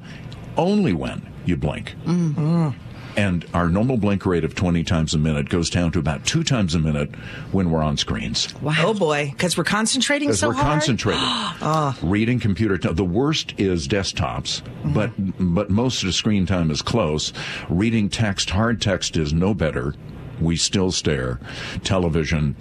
only 0.56 0.92
when 0.92 1.26
you 1.44 1.56
blink. 1.56 1.94
Mm. 2.04 2.74
And 3.16 3.46
our 3.54 3.68
normal 3.68 3.96
blink 3.96 4.26
rate 4.26 4.42
of 4.42 4.56
20 4.56 4.82
times 4.82 5.14
a 5.14 5.18
minute 5.18 5.48
goes 5.48 5.70
down 5.70 5.92
to 5.92 6.00
about 6.00 6.26
two 6.26 6.42
times 6.42 6.74
a 6.74 6.80
minute 6.80 7.14
when 7.52 7.70
we're 7.70 7.82
on 7.82 7.96
screens. 7.96 8.52
Oh 8.78 8.92
boy, 8.92 9.30
because 9.30 9.56
we're 9.56 9.62
concentrating 9.62 10.28
Because 10.28 10.40
so 10.40 10.48
we're 10.48 10.54
hard. 10.54 10.66
concentrated. 10.66 11.22
Ah. 11.66 11.96
Reading 12.02 12.40
computer. 12.40 12.76
T- 12.76 12.92
the 12.92 13.04
worst 13.04 13.54
is 13.56 13.86
desktops, 13.86 14.60
mm-hmm. 14.62 14.92
but 14.92 15.10
but 15.54 15.70
most 15.70 16.02
of 16.02 16.08
the 16.08 16.12
screen 16.12 16.44
time 16.44 16.70
is 16.70 16.82
close. 16.82 17.32
Reading 17.70 18.08
text, 18.08 18.50
hard 18.50 18.82
text 18.82 19.16
is 19.16 19.32
no 19.32 19.54
better. 19.54 19.94
We 20.40 20.56
still 20.56 20.90
stare. 20.92 21.38
Television, 21.82 22.56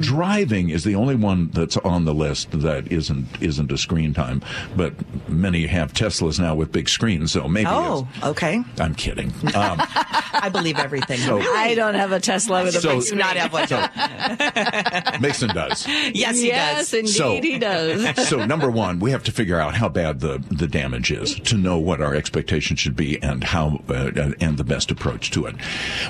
driving 0.00 0.70
is 0.70 0.84
the 0.84 0.94
only 0.94 1.14
one 1.16 1.50
that's 1.52 1.76
on 1.78 2.04
the 2.04 2.14
list 2.14 2.50
that 2.52 2.90
isn't 2.90 3.26
isn't 3.40 3.70
a 3.72 3.78
screen 3.78 4.14
time. 4.14 4.42
But 4.76 4.94
many 5.28 5.66
have 5.66 5.92
Teslas 5.92 6.38
now 6.40 6.54
with 6.54 6.72
big 6.72 6.88
screens, 6.88 7.32
so 7.32 7.48
maybe. 7.48 7.68
Oh, 7.70 8.08
okay. 8.22 8.62
I'm 8.78 8.94
kidding. 8.94 9.32
Um, 9.58 9.78
I 9.80 10.50
believe 10.52 10.78
everything. 10.78 11.18
So- 11.18 11.40
I 11.40 11.74
don't 11.74 11.94
have 11.94 12.12
a 12.12 12.20
Tesla 12.20 12.62
with 12.62 12.76
a 12.76 12.80
So- 12.80 12.98
big 13.00 13.08
do 13.08 13.16
not 13.16 13.36
have 13.36 13.52
one. 13.52 15.20
Mason 15.20 15.48
does. 15.48 15.86
yes, 15.86 16.38
he 16.38 16.46
yes, 16.48 16.90
does. 16.90 16.94
indeed, 16.94 17.12
So- 17.12 17.40
he 17.40 17.58
does. 17.58 18.28
so 18.28 18.44
number 18.44 18.70
one, 18.70 18.98
we 19.00 19.10
have 19.10 19.24
to 19.24 19.32
figure 19.32 19.58
out 19.58 19.74
how 19.74 19.88
bad 19.88 20.20
the, 20.20 20.42
the 20.50 20.66
damage 20.66 21.10
is 21.10 21.34
to 21.40 21.56
know 21.56 21.78
what 21.78 22.00
our 22.00 22.14
expectations 22.14 22.78
should 22.80 22.94
be 22.96 23.20
and 23.22 23.42
how 23.44 23.82
uh, 23.88 24.10
and 24.40 24.58
the 24.58 24.64
best 24.64 24.90
approach 24.90 25.30
to 25.32 25.46
it. 25.46 25.56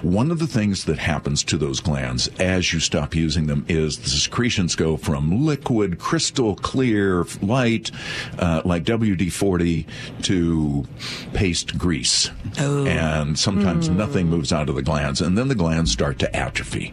One 0.02 0.30
of 0.30 0.38
the 0.38 0.46
things 0.46 0.84
that 0.84 0.98
happens 1.08 1.42
to 1.42 1.56
those 1.56 1.80
glands 1.80 2.28
as 2.38 2.70
you 2.70 2.78
stop 2.80 3.14
using 3.14 3.46
them 3.46 3.64
is 3.66 3.96
the 3.98 4.10
secretions 4.10 4.76
go 4.76 4.98
from 4.98 5.46
liquid, 5.46 5.98
crystal 5.98 6.54
clear, 6.54 7.24
light, 7.40 7.90
uh, 8.38 8.60
like 8.66 8.84
WD-40, 8.84 9.86
to 10.22 10.86
paste 11.32 11.78
grease, 11.78 12.30
and 12.58 13.38
sometimes 13.38 13.88
nothing 13.88 14.28
moves 14.28 14.52
out 14.52 14.68
of 14.68 14.74
the 14.74 14.82
glands, 14.82 15.22
and 15.22 15.38
then 15.38 15.48
the 15.48 15.54
glands 15.54 15.90
start 15.90 16.18
to 16.18 16.36
atrophy. 16.36 16.92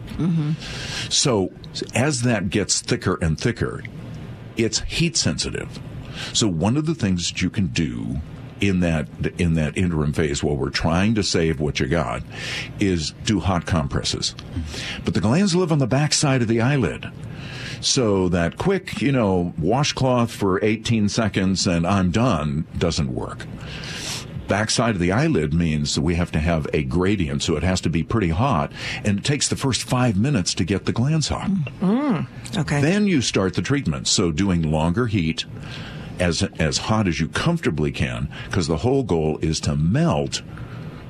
So 1.10 1.52
as 1.94 2.22
that 2.22 2.48
gets 2.48 2.80
thicker 2.80 3.18
and 3.20 3.38
thicker, 3.38 3.82
it's 4.56 4.80
heat 4.80 5.16
sensitive. 5.18 5.78
So 6.32 6.48
one 6.48 6.78
of 6.78 6.86
the 6.86 6.94
things 6.94 7.30
that 7.30 7.42
you 7.42 7.50
can 7.50 7.66
do 7.66 8.16
in 8.60 8.80
that 8.80 9.08
in 9.38 9.54
that 9.54 9.76
interim 9.76 10.12
phase 10.12 10.42
while 10.42 10.56
we're 10.56 10.70
trying 10.70 11.14
to 11.14 11.22
save 11.22 11.60
what 11.60 11.80
you 11.80 11.86
got 11.86 12.22
is 12.80 13.12
do 13.24 13.40
hot 13.40 13.66
compresses. 13.66 14.34
But 15.04 15.14
the 15.14 15.20
glands 15.20 15.54
live 15.54 15.72
on 15.72 15.78
the 15.78 15.86
back 15.86 16.12
side 16.12 16.42
of 16.42 16.48
the 16.48 16.60
eyelid. 16.60 17.10
So 17.80 18.28
that 18.30 18.56
quick, 18.56 19.02
you 19.02 19.12
know, 19.12 19.52
washcloth 19.58 20.30
for 20.30 20.64
18 20.64 21.08
seconds 21.08 21.66
and 21.66 21.86
I'm 21.86 22.10
done 22.10 22.66
doesn't 22.78 23.14
work 23.14 23.46
backside 24.46 24.94
of 24.94 25.00
the 25.00 25.12
eyelid 25.12 25.52
means 25.52 25.94
that 25.94 26.00
we 26.00 26.14
have 26.14 26.32
to 26.32 26.38
have 26.38 26.66
a 26.72 26.84
gradient, 26.84 27.42
so 27.42 27.56
it 27.56 27.62
has 27.62 27.80
to 27.82 27.90
be 27.90 28.02
pretty 28.02 28.28
hot, 28.28 28.72
and 29.04 29.18
it 29.18 29.24
takes 29.24 29.48
the 29.48 29.56
first 29.56 29.82
five 29.82 30.16
minutes 30.16 30.54
to 30.54 30.64
get 30.64 30.84
the 30.84 30.92
glands 30.92 31.28
hot. 31.28 31.48
Mm. 31.48 32.26
Mm. 32.26 32.58
Okay. 32.58 32.80
Then 32.80 33.06
you 33.06 33.20
start 33.20 33.54
the 33.54 33.62
treatment. 33.62 34.08
So 34.08 34.32
doing 34.32 34.62
longer 34.62 35.06
heat, 35.06 35.44
as 36.18 36.42
as 36.58 36.78
hot 36.78 37.06
as 37.08 37.20
you 37.20 37.28
comfortably 37.28 37.92
can, 37.92 38.28
because 38.46 38.66
the 38.66 38.78
whole 38.78 39.02
goal 39.02 39.38
is 39.42 39.60
to 39.60 39.76
melt 39.76 40.42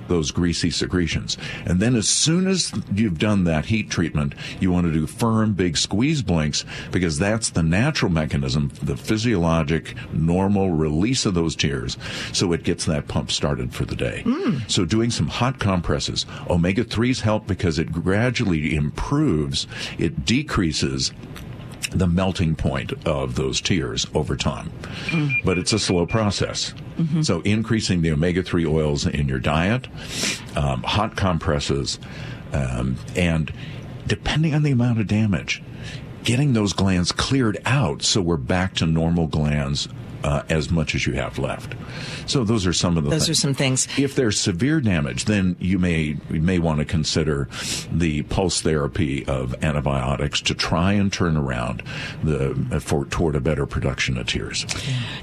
those 0.09 0.31
greasy 0.31 0.71
secretions. 0.71 1.37
And 1.65 1.81
then 1.81 1.95
as 1.95 2.09
soon 2.09 2.47
as 2.47 2.73
you've 2.95 3.19
done 3.19 3.45
that 3.45 3.67
heat 3.67 3.91
treatment, 3.91 4.35
you 4.61 4.71
want 4.71 4.87
to 4.87 4.93
do 4.93 5.07
firm, 5.07 5.53
big 5.53 5.77
squeeze 5.77 6.23
blinks 6.23 6.65
because 6.91 7.19
that's 7.19 7.51
the 7.51 7.63
natural 7.63 8.11
mechanism, 8.11 8.73
the 8.83 8.97
physiologic, 8.97 9.95
normal 10.13 10.71
release 10.71 11.27
of 11.27 11.35
those 11.35 11.57
tears. 11.57 11.97
So 12.33 12.53
it 12.53 12.63
gets 12.63 12.85
that 12.87 13.09
pump 13.09 13.31
started 13.31 13.75
for 13.75 13.85
the 13.85 13.97
day. 13.97 14.23
Hmm. 14.25 14.59
So 14.69 14.85
doing 14.85 15.11
some 15.11 15.29
hot 15.29 15.59
compresses. 15.59 16.27
Omega 16.49 16.85
3s 16.85 17.21
help 17.21 17.47
because 17.47 17.79
it 17.79 17.93
gradually 17.93 18.75
improves, 18.75 19.67
it 19.99 20.25
decreases 20.25 21.13
the 21.99 22.07
melting 22.07 22.55
point 22.57 22.93
of 23.07 23.35
those 23.37 23.61
tears 23.61 24.07
over 24.15 24.37
time. 24.37 24.71
But 25.45 25.59
it's 25.59 25.73
a 25.73 25.79
slow 25.79 26.07
process. 26.07 26.75
So 27.23 27.43
increasing 27.43 28.01
the 28.03 28.11
omega 28.13 28.43
3 28.43 28.65
oils 28.65 29.07
in 29.07 29.29
your 29.29 29.39
diet, 29.39 29.87
um, 30.57 30.83
hot 30.83 31.15
compresses, 31.17 31.99
um, 32.55 32.97
and 33.15 33.53
depending 34.07 34.55
on 34.55 34.63
the 34.63 34.71
amount 34.71 35.01
of 35.01 35.07
damage, 35.07 35.63
getting 36.25 36.55
those 36.55 36.73
glands 36.73 37.13
cleared 37.13 37.59
out 37.67 38.03
so 38.03 38.23
we're 38.23 38.37
back 38.39 38.75
to 38.77 38.87
normal 38.87 39.27
glands. 39.27 39.89
Uh, 40.27 40.43
as 40.49 40.71
much 40.73 40.97
as 40.97 41.07
you 41.07 41.13
have 41.13 41.39
left. 41.39 41.77
So 42.27 42.43
those 42.43 42.67
are 42.67 42.73
some 42.73 42.97
of 42.97 43.05
the 43.05 43.11
Those 43.11 43.27
things. 43.27 43.31
are 43.39 43.41
some 43.41 43.55
things. 43.55 43.87
If 43.97 44.17
there's 44.17 44.41
severe 44.41 44.81
damage, 44.81 45.27
then 45.27 45.55
you 45.61 45.79
may 45.79 46.17
you 46.31 46.41
may 46.43 46.59
want 46.59 46.81
to 46.81 46.85
consider 46.85 47.49
the 47.93 48.23
pulse 48.25 48.61
therapy 48.61 49.25
of 49.27 49.55
antibiotics 49.63 50.41
to 50.41 50.55
try 50.55 50.95
and 50.95 51.13
turn 51.13 51.37
around 51.37 51.81
the 52.25 52.81
for 52.81 53.05
toward 53.05 53.37
a 53.37 53.41
better 53.41 53.67
production 53.67 54.19
of 54.19 54.27
tears. 54.27 54.67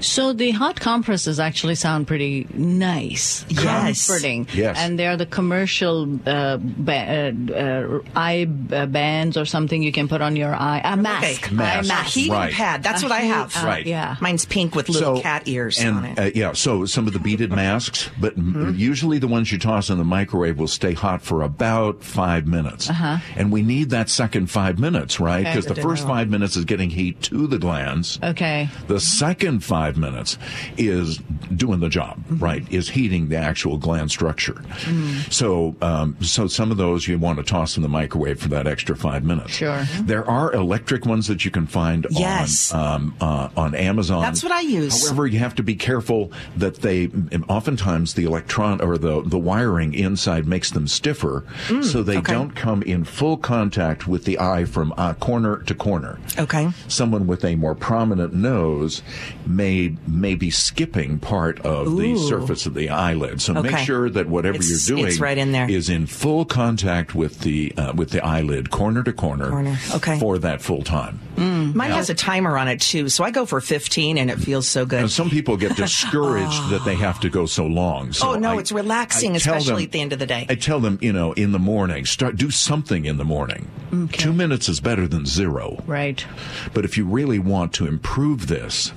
So 0.00 0.32
the 0.32 0.52
hot 0.52 0.80
compresses 0.80 1.38
actually 1.38 1.74
sound 1.74 2.06
pretty 2.06 2.46
nice, 2.54 3.44
Yes. 3.50 4.06
comforting. 4.06 4.48
Yes. 4.54 4.78
And 4.78 4.98
they're 4.98 5.18
the 5.18 5.26
commercial 5.26 6.04
uh, 6.26 6.56
ba- 6.60 7.32
uh, 7.50 7.52
uh, 7.52 8.00
eye 8.16 8.48
uh, 8.72 8.86
bands 8.86 9.36
or 9.36 9.44
something 9.44 9.82
you 9.82 9.92
can 9.92 10.08
put 10.08 10.22
on 10.22 10.34
your 10.36 10.54
eye. 10.54 10.80
A 10.82 10.96
mask. 10.96 11.44
Okay. 11.52 11.54
Eye 11.56 11.82
Mask. 11.82 11.88
mask. 11.88 12.14
Heating 12.14 12.32
Right. 12.32 12.52
pad. 12.54 12.82
That's 12.82 13.02
A 13.02 13.04
what 13.06 13.12
I 13.12 13.20
have. 13.20 13.54
uh, 13.54 13.66
Right. 13.66 13.84
Yeah. 13.86 14.16
Mine's 14.20 14.46
pink 14.46 14.74
with 14.74 14.88
little 14.94 15.16
So- 15.16 15.22
cat 15.22 15.42
ears 15.46 15.78
and, 15.78 15.96
on 15.96 16.04
it. 16.04 16.18
Uh, 16.18 16.30
yeah, 16.34 16.52
so 16.52 16.84
some 16.86 17.06
of 17.06 17.12
the 17.12 17.18
beaded 17.18 17.50
masks, 17.62 18.10
but 18.20 18.36
m 18.36 18.74
usually 18.76 19.18
the 19.18 19.28
ones 19.28 19.50
you 19.52 19.58
toss 19.58 19.90
in 19.90 19.98
the 19.98 20.04
microwave 20.04 20.58
will 20.58 20.68
stay 20.68 20.92
hot 20.94 21.22
for 21.22 21.42
about 21.42 22.02
five 22.02 22.46
minutes. 22.46 22.88
Uh-huh. 22.90 23.18
And 23.36 23.52
we 23.52 23.62
need 23.62 23.90
that 23.90 24.08
second 24.10 24.50
five 24.50 24.78
minutes, 24.78 25.20
right? 25.20 25.40
Okay. 25.46 25.50
Because 25.54 25.66
the 25.66 25.80
first 25.80 26.06
five 26.06 26.28
minutes 26.28 26.56
is 26.56 26.64
getting 26.64 26.90
heat 26.90 27.20
to 27.22 27.46
the 27.46 27.58
glands. 27.58 28.18
Okay. 28.22 28.68
The 28.86 29.00
second 29.00 29.64
five 29.64 29.96
minutes 29.96 30.38
is 30.76 31.18
doing 31.54 31.80
the 31.80 31.88
job, 31.88 32.18
Mm-hmm. 32.24 32.38
right? 32.44 32.72
Is 32.72 32.88
heating 32.90 33.28
the 33.28 33.36
actual 33.36 33.76
gland 33.78 34.10
structure. 34.10 34.54
Mm. 34.54 35.32
So, 35.32 35.74
um, 35.82 36.16
so 36.20 36.46
some 36.46 36.70
of 36.70 36.76
those 36.76 37.06
you 37.08 37.18
want 37.18 37.38
to 37.38 37.44
toss 37.44 37.76
in 37.76 37.82
the 37.82 37.88
microwave 37.88 38.40
for 38.40 38.48
that 38.48 38.66
extra 38.66 38.94
five 38.96 39.24
minutes. 39.24 39.52
Sure. 39.52 39.84
There 40.02 40.28
are 40.28 40.52
electric 40.52 41.06
ones 41.06 41.26
that 41.28 41.44
you 41.44 41.50
can 41.50 41.66
find 41.66 42.06
Yes. 42.10 42.72
on 42.72 42.84
um, 42.94 43.14
uh, 43.20 43.48
on 43.56 43.74
Amazon. 43.74 44.22
That's 44.22 44.42
what 44.42 44.52
I 44.52 44.60
use. 44.60 44.83
However, 44.90 45.26
you 45.26 45.38
have 45.38 45.54
to 45.56 45.62
be 45.62 45.74
careful 45.74 46.32
that 46.56 46.76
they 46.82 47.08
oftentimes 47.48 48.14
the 48.14 48.24
electron 48.24 48.80
or 48.80 48.98
the 48.98 49.22
the 49.22 49.38
wiring 49.38 49.94
inside 49.94 50.46
makes 50.46 50.70
them 50.70 50.86
stiffer, 50.88 51.44
so 51.82 52.02
they 52.02 52.14
Mm, 52.16 52.18
okay. 52.18 52.32
don't 52.32 52.54
come 52.54 52.82
in 52.82 53.04
full 53.04 53.36
contact 53.36 54.06
with 54.06 54.24
the 54.24 54.38
eye 54.38 54.64
from 54.64 54.92
uh, 54.96 55.14
corner 55.14 55.58
to 55.64 55.74
corner 55.74 56.18
okay. 56.38 56.68
someone 56.88 57.26
with 57.26 57.44
a 57.44 57.54
more 57.56 57.74
prominent 57.74 58.32
nose 58.34 59.02
may 59.46 59.94
may 60.06 60.34
be 60.34 60.50
skipping 60.50 61.18
part 61.18 61.60
of 61.60 61.96
the 61.96 62.16
surface 62.16 62.66
of 62.66 62.74
the 62.74 62.88
eyelid. 62.90 63.40
So 63.40 63.54
make 63.54 63.76
sure 63.78 64.08
that 64.10 64.28
whatever 64.28 64.56
It's- 64.56 64.88
you're 64.88 64.96
doing 64.96 65.08
it's 65.08 65.20
right 65.20 65.36
in 65.38 65.52
there. 65.52 65.68
is 65.70 65.88
in 65.88 66.06
full 66.06 66.44
contact 66.44 67.14
with 67.14 67.40
the 67.40 67.72
uh, 67.76 67.92
with 67.94 68.10
the 68.10 68.24
eyelid, 68.24 68.70
corner 68.70 69.02
to 69.02 69.12
corner, 69.12 69.50
Corner. 69.50 69.78
Okay. 69.94 70.18
for 70.18 70.38
that 70.38 70.62
full 70.62 70.82
time. 70.82 71.20
Mine 71.36 71.90
has 71.90 72.10
a 72.10 72.14
timer 72.14 72.56
on 72.56 72.68
it 72.68 72.80
too, 72.80 73.08
so 73.08 73.24
I 73.24 73.30
go 73.32 73.44
for 73.44 73.60
15 73.60 74.18
and 74.18 74.30
it 74.30 74.38
feels 74.38 74.63
so 74.68 74.84
good. 74.86 75.00
And 75.00 75.10
some 75.10 75.30
people 75.30 75.56
get 75.56 75.76
discouraged 75.76 76.70
that 76.70 76.84
they 76.84 76.94
have 76.96 77.20
to 77.20 77.28
go 77.30 77.46
so 77.46 77.66
long. 77.66 78.12
So 78.12 78.32
Oh, 78.32 78.34
no, 78.38 78.52
I- 78.52 78.58
it's 78.58 78.72
relaxing, 78.72 79.36
especially 79.36 79.84
them- 79.84 79.84
at 79.84 79.92
the 79.92 80.00
end 80.00 80.12
of 80.12 80.18
the 80.18 80.26
day. 80.26 80.46
I 80.48 80.54
tell 80.54 80.80
them, 80.80 80.98
you 81.00 81.12
know, 81.12 81.32
in 81.32 81.52
the 81.52 81.58
morning, 81.58 82.04
start 82.06 82.36
do 82.36 82.50
something 82.50 83.04
in 83.04 83.16
the 83.16 83.24
morning. 83.24 83.68
Two 84.12 84.32
minutes 84.32 84.68
is 84.68 84.80
better 84.80 85.06
than 85.06 85.24
zero. 85.24 85.82
Right. 85.86 86.24
But 86.72 86.84
if 86.84 86.96
you 86.98 87.04
really 87.06 87.38
want 87.38 87.72
to 87.74 87.86
improve 87.86 88.48
this, 88.48 88.92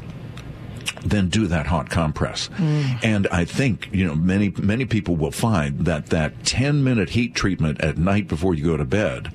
then 1.05 1.29
do 1.29 1.45
that 1.47 1.67
hot 1.67 1.89
compress. 1.89 2.49
Mm. 2.57 2.99
And 3.03 3.27
I 3.31 3.45
think, 3.45 3.87
you 3.91 4.05
know, 4.05 4.15
many, 4.15 4.49
many 4.57 4.85
people 4.85 5.15
will 5.15 5.31
find 5.31 5.85
that 5.85 6.07
that 6.07 6.43
10 6.43 6.83
minute 6.83 7.09
heat 7.11 7.35
treatment 7.35 7.79
at 7.81 7.97
night 7.97 8.27
before 8.27 8.55
you 8.55 8.63
go 8.65 8.75
to 8.77 8.85
bed 8.85 9.31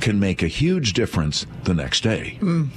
can 0.00 0.20
make 0.20 0.42
a 0.42 0.46
huge 0.48 0.92
difference 0.92 1.46
the 1.64 1.72
next 1.74 2.02
day. 2.02 2.38
Mm. 2.40 2.68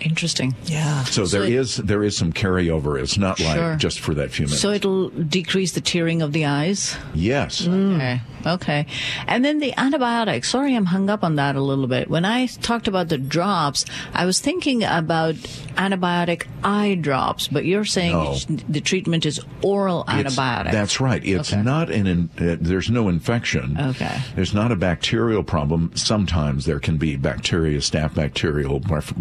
Interesting. 0.00 0.54
yeah. 0.64 1.04
So, 1.04 1.24
So 1.24 1.38
there 1.38 1.46
it- 1.46 1.52
is 1.54 1.76
there 1.76 2.02
is 2.02 2.16
some 2.16 2.32
carryover. 2.32 3.00
It's 3.00 3.16
not 3.16 3.40
like 3.40 3.78
just 3.78 4.00
for 4.00 4.14
that 4.14 4.30
few 4.32 4.46
minutes. 4.46 4.60
So 4.60 4.70
it'll 4.70 5.08
decrease 5.10 5.72
the 5.72 5.80
tearing 5.80 6.20
of 6.22 6.32
the 6.32 6.44
eyes. 6.46 6.96
yes. 7.14 7.66
Okay. 7.66 8.20
Okay. 8.46 8.84
And 9.26 9.42
then 9.42 9.58
the 9.58 9.72
antibiotics. 9.78 10.50
Sorry, 10.50 10.74
I'm 10.76 10.84
hung 10.84 11.08
up 11.08 11.24
on 11.24 11.36
that 11.36 11.56
a 11.56 11.62
little 11.62 11.86
bit. 11.86 12.10
When 12.10 12.26
I 12.26 12.44
talked 12.46 12.86
about 12.88 13.08
the 13.08 13.16
drops, 13.16 13.86
I 14.12 14.26
was 14.26 14.38
thinking 14.38 14.84
about 14.84 15.36
antibiotic 15.76 16.46
eye 16.62 16.94
drops, 17.00 17.48
but 17.48 17.64
you're 17.64 17.86
saying 17.86 18.12
No. 18.12 18.36
the 18.68 18.80
treatment 18.82 19.24
is 19.24 19.40
oral 19.62 20.04
It's- 20.08 20.36
antibiotic. 20.36 20.72
That's 20.72 21.00
right. 21.00 21.24
It's 21.24 21.52
Okay. 21.52 21.62
not 21.62 21.90
an. 21.90 22.06
In, 22.06 22.28
uh, 22.38 22.56
there's 22.60 22.90
no 22.90 23.08
infection. 23.08 23.78
Okay. 23.80 24.14
There's 24.36 24.52
not 24.52 24.70
a 24.70 24.76
bacterial 24.76 25.42
problem. 25.42 25.90
Sometimes 25.94 26.66
there 26.66 26.80
can 26.80 26.98
be 26.98 27.16
bacteria, 27.16 27.78
staph 27.78 28.14
bacterial 28.14 28.78
bleph- 28.80 29.14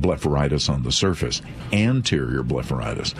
on 0.69 0.83
the 0.83 0.91
surface, 0.91 1.41
anterior 1.71 2.43
blepharitis, 2.43 3.13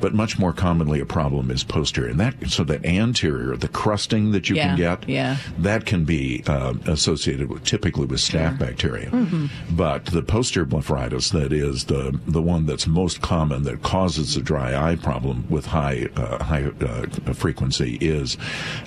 but 0.00 0.14
much 0.14 0.38
more 0.38 0.52
commonly 0.52 1.00
a 1.00 1.06
problem 1.06 1.50
is 1.50 1.64
posterior. 1.64 2.10
And 2.10 2.20
that 2.20 2.34
so 2.48 2.64
that 2.64 2.84
anterior, 2.84 3.56
the 3.56 3.68
crusting 3.68 4.32
that 4.32 4.48
you 4.48 4.56
can 4.56 4.76
get, 4.76 5.08
yeah. 5.08 5.36
that 5.58 5.86
can 5.86 6.04
be 6.04 6.42
uh, 6.46 6.74
associated 6.86 7.48
with 7.48 7.64
typically 7.64 8.06
with 8.06 8.20
staph 8.20 8.58
bacteria. 8.58 9.10
Mm-hmm. 9.10 9.46
But 9.76 10.06
the 10.06 10.22
posterior 10.22 10.66
blepharitis, 10.66 11.32
that 11.32 11.52
is 11.52 11.84
the 11.84 12.18
the 12.26 12.42
one 12.42 12.66
that's 12.66 12.86
most 12.86 13.20
common 13.20 13.64
that 13.64 13.82
causes 13.82 14.34
the 14.34 14.40
dry 14.40 14.90
eye 14.90 14.96
problem 14.96 15.46
with 15.48 15.66
high 15.66 16.08
uh, 16.16 16.42
high 16.42 16.70
uh, 16.80 17.06
frequency, 17.32 17.98
is 18.00 18.36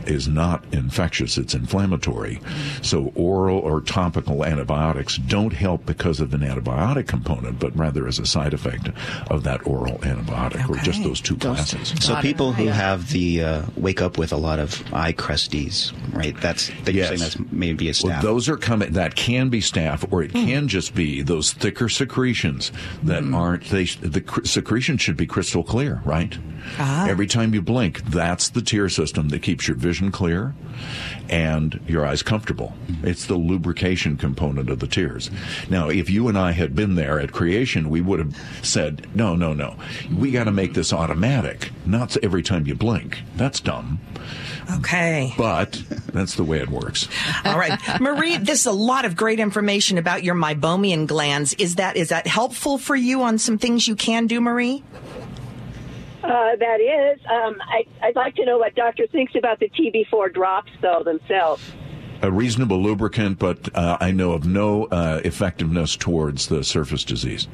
is 0.06 0.28
not 0.28 0.64
infectious. 0.72 1.38
It's 1.38 1.54
inflammatory. 1.54 2.40
So 2.82 3.12
oral 3.16 3.60
or 3.60 3.82
topical 3.82 4.46
antibiotics 4.46 5.18
don't 5.18 5.54
help 5.54 5.86
because 5.86 6.20
of 6.20 6.34
an 6.34 6.42
antibiotic 6.42 7.08
component, 7.08 7.60
but 7.60 7.76
rather 7.78 7.99
as 8.08 8.20
a 8.20 8.26
side 8.26 8.54
effect 8.54 8.90
of 9.30 9.44
that 9.44 9.66
oral 9.66 9.98
antibiotic 10.00 10.70
or 10.70 10.76
just 10.84 11.04
those 11.04 11.22
two 11.22 11.36
classes. 11.36 11.94
So 12.00 12.14
Got 12.14 12.24
it. 12.24 12.28
people 12.28 12.54
who 12.54 12.66
Yeah. 12.66 12.74
have 12.74 13.12
the 13.12 13.44
uh, 13.44 13.62
wake 13.76 14.02
up 14.02 14.18
with 14.18 14.32
a 14.32 14.38
lot 14.38 14.60
of 14.60 14.82
eye 14.94 15.14
crusties, 15.14 15.94
right? 16.14 16.40
That's 16.40 16.72
that 16.86 16.94
you're 16.94 17.06
saying 17.06 17.20
that's 17.20 17.38
maybe 17.52 17.90
a 17.90 17.94
Well, 18.04 18.22
those 18.22 18.50
are 18.50 18.58
coming. 18.58 18.94
That 18.94 19.16
can 19.16 19.50
be 19.50 19.62
staph, 19.62 20.12
or 20.12 20.24
it 20.24 20.32
hmm. 20.32 20.46
can 20.46 20.68
just 20.68 20.96
be 20.96 21.22
those 21.22 21.54
thicker 21.54 21.90
secretions 21.90 22.72
that 23.04 23.24
hmm. 23.24 23.36
aren't. 23.36 23.66
They 23.66 23.86
the 23.86 24.22
cr- 24.22 24.46
secretion 24.46 24.98
should 24.98 25.18
be 25.18 25.26
crystal 25.26 25.64
clear, 25.64 26.02
right? 26.06 26.38
Ah. 26.78 27.08
Every 27.08 27.28
time 27.28 27.54
you 27.54 27.62
blink, 27.62 28.04
that's 28.04 28.50
the 28.50 28.62
tear 28.62 28.90
system 28.90 29.30
that 29.30 29.42
keeps 29.42 29.68
your 29.68 29.78
vision 29.78 30.12
clear 30.12 30.54
and 31.30 31.80
your 31.88 32.06
eyes 32.06 32.24
comfortable. 32.24 32.74
It's 33.04 33.26
the 33.26 33.36
lubrication 33.36 34.18
component 34.18 34.70
of 34.70 34.80
the 34.80 34.88
tears. 34.88 35.30
Now, 35.70 35.90
if 35.90 36.10
you 36.10 36.28
and 36.28 36.38
I 36.38 36.52
had 36.52 36.76
been 36.76 36.96
there 36.96 37.20
at 37.20 37.32
creation, 37.32 37.90
we 37.90 38.02
would 38.02 38.20
have 38.20 38.36
said, 38.62 39.08
"No, 39.16 39.36
no, 39.36 39.54
no. 39.54 39.76
We 40.16 40.32
got 40.32 40.46
to 40.46 40.52
make 40.52 40.74
this 40.74 40.92
automatic, 40.94 41.72
not 41.86 42.18
every 42.24 42.44
time 42.44 42.66
you 42.68 42.76
blink." 42.76 43.20
That's 43.36 43.60
dumb, 43.60 44.00
Okay. 44.72 45.34
but 45.38 45.82
that's 46.14 46.36
the 46.36 46.44
way 46.44 46.60
it 46.60 46.70
works. 46.70 47.08
All 47.46 47.58
right. 47.58 47.80
Marie, 48.02 48.38
this 48.38 48.62
is 48.62 48.66
a 48.66 48.72
lot 48.72 49.06
of 49.06 49.16
great 49.16 49.40
information 49.40 49.98
about 49.98 50.24
your 50.24 50.36
meibomian 50.36 51.08
glands. 51.08 51.54
Is 51.56 51.76
that 51.76 51.96
is 51.98 52.10
that 52.10 52.28
helpful 52.28 52.78
for 52.78 52.96
you 52.96 53.24
on 53.24 53.38
some 53.38 53.58
things 53.58 53.88
you 53.88 53.96
can 53.96 54.28
do, 54.28 54.42
Marie? 54.42 54.84
Uh, 56.24 56.56
that 56.58 56.82
is. 56.82 57.20
Um, 57.32 57.62
I, 57.62 57.86
I'd 58.06 58.16
like 58.16 58.36
to 58.36 58.46
know 58.46 58.58
what 58.58 58.76
doctor 58.76 59.08
thinks 59.08 59.36
about 59.36 59.60
the 59.60 59.70
TB4 59.70 60.34
drops, 60.34 60.72
though, 60.82 61.02
themselves. 61.04 61.64
a 62.22 62.30
reasonable 62.32 62.82
lubricant, 62.82 63.40
but 63.40 63.74
uh, 63.76 63.98
I 64.02 64.12
know 64.12 64.34
of 64.34 64.46
no 64.46 64.86
uh, 64.86 65.22
effectiveness 65.24 65.96
towards 65.96 66.48
the 66.48 66.64
surface 66.64 67.04
disease. 67.06 67.48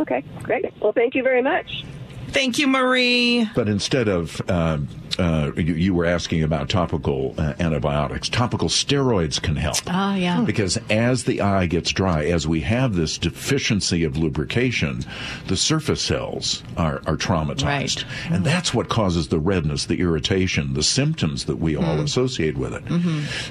Okay, 0.00 0.24
great. 0.42 0.64
Well, 0.80 0.92
thank 0.92 1.14
you 1.14 1.22
very 1.22 1.42
much. 1.42 1.84
Thank 2.28 2.58
you, 2.58 2.66
Marie. 2.66 3.48
But 3.54 3.68
instead 3.68 4.08
of, 4.08 4.40
uh, 4.48 4.78
uh, 5.18 5.52
you, 5.56 5.74
you 5.74 5.94
were 5.94 6.04
asking 6.04 6.42
about 6.42 6.68
topical 6.68 7.34
uh, 7.38 7.54
antibiotics, 7.58 8.28
topical 8.28 8.68
steroids 8.68 9.40
can 9.40 9.56
help. 9.56 9.76
Ah, 9.86 10.14
yeah. 10.14 10.42
Because 10.42 10.78
as 10.90 11.24
the 11.24 11.40
eye 11.40 11.66
gets 11.66 11.90
dry, 11.90 12.24
as 12.24 12.46
we 12.46 12.60
have 12.60 12.94
this 12.94 13.16
deficiency 13.16 14.04
of 14.04 14.18
lubrication, 14.18 15.02
the 15.46 15.56
surface 15.56 16.02
cells 16.02 16.62
are, 16.76 16.96
are 17.06 17.16
traumatized. 17.16 18.04
Right. 18.04 18.04
And 18.30 18.44
that's 18.44 18.74
what 18.74 18.88
causes 18.88 19.28
the 19.28 19.38
redness, 19.38 19.86
the 19.86 20.00
irritation, 20.00 20.74
the 20.74 20.82
symptoms 20.82 21.46
that 21.46 21.56
we 21.56 21.76
all 21.76 22.00
associate 22.00 22.58
with 22.58 22.74
it. 22.74 22.82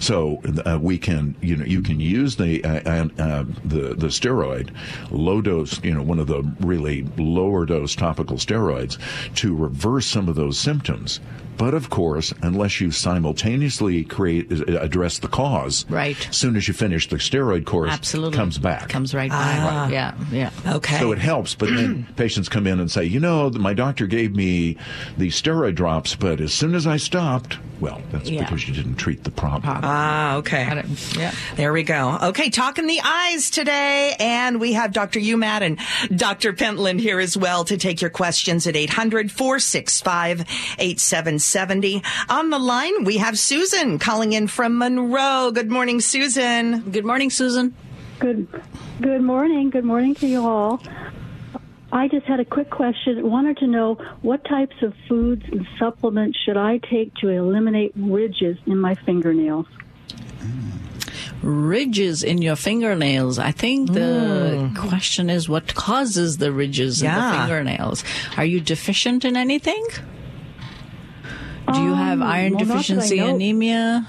So 0.01 0.41
uh, 0.65 0.77
we 0.79 0.97
can, 0.97 1.35
you 1.41 1.55
know, 1.55 1.65
you 1.65 1.81
can 1.81 1.99
use 1.99 2.35
the, 2.35 2.63
uh, 2.63 2.81
uh, 2.85 3.07
uh, 3.17 3.45
the, 3.63 3.95
the 3.95 4.07
steroid, 4.07 4.69
low 5.09 5.41
dose, 5.41 5.83
you 5.83 5.93
know, 5.93 6.03
one 6.03 6.19
of 6.19 6.27
the 6.27 6.43
really 6.59 7.07
lower 7.17 7.65
dose 7.65 7.95
topical 7.95 8.37
steroids 8.37 8.64
to 9.35 9.55
reverse 9.55 10.05
some 10.05 10.29
of 10.29 10.35
those 10.35 10.57
symptoms. 10.57 11.19
But 11.57 11.73
of 11.73 11.89
course, 11.89 12.33
unless 12.41 12.81
you 12.81 12.91
simultaneously 12.91 14.03
create 14.03 14.51
address 14.51 15.19
the 15.19 15.27
cause, 15.27 15.85
Right. 15.89 16.17
As 16.29 16.35
soon 16.37 16.55
as 16.55 16.67
you 16.67 16.73
finish 16.73 17.07
the 17.07 17.15
steroid 17.17 17.65
course, 17.65 17.91
Absolutely. 17.91 18.37
comes 18.37 18.57
back. 18.57 18.89
Comes 18.89 19.13
right 19.13 19.29
back. 19.31 19.91
Yeah, 19.91 20.13
yeah. 20.31 20.49
Okay. 20.67 20.99
So 20.99 21.11
it 21.11 21.17
helps, 21.19 21.55
but 21.55 21.69
then 21.69 22.07
patients 22.15 22.49
come 22.49 22.67
in 22.67 22.79
and 22.79 22.89
say, 22.91 23.05
you 23.05 23.19
know, 23.19 23.49
my 23.51 23.73
doctor 23.73 24.07
gave 24.07 24.35
me 24.35 24.77
the 25.17 25.29
steroid 25.29 25.75
drops, 25.75 26.15
but 26.15 26.39
as 26.41 26.53
soon 26.53 26.75
as 26.75 26.85
I 26.87 26.97
stopped, 26.97 27.57
well, 27.79 28.01
that's 28.11 28.29
Yeah. 28.29 28.43
because 28.43 28.67
you 28.67 28.73
didn't 28.73 28.95
treat 28.95 29.23
the 29.23 29.31
problem. 29.31 29.79
Ah, 29.83 30.35
okay. 30.37 30.83
Yeah. 31.17 31.33
There 31.55 31.73
we 31.73 31.83
go. 31.83 32.17
Okay, 32.23 32.49
talking 32.49 32.87
the 32.87 33.01
eyes 33.03 33.49
today, 33.49 34.15
and 34.19 34.59
we 34.59 34.73
have 34.73 34.93
Dr. 34.93 35.19
Umat 35.19 35.61
and 35.61 35.79
Dr. 36.17 36.53
Pentland 36.53 36.99
here 37.01 37.19
as 37.19 37.35
well 37.37 37.63
to 37.65 37.77
take 37.77 38.01
your 38.01 38.09
questions 38.09 38.65
at 38.67 38.75
800 38.75 39.31
465 39.31 40.45
8770. 41.45 42.01
On 42.29 42.49
the 42.49 42.59
line, 42.59 43.03
we 43.03 43.17
have 43.17 43.37
Susan 43.37 43.99
calling 43.99 44.33
in 44.33 44.47
from 44.47 44.77
Monroe. 44.77 45.51
Good 45.51 45.69
morning, 45.69 46.01
Susan. 46.01 46.81
Good 46.89 47.05
morning, 47.05 47.29
Susan. 47.29 47.75
Good, 48.19 48.47
good 49.01 49.21
morning. 49.21 49.69
Good 49.69 49.85
morning 49.85 50.15
to 50.15 50.27
you 50.27 50.45
all. 50.45 50.81
I 51.91 52.07
just 52.07 52.25
had 52.25 52.39
a 52.39 52.45
quick 52.45 52.69
question. 52.69 53.29
Wanted 53.29 53.57
to 53.57 53.67
know 53.67 53.95
what 54.21 54.43
types 54.45 54.75
of 54.81 54.93
foods 55.07 55.43
and 55.51 55.67
supplements 55.77 56.37
should 56.45 56.57
I 56.57 56.79
take 56.79 57.13
to 57.15 57.29
eliminate 57.29 57.93
ridges 57.95 58.57
in 58.65 58.77
my 58.79 58.95
fingernails? 58.95 59.67
ridges 61.41 62.23
in 62.23 62.41
your 62.41 62.55
fingernails. 62.55 63.37
I 63.37 63.51
think 63.51 63.93
the 63.93 63.99
mm. 64.71 64.75
question 64.75 65.29
is 65.29 65.47
what 65.47 65.75
causes 65.75 66.37
the 66.37 66.51
ridges 66.51 67.03
in 67.03 67.13
the 67.13 67.37
fingernails. 67.37 68.03
Are 68.35 68.45
you 68.45 68.59
deficient 68.59 69.23
in 69.23 69.37
anything? 69.37 69.85
Do 71.73 71.81
you 71.81 71.93
have 71.93 72.21
Um, 72.21 72.23
iron 72.23 72.53
well, 72.53 72.61
I 72.61 72.65
deficiency 72.65 73.19
anemia? 73.19 74.07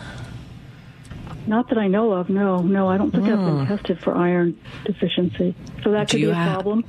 Not 1.47 1.69
that 1.69 1.79
I 1.79 1.87
know 1.87 2.13
of. 2.13 2.29
No, 2.29 2.59
no, 2.59 2.89
I 2.89 2.99
don't 2.99 3.11
think 3.13 3.25
I've 3.25 3.39
been 3.39 3.67
tested 3.67 4.01
for 4.01 4.15
iron 4.17 4.57
deficiency. 4.85 5.55
So 5.85 5.93
that 5.93 6.09
Do 6.09 6.19
could 6.19 6.25
be 6.27 6.31
a 6.31 6.35
ha- 6.35 6.53
problem. 6.55 6.85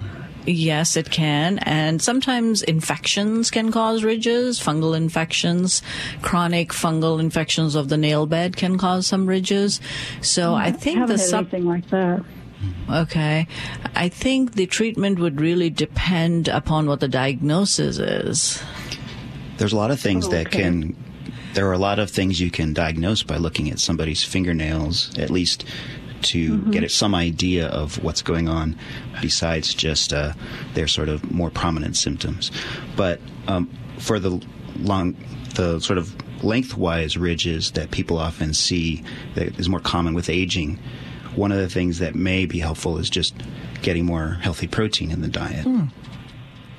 Yes, 0.46 0.96
it 0.98 1.12
can. 1.12 1.60
And 1.60 2.02
sometimes 2.02 2.64
infections 2.64 3.52
can 3.52 3.72
cause 3.72 4.04
ridges. 4.04 4.60
Fungal 4.60 4.96
infections, 4.96 5.82
chronic 6.22 6.70
fungal 6.72 7.20
infections 7.20 7.76
of 7.76 7.90
the 7.90 7.98
nail 7.98 8.26
bed 8.26 8.56
can 8.58 8.78
cause 8.78 9.06
some 9.06 9.28
ridges. 9.28 9.80
So 10.22 10.56
I 10.56 10.72
think 10.72 11.00
haven't 11.00 11.18
the 11.18 11.22
had 11.22 11.30
sup- 11.30 11.40
anything 11.54 11.66
like 11.66 11.90
that. 11.90 12.24
Okay. 12.90 13.46
I 13.94 14.10
think 14.10 14.54
the 14.54 14.66
treatment 14.66 15.20
would 15.20 15.40
really 15.40 15.70
depend 15.70 16.48
upon 16.48 16.88
what 16.88 17.02
the 17.02 17.08
diagnosis 17.10 18.00
is. 18.00 18.64
There's 19.58 19.74
a 19.74 19.78
lot 19.78 19.92
of 19.92 20.00
things 20.00 20.30
that 20.30 20.48
okay. 20.48 20.64
can. 20.64 20.96
There 21.54 21.68
are 21.68 21.74
a 21.74 21.80
lot 21.80 21.98
of 21.98 22.12
things 22.12 22.40
you 22.40 22.52
can 22.52 22.74
diagnose 22.74 23.24
by 23.24 23.38
looking 23.38 23.72
at 23.72 23.80
somebody's 23.80 24.24
fingernails, 24.24 25.18
at 25.18 25.32
least 25.32 25.66
to 26.22 26.58
get 26.72 26.90
some 26.92 27.16
idea 27.16 27.68
of 27.68 28.04
what's 28.04 28.22
going 28.22 28.48
on, 28.48 28.76
besides 29.22 29.74
just 29.74 30.14
uh, 30.14 30.34
their 30.74 30.88
sort 30.88 31.10
of 31.10 31.32
more 31.32 31.50
prominent 31.50 31.96
symptoms. 31.96 32.52
But 32.96 33.20
um, 33.48 33.70
for 33.98 34.20
the 34.20 34.44
long, 34.80 35.16
the 35.56 35.80
sort 35.80 35.98
of 35.98 36.16
lengthwise 36.44 37.18
ridges 37.18 37.72
that 37.72 37.92
people 37.92 38.18
often 38.18 38.54
see 38.54 39.04
that 39.36 39.60
is 39.60 39.70
more 39.70 39.80
common 39.80 40.14
with 40.14 40.30
aging. 40.30 40.80
One 41.36 41.52
of 41.52 41.58
the 41.58 41.70
things 41.70 42.00
that 42.00 42.16
may 42.16 42.46
be 42.46 42.60
helpful 42.60 42.98
is 42.98 43.10
just 43.10 43.36
getting 43.82 44.06
more 44.06 44.38
healthy 44.42 44.68
protein 44.68 45.12
in 45.12 45.22
the 45.22 45.28
diet. 45.28 45.66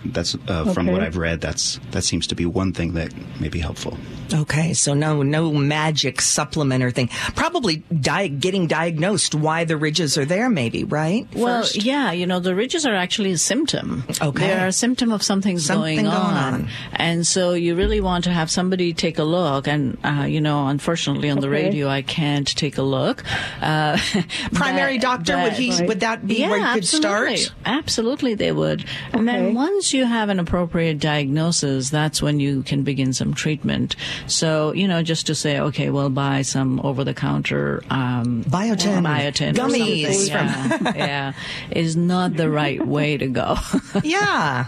That's 0.04 0.36
uh, 0.46 0.72
from 0.72 0.86
what 0.86 1.02
I've 1.02 1.16
read. 1.16 1.40
That's 1.40 1.80
that 1.90 2.02
seems 2.04 2.26
to 2.28 2.34
be 2.34 2.46
one 2.46 2.72
thing 2.72 2.92
that 2.94 3.12
may 3.40 3.48
be 3.48 3.58
helpful. 3.58 3.98
Okay, 4.32 4.72
so 4.74 4.94
no 4.94 5.22
no 5.22 5.52
magic 5.52 6.20
supplement 6.20 6.84
or 6.84 6.90
thing. 6.90 7.08
Probably 7.34 7.76
di- 8.00 8.28
getting 8.28 8.66
diagnosed 8.68 9.34
why 9.34 9.64
the 9.64 9.76
ridges 9.76 10.16
are 10.16 10.24
there, 10.24 10.48
maybe 10.50 10.84
right? 10.84 11.26
Well, 11.34 11.62
First. 11.62 11.82
yeah, 11.84 12.12
you 12.12 12.26
know, 12.26 12.38
the 12.38 12.54
ridges 12.54 12.86
are 12.86 12.94
actually 12.94 13.32
a 13.32 13.38
symptom. 13.38 14.04
Okay. 14.22 14.46
They 14.48 14.52
are 14.54 14.66
a 14.68 14.72
symptom 14.72 15.10
of 15.12 15.22
something's 15.22 15.64
Something 15.66 15.96
going, 15.96 16.04
going 16.06 16.16
on. 16.16 16.54
on. 16.54 16.68
And 16.92 17.26
so 17.26 17.52
you 17.54 17.74
really 17.74 18.00
want 18.00 18.24
to 18.24 18.30
have 18.30 18.50
somebody 18.50 18.92
take 18.92 19.18
a 19.18 19.24
look. 19.24 19.66
And, 19.66 19.98
uh, 20.04 20.26
you 20.28 20.40
know, 20.40 20.68
unfortunately 20.68 21.30
on 21.30 21.40
the 21.40 21.48
radio, 21.50 21.88
I 21.88 22.02
can't 22.02 22.46
take 22.46 22.78
a 22.78 22.82
look. 22.82 23.24
Uh, 23.60 23.98
primary 24.52 24.98
but- 24.98 25.02
doctor 25.24 25.42
would 25.42 25.52
he 25.54 25.68
Right. 25.70 25.88
would 25.88 26.00
that 26.00 26.26
be 26.26 26.36
yeah, 26.36 26.50
where 26.50 26.58
you 26.58 26.64
could 26.66 26.78
absolutely. 26.84 27.36
start? 27.38 27.56
Absolutely, 27.66 28.34
they 28.34 28.52
would. 28.52 28.84
And 29.12 29.26
then 29.28 29.46
Okay. 29.46 29.52
Once 29.88 29.94
you 29.94 30.04
have 30.04 30.28
an 30.28 30.38
appropriate 30.38 30.98
diagnosis, 30.98 31.88
that's 31.88 32.20
when 32.20 32.38
you 32.38 32.62
can 32.62 32.82
begin 32.82 33.14
some 33.14 33.32
treatment. 33.32 33.96
So, 34.26 34.74
you 34.74 34.86
know, 34.86 35.02
just 35.02 35.28
to 35.28 35.34
say, 35.34 35.58
okay, 35.60 35.88
well, 35.88 36.10
buy 36.10 36.42
some 36.42 36.78
over-the-counter 36.80 37.84
um, 37.88 38.44
Biotin. 38.44 39.02
biotin, 39.02 39.56
or 39.56 39.66
Gummies. 39.66 40.28
Yeah, 40.28 40.78
yeah, 40.94 41.32
is 41.70 41.96
not 41.96 42.36
the 42.36 42.50
right 42.50 42.86
way 42.86 43.16
to 43.16 43.28
go. 43.28 43.56
Yeah. 44.04 44.66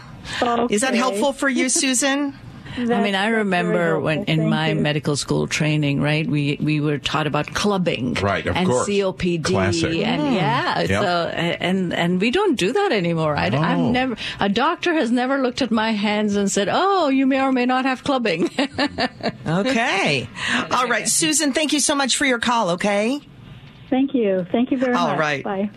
Is 0.71 0.81
that 0.81 0.95
helpful 0.95 1.35
for 1.35 1.51
you, 1.51 1.69
Susan? 1.69 2.33
I 2.77 3.03
mean, 3.03 3.15
I 3.15 3.29
remember 3.29 3.99
when 4.01 4.19
helpful. 4.19 4.33
in 4.33 4.39
Thank 4.41 4.51
my 4.51 4.69
you. 4.71 4.75
medical 4.77 5.17
school 5.17 5.47
training, 5.47 6.01
right? 6.01 6.27
We 6.27 6.57
we 6.61 6.81
were 6.81 6.99
taught 6.99 7.27
about 7.27 7.49
clubbing, 7.55 8.15
Right, 8.15 8.47
of 8.47 8.57
and 8.57 8.69
course. 8.69 8.89
COPD, 8.89 9.45
Classic. 9.45 9.95
and 10.07 10.23
mm. 10.23 10.35
yeah, 10.35 10.81
Yep. 10.81 10.89
so 10.89 11.29
and 11.37 11.93
and 11.95 12.21
we 12.21 12.31
don't 12.31 12.57
do 12.59 12.73
that 12.73 12.93
anymore. 12.93 13.37
I, 13.37 13.47
I've 13.47 13.79
never 13.93 14.17
a 14.39 14.49
doctor 14.49 14.95
has 14.95 15.11
never 15.11 15.39
looked 15.39 15.63
at 15.63 15.71
my 15.71 15.93
hands 15.93 16.37
and 16.37 16.51
said, 16.51 16.69
"Oh, 16.71 17.09
you 17.09 17.27
may 17.27 17.41
or 17.41 17.53
may 17.53 17.67
not 17.67 17.85
have 17.85 18.05
clubbing." 18.05 18.51
Okay. 19.47 20.29
All 20.71 20.87
right, 20.87 21.09
Susan, 21.09 21.53
thank 21.53 21.73
you 21.73 21.81
so 21.81 21.95
much 21.95 22.17
for 22.17 22.25
your 22.25 22.39
call, 22.39 22.71
okay? 22.71 23.21
Thank 23.91 24.15
you. 24.15 24.47
Thank 24.53 24.71
you 24.71 24.79
very 24.79 24.95
All 24.95 25.09
much. 25.09 25.15
All 25.15 25.19
right. 25.19 25.45
Bye. 25.45 25.71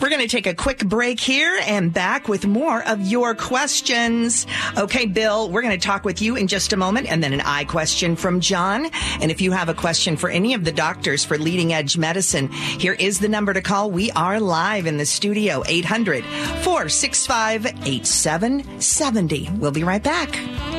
We're 0.00 0.08
going 0.08 0.22
to 0.22 0.28
take 0.28 0.46
a 0.46 0.54
quick 0.54 0.84
break 0.86 1.20
here 1.20 1.60
and 1.66 1.92
back 1.92 2.26
with 2.26 2.46
more 2.46 2.82
of 2.82 3.02
your 3.02 3.34
questions. 3.34 4.46
Okay, 4.76 5.04
Bill, 5.04 5.50
we're 5.50 5.60
going 5.60 5.78
to 5.78 5.86
talk 5.86 6.04
with 6.04 6.22
you 6.22 6.34
in 6.34 6.46
just 6.46 6.72
a 6.72 6.76
moment 6.76 7.12
and 7.12 7.22
then 7.22 7.34
an 7.34 7.42
I 7.42 7.64
question 7.64 8.16
from 8.16 8.40
John. 8.40 8.86
And 9.20 9.30
if 9.30 9.42
you 9.42 9.52
have 9.52 9.68
a 9.68 9.74
question 9.74 10.16
for 10.16 10.30
any 10.30 10.54
of 10.54 10.64
the 10.64 10.72
doctors 10.72 11.24
for 11.24 11.36
leading 11.36 11.74
edge 11.74 11.98
medicine, 11.98 12.48
here 12.48 12.94
is 12.94 13.18
the 13.18 13.28
number 13.28 13.52
to 13.52 13.60
call. 13.60 13.90
We 13.90 14.10
are 14.12 14.40
live 14.40 14.86
in 14.86 14.96
the 14.96 15.06
studio, 15.06 15.62
800 15.66 16.24
465 16.24 17.66
8770. 17.66 19.50
We'll 19.58 19.72
be 19.72 19.84
right 19.84 20.02
back. 20.02 20.77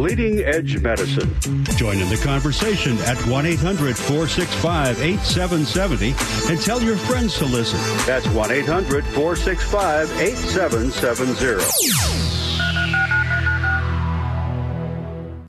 Leading 0.00 0.40
Edge 0.40 0.80
Medicine. 0.80 1.28
Join 1.76 1.98
in 1.98 2.08
the 2.08 2.16
conversation 2.24 2.96
at 3.00 3.18
1 3.26 3.44
800 3.44 3.98
465 3.98 4.98
8770 4.98 6.14
and 6.50 6.58
tell 6.58 6.82
your 6.82 6.96
friends 6.96 7.36
to 7.36 7.44
listen. 7.44 7.78
That's 8.06 8.26
1 8.28 8.50
800 8.50 9.04
465 9.04 10.10
8770. 10.18 12.49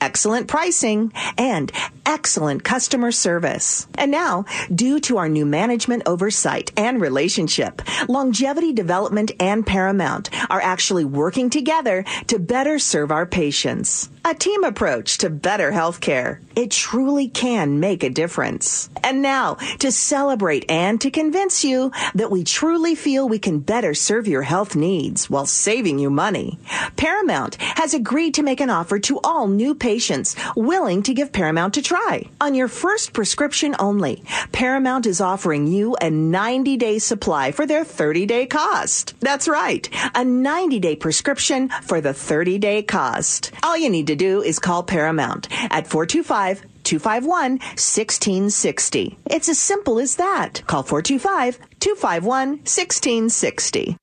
excellent 0.00 0.48
pricing, 0.48 1.12
and 1.38 1.72
excellent 2.06 2.64
customer 2.64 3.12
service. 3.12 3.86
And 3.96 4.10
now, 4.10 4.44
due 4.74 5.00
to 5.00 5.18
our 5.18 5.28
new 5.28 5.46
management 5.46 6.02
oversight 6.06 6.72
and 6.76 7.00
relationship, 7.00 7.82
Longevity 8.08 8.72
Development 8.72 9.30
and 9.40 9.66
Paramount 9.66 10.30
are 10.50 10.60
actually 10.60 11.04
working 11.04 11.50
together 11.50 12.04
to 12.28 12.38
better 12.38 12.78
serve 12.78 13.10
our 13.10 13.26
patients. 13.26 14.10
A 14.24 14.34
team 14.34 14.62
approach 14.62 15.18
to 15.18 15.30
better 15.30 15.72
healthcare. 15.72 16.38
It 16.54 16.70
truly 16.70 17.26
can 17.26 17.80
make 17.80 18.04
a 18.04 18.08
difference. 18.10 18.88
And 19.02 19.20
now, 19.20 19.54
to 19.80 19.90
celebrate 19.90 20.70
and 20.70 21.00
to 21.00 21.10
convince 21.10 21.64
you 21.64 21.90
that 22.14 22.30
we 22.30 22.44
truly 22.44 22.94
feel 22.94 23.28
we 23.28 23.40
can 23.40 23.58
better 23.58 23.94
serve 23.94 24.28
your 24.28 24.42
health 24.42 24.76
needs 24.76 25.28
while 25.28 25.46
saving 25.46 25.98
you 25.98 26.08
money, 26.08 26.60
Paramount 26.96 27.56
has 27.60 27.94
agreed 27.94 28.34
to 28.34 28.44
make 28.44 28.60
an 28.60 28.70
offer 28.70 29.00
to 29.00 29.18
all 29.24 29.48
new 29.48 29.74
patients 29.74 30.36
willing 30.54 31.02
to 31.02 31.14
give 31.14 31.32
Paramount 31.32 31.76
a 31.78 31.82
try. 31.82 32.22
On 32.40 32.54
your 32.54 32.68
first 32.68 33.12
prescription 33.12 33.74
only, 33.80 34.22
Paramount 34.52 35.04
is 35.04 35.20
offering 35.20 35.66
you 35.66 35.96
a 36.00 36.10
90 36.10 36.76
day 36.76 37.00
supply 37.00 37.50
for 37.50 37.66
their 37.66 37.84
30 37.84 38.26
day 38.26 38.46
cost. 38.46 39.14
That's 39.18 39.48
right, 39.48 39.88
a 40.14 40.24
90 40.24 40.78
day 40.78 40.94
prescription 40.94 41.70
for 41.82 42.00
the 42.00 42.14
30 42.14 42.58
day 42.58 42.82
cost. 42.84 43.50
All 43.64 43.76
you 43.76 43.90
need 43.90 44.06
to 44.06 44.11
do 44.16 44.42
is 44.42 44.58
call 44.58 44.82
Paramount 44.82 45.48
at 45.70 45.86
425 45.86 46.62
251 46.84 47.52
1660. 47.52 49.18
It's 49.26 49.48
as 49.48 49.58
simple 49.58 49.98
as 49.98 50.16
that. 50.16 50.62
Call 50.66 50.82
425 50.82 51.58
251 51.80 52.48
1660. 52.58 53.96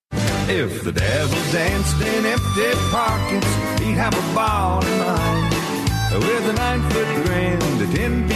If 0.52 0.84
the 0.84 0.92
devil 0.92 1.52
danced 1.52 2.02
in 2.02 2.26
empty 2.26 2.72
pockets, 2.90 3.48
he'd 3.82 3.94
have 3.94 4.14
a 4.14 4.34
ball 4.34 4.84
in 4.84 5.00
mind. 5.00 5.54
With 6.12 6.50
a 6.50 6.54
nine 6.54 6.82
foot 6.90 7.26
grin, 7.26 7.60
ten 7.94 8.29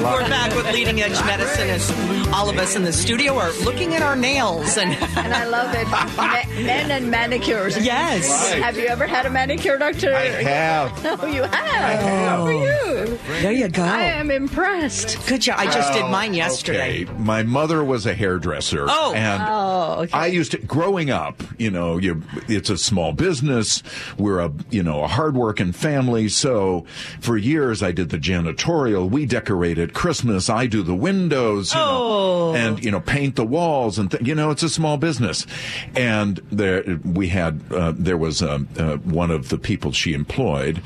We're 0.00 0.20
line. 0.22 0.30
back 0.30 0.54
with 0.56 0.72
Leading 0.72 1.00
Edge 1.02 1.18
Medicine, 1.26 1.68
and 1.68 2.34
all 2.34 2.48
of 2.48 2.56
us 2.56 2.74
in 2.74 2.84
the 2.84 2.92
studio 2.92 3.36
are 3.36 3.52
looking 3.64 3.94
at 3.94 4.02
our 4.02 4.16
nails. 4.16 4.78
And 4.78 4.92
and 5.18 5.34
I 5.34 5.44
love 5.44 5.74
it. 5.74 5.86
Me- 6.56 6.64
men 6.64 6.90
and 6.90 7.10
manicures. 7.10 7.76
Yes. 7.84 8.28
Right. 8.52 8.62
Have 8.62 8.78
you 8.78 8.86
ever 8.86 9.06
had 9.06 9.26
a 9.26 9.30
manicure, 9.30 9.76
doctor? 9.78 10.14
I 10.14 10.24
have. 10.26 11.04
No, 11.04 11.16
oh, 11.20 11.26
you 11.26 11.42
have. 11.42 12.46
Good 12.46 13.18
for 13.18 13.32
you. 13.32 13.42
there 13.42 13.52
you 13.52 13.68
go. 13.68 13.82
I 13.82 14.02
am 14.04 14.30
impressed. 14.30 15.18
Good 15.26 15.42
job. 15.42 15.58
I 15.58 15.66
just 15.66 15.92
did 15.92 16.02
oh, 16.04 16.08
mine 16.08 16.32
yesterday. 16.34 17.04
Okay. 17.04 17.12
My 17.18 17.42
mother 17.42 17.84
was 17.84 18.06
a 18.06 18.14
hairdresser. 18.14 18.86
Oh. 18.88 19.12
And 19.14 19.42
Oh, 19.46 20.02
okay. 20.02 20.12
I 20.16 20.26
used 20.26 20.52
to 20.52 20.58
growing 20.58 21.10
up, 21.10 21.42
you 21.58 21.70
know, 21.70 21.98
you 21.98 22.22
it's 22.48 22.70
a 22.70 22.78
small 22.78 23.12
business. 23.12 23.82
We're 24.18 24.40
a 24.40 24.52
you 24.70 24.82
know, 24.82 25.02
a 25.04 25.08
hardworking 25.08 25.72
family. 25.72 26.28
So 26.28 26.86
for 27.20 27.36
years, 27.36 27.82
I 27.82 27.92
did 27.92 28.08
the 28.08 28.18
janitorial. 28.18 29.08
We 29.10 29.26
decorated 29.26 29.89
Christmas. 29.92 30.48
I 30.50 30.66
do 30.66 30.82
the 30.82 30.94
windows, 30.94 31.72
you 31.74 31.80
Oh. 31.80 32.52
know, 32.52 32.54
and, 32.54 32.84
you 32.84 32.90
know, 32.90 33.00
paint 33.00 33.36
the 33.36 33.44
walls 33.44 33.98
and, 33.98 34.10
th- 34.10 34.26
you 34.26 34.34
know, 34.34 34.50
it's 34.50 34.62
a 34.62 34.68
small 34.68 34.96
business. 34.96 35.46
And 35.94 36.40
there, 36.50 36.98
we 37.04 37.28
had, 37.28 37.60
uh, 37.72 37.92
there 37.96 38.16
was, 38.16 38.42
uh, 38.42 38.58
uh, 38.78 38.96
one 38.98 39.30
of 39.30 39.48
the 39.48 39.58
people 39.58 39.92
she 39.92 40.12
employed 40.14 40.82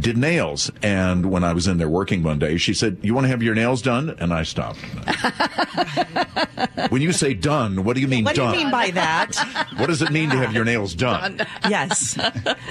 did 0.00 0.16
nails. 0.16 0.70
And 0.82 1.26
when 1.30 1.44
I 1.44 1.52
was 1.52 1.66
in 1.66 1.78
there 1.78 1.88
working 1.88 2.22
one 2.22 2.38
day, 2.38 2.56
she 2.56 2.74
said, 2.74 2.98
you 3.02 3.14
want 3.14 3.24
to 3.24 3.28
have 3.28 3.42
your 3.42 3.54
nails 3.54 3.82
done? 3.82 4.14
And 4.18 4.32
I 4.32 4.42
stopped. 4.42 4.78
when 6.90 7.02
you 7.02 7.12
say 7.12 7.34
done, 7.34 7.84
what 7.84 7.94
do 7.94 8.00
you 8.00 8.08
mean 8.08 8.24
done? 8.24 8.34
What 8.46 8.52
do 8.52 8.58
you 8.58 8.64
mean 8.64 8.70
by 8.70 8.90
that? 8.92 9.34
What 9.76 9.86
does 9.86 10.02
it 10.02 10.10
mean 10.10 10.30
to 10.30 10.36
have 10.36 10.52
your 10.52 10.64
nails 10.64 10.94
done? 10.94 11.38
yes. 11.68 12.16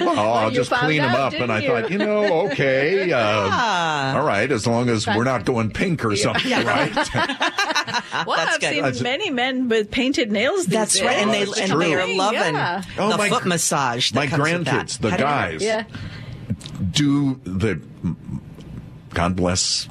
Well, 0.00 0.18
I'll 0.18 0.50
just 0.50 0.70
found 0.70 0.86
clean 0.86 1.02
them 1.02 1.14
up. 1.14 1.32
And 1.32 1.40
didn't 1.40 1.50
I 1.50 1.58
you? 1.60 1.68
thought, 1.68 1.90
you 1.90 1.98
know, 1.98 2.46
okay, 2.50 3.02
uh, 3.02 3.06
Yeah. 3.06 4.14
all 4.16 4.26
right, 4.26 4.50
as 4.50 4.66
long 4.66 4.88
as 4.88 5.06
we're 5.06 5.24
not 5.24 5.44
going 5.44 5.70
pink 5.70 6.04
or 6.04 6.14
something, 6.16 6.50
right? 6.50 6.94
Well, 6.94 8.36
That's 8.36 8.54
I've 8.54 8.60
good. 8.60 8.70
seen 8.70 8.82
That's- 8.82 9.00
many 9.02 9.30
men 9.30 9.68
with 9.68 9.90
painted 9.90 10.30
nails. 10.32 10.66
These 10.66 10.74
That's 10.74 10.94
days. 10.94 11.02
right, 11.04 11.16
and 11.18 11.30
they 11.32 11.44
That's 11.44 11.60
and 11.60 11.70
true. 11.70 11.80
they 11.80 11.94
are 11.94 12.06
loving 12.16 12.54
Yeah. 12.54 12.82
Oh, 12.98 13.10
the 13.10 13.16
my- 13.18 13.28
foot 13.28 13.44
massage. 13.46 14.10
That 14.12 14.20
my 14.20 14.26
comes 14.26 14.42
with 14.52 14.64
that. 14.64 14.86
grandkids, 14.86 14.98
the 15.00 15.10
Pedicure. 15.10 15.18
guys, 15.18 15.62
Yeah. 15.62 15.84
do 16.90 17.40
the. 17.44 17.80
God 19.14 19.36
bless 19.36 19.88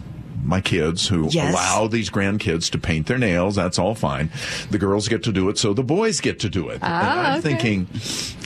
my 0.48 0.62
kids 0.62 1.08
who 1.08 1.28
Yes. 1.30 1.54
allow 1.54 1.88
these 1.88 2.10
grandkids 2.10 2.70
to 2.72 2.78
paint 2.78 3.08
their 3.08 3.18
nails. 3.18 3.56
That's 3.56 3.78
all 3.78 3.94
fine. 3.96 4.30
The 4.72 4.78
girls 4.78 5.08
get 5.08 5.24
to 5.24 5.32
do 5.32 5.50
it, 5.50 5.58
so 5.58 5.74
the 5.74 5.84
boys 5.84 6.22
get 6.22 6.40
to 6.40 6.50
do 6.50 6.70
it. 6.70 6.76
and 6.76 6.84
Ah, 6.84 7.32
I'm 7.34 7.40
okay. 7.40 7.50
thinking, 7.50 7.88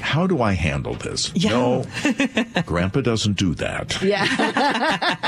how 0.02 0.28
do 0.28 0.42
I 0.42 0.54
handle 0.54 0.94
this? 0.96 1.32
Yeah. 1.36 1.52
No, 1.52 1.86
Grandpa 2.66 3.02
doesn't 3.02 3.38
do 3.38 3.54
that. 3.56 4.02
Yeah. 4.02 4.26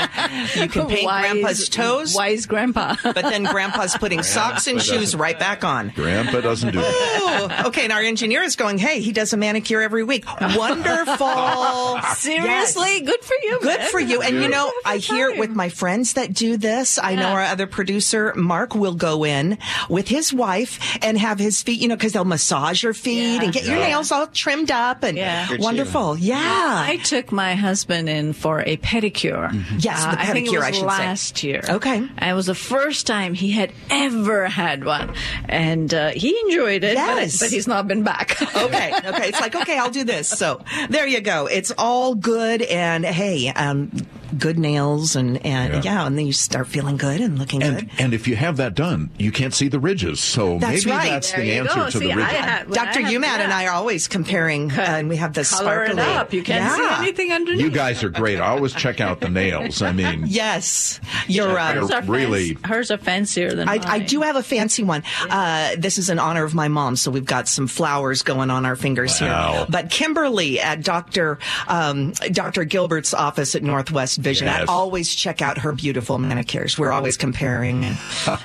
You 0.56 0.68
can 0.68 0.86
paint 0.88 1.04
Wise- 1.06 1.22
grandpa's 1.30 1.68
toes, 1.68 2.14
Wise 2.14 2.46
grandpa. 2.46 2.96
but 3.02 3.14
then 3.14 3.44
grandpa's 3.44 3.96
putting 3.96 4.22
socks 4.22 4.66
and 4.66 4.80
shoes 4.80 5.14
right 5.14 5.38
back 5.38 5.64
on. 5.64 5.90
Grandpa 5.94 6.40
doesn't 6.40 6.72
do 6.72 6.80
that. 6.80 7.58
Ooh, 7.64 7.68
okay, 7.68 7.84
and 7.84 7.92
our 7.92 8.00
engineer 8.00 8.42
is 8.42 8.56
going, 8.56 8.78
hey, 8.78 9.00
he 9.00 9.12
does 9.12 9.32
a 9.32 9.36
manicure 9.36 9.80
every 9.82 10.02
week. 10.02 10.24
Wonderful. 10.40 12.00
Seriously, 12.16 12.98
Yes. 12.98 13.06
good 13.06 13.24
for 13.24 13.34
you. 13.42 13.58
Good 13.60 13.78
man. 13.80 13.90
for 13.90 14.00
you. 14.00 14.22
And 14.22 14.36
you 14.42 14.48
know, 14.48 14.72
I 14.84 14.96
hear 14.98 15.30
time. 15.30 15.38
with 15.38 15.50
my 15.50 15.68
friends 15.68 16.14
that 16.14 16.32
do 16.32 16.56
this. 16.56 16.98
I 16.98 17.14
know 17.14 17.28
our 17.28 17.42
other 17.42 17.66
producer, 17.66 18.32
Mark, 18.34 18.74
will 18.74 18.94
go 18.94 19.24
in 19.24 19.58
with 19.88 20.08
his 20.08 20.32
wife 20.32 20.98
and 21.02 21.18
have 21.18 21.38
his 21.38 21.62
feet, 21.62 21.80
you 21.80 21.88
know, 21.88 21.96
because 21.96 22.12
they'll 22.12 22.24
massage 22.24 22.82
your 22.82 22.94
feet 22.94 23.34
Yeah. 23.36 23.42
and 23.44 23.52
get 23.52 23.64
your 23.64 23.76
nails 23.76 24.10
all 24.10 24.26
trimmed 24.26 24.63
up 24.70 25.02
and 25.02 25.16
Yeah. 25.16 25.48
Good 25.48 25.60
wonderful. 25.60 26.16
Yeah. 26.18 26.38
I 26.40 26.96
took 26.98 27.32
my 27.32 27.54
husband 27.54 28.08
in 28.08 28.32
for 28.32 28.60
a 28.60 28.76
pedicure. 28.78 29.52
Yes, 29.82 30.02
the 30.02 30.10
Uh, 30.10 30.16
I 30.18 30.26
think 30.26 30.46
it 30.48 30.50
pedicure, 30.50 30.56
was 30.58 30.64
I 30.64 30.70
should 30.72 30.80
say. 30.80 30.86
last 30.86 31.42
year. 31.44 31.62
Okay. 31.68 31.96
And 31.96 32.30
it 32.30 32.34
was 32.34 32.46
the 32.46 32.54
first 32.54 33.06
time 33.06 33.34
he 33.34 33.50
had 33.52 33.72
ever 33.90 34.46
had 34.46 34.84
one, 34.84 35.12
and 35.48 35.92
uh, 35.92 36.10
he 36.10 36.36
enjoyed 36.46 36.84
it. 36.84 36.96
but- 36.96 37.04
Yes. 37.16 37.40
but, 37.40 37.50
he's 37.50 37.66
not 37.68 37.86
been 37.88 38.02
back. 38.02 38.40
okay, 38.56 38.92
okay. 39.04 39.28
It's 39.28 39.40
like, 39.40 39.54
okay, 39.54 39.78
I'll 39.78 39.90
do 39.90 40.04
this. 40.04 40.28
So 40.28 40.60
there 40.88 41.06
you 41.06 41.20
go. 41.20 41.46
It's 41.46 41.72
all 41.78 42.14
good. 42.14 42.62
And 42.62 43.04
hey, 43.04 43.48
um, 43.48 43.90
good 44.38 44.58
nails 44.58 45.16
and, 45.16 45.44
and 45.44 45.74
Yeah. 45.84 45.92
yeah. 46.00 46.06
and 46.06 46.18
then 46.18 46.26
you 46.26 46.32
start 46.32 46.66
feeling 46.66 46.96
good 46.96 47.20
and 47.20 47.38
looking 47.38 47.62
And 47.62 47.80
good. 47.80 47.90
and 47.98 48.14
if 48.14 48.26
you 48.28 48.36
have 48.36 48.56
that 48.58 48.74
done, 48.74 49.10
you 49.18 49.32
can't 49.32 49.54
see 49.54 49.68
the 49.68 49.78
ridges. 49.78 50.20
So 50.20 50.58
That's 50.58 50.84
maybe 50.84 50.96
right. 50.96 51.10
that's 51.10 51.32
There 51.32 51.40
the 51.40 51.52
answer 51.58 51.74
go. 51.74 51.84
to 51.86 51.92
See, 51.92 51.98
the 52.08 52.14
ridges. 52.14 52.32
had- 52.32 52.68
when 52.68 52.74
Dr. 52.74 52.98
I 52.98 53.02
have- 53.02 53.12
Umat 53.22 53.38
and. 53.44 53.52
I 53.52 53.66
are 53.66 53.72
always 53.74 54.08
comparing, 54.08 54.72
uh, 54.72 54.80
and 54.80 55.08
we 55.08 55.16
have 55.16 55.32
the 55.34 55.44
Color 55.44 55.84
it 55.84 55.90
sparkly. 55.92 56.02
up. 56.14 56.32
You 56.32 56.42
can't 56.42 56.64
Yeah. 56.64 56.76
see 56.96 57.02
anything 57.04 57.32
underneath. 57.32 57.60
You 57.62 57.70
guys 57.70 58.02
are 58.02 58.08
great. 58.08 58.40
I 58.40 58.46
always 58.48 58.72
check 58.72 59.00
out 59.00 59.20
the 59.20 59.28
nails. 59.28 59.80
I 59.82 59.92
mean, 59.92 60.24
Yes, 60.28 60.98
you're. 61.28 61.52
Yeah, 61.52 61.54
Uh, 61.68 61.72
Hers 61.82 61.90
are 61.92 62.02
really- 62.02 62.54
fancy- 62.54 62.68
hers 62.68 62.90
are 62.90 62.98
fancier 62.98 63.50
than 63.54 63.68
I, 63.68 63.78
mine. 63.78 63.86
I 63.88 63.98
do 64.00 64.22
have 64.22 64.36
a 64.36 64.42
fancy 64.42 64.82
one. 64.82 65.02
Uh, 65.30 65.70
this 65.78 65.98
is 65.98 66.10
in 66.10 66.18
honor 66.18 66.42
of 66.44 66.54
my 66.54 66.68
mom, 66.68 66.96
so 66.96 67.10
we've 67.10 67.24
got 67.24 67.48
some 67.48 67.66
flowers 67.66 68.22
going 68.22 68.50
on 68.50 68.66
our 68.66 68.76
fingers 68.76 69.20
Wow. 69.20 69.52
here. 69.52 69.66
But 69.68 69.90
Kimberly 69.90 70.60
at 70.60 70.82
Dr. 70.82 71.38
Um, 71.68 72.12
Dr. 72.32 72.64
Gilbert's 72.64 73.14
office 73.14 73.54
at 73.54 73.62
Northwest 73.62 74.20
Vision, 74.24 74.48
I 74.48 74.64
always 74.64 75.14
check 75.14 75.42
out 75.42 75.58
her 75.58 75.72
beautiful 75.72 76.18
manicures. 76.18 76.78
We're 76.78 76.92
always 76.92 77.16
comparing. 77.16 77.84
And, 77.84 77.96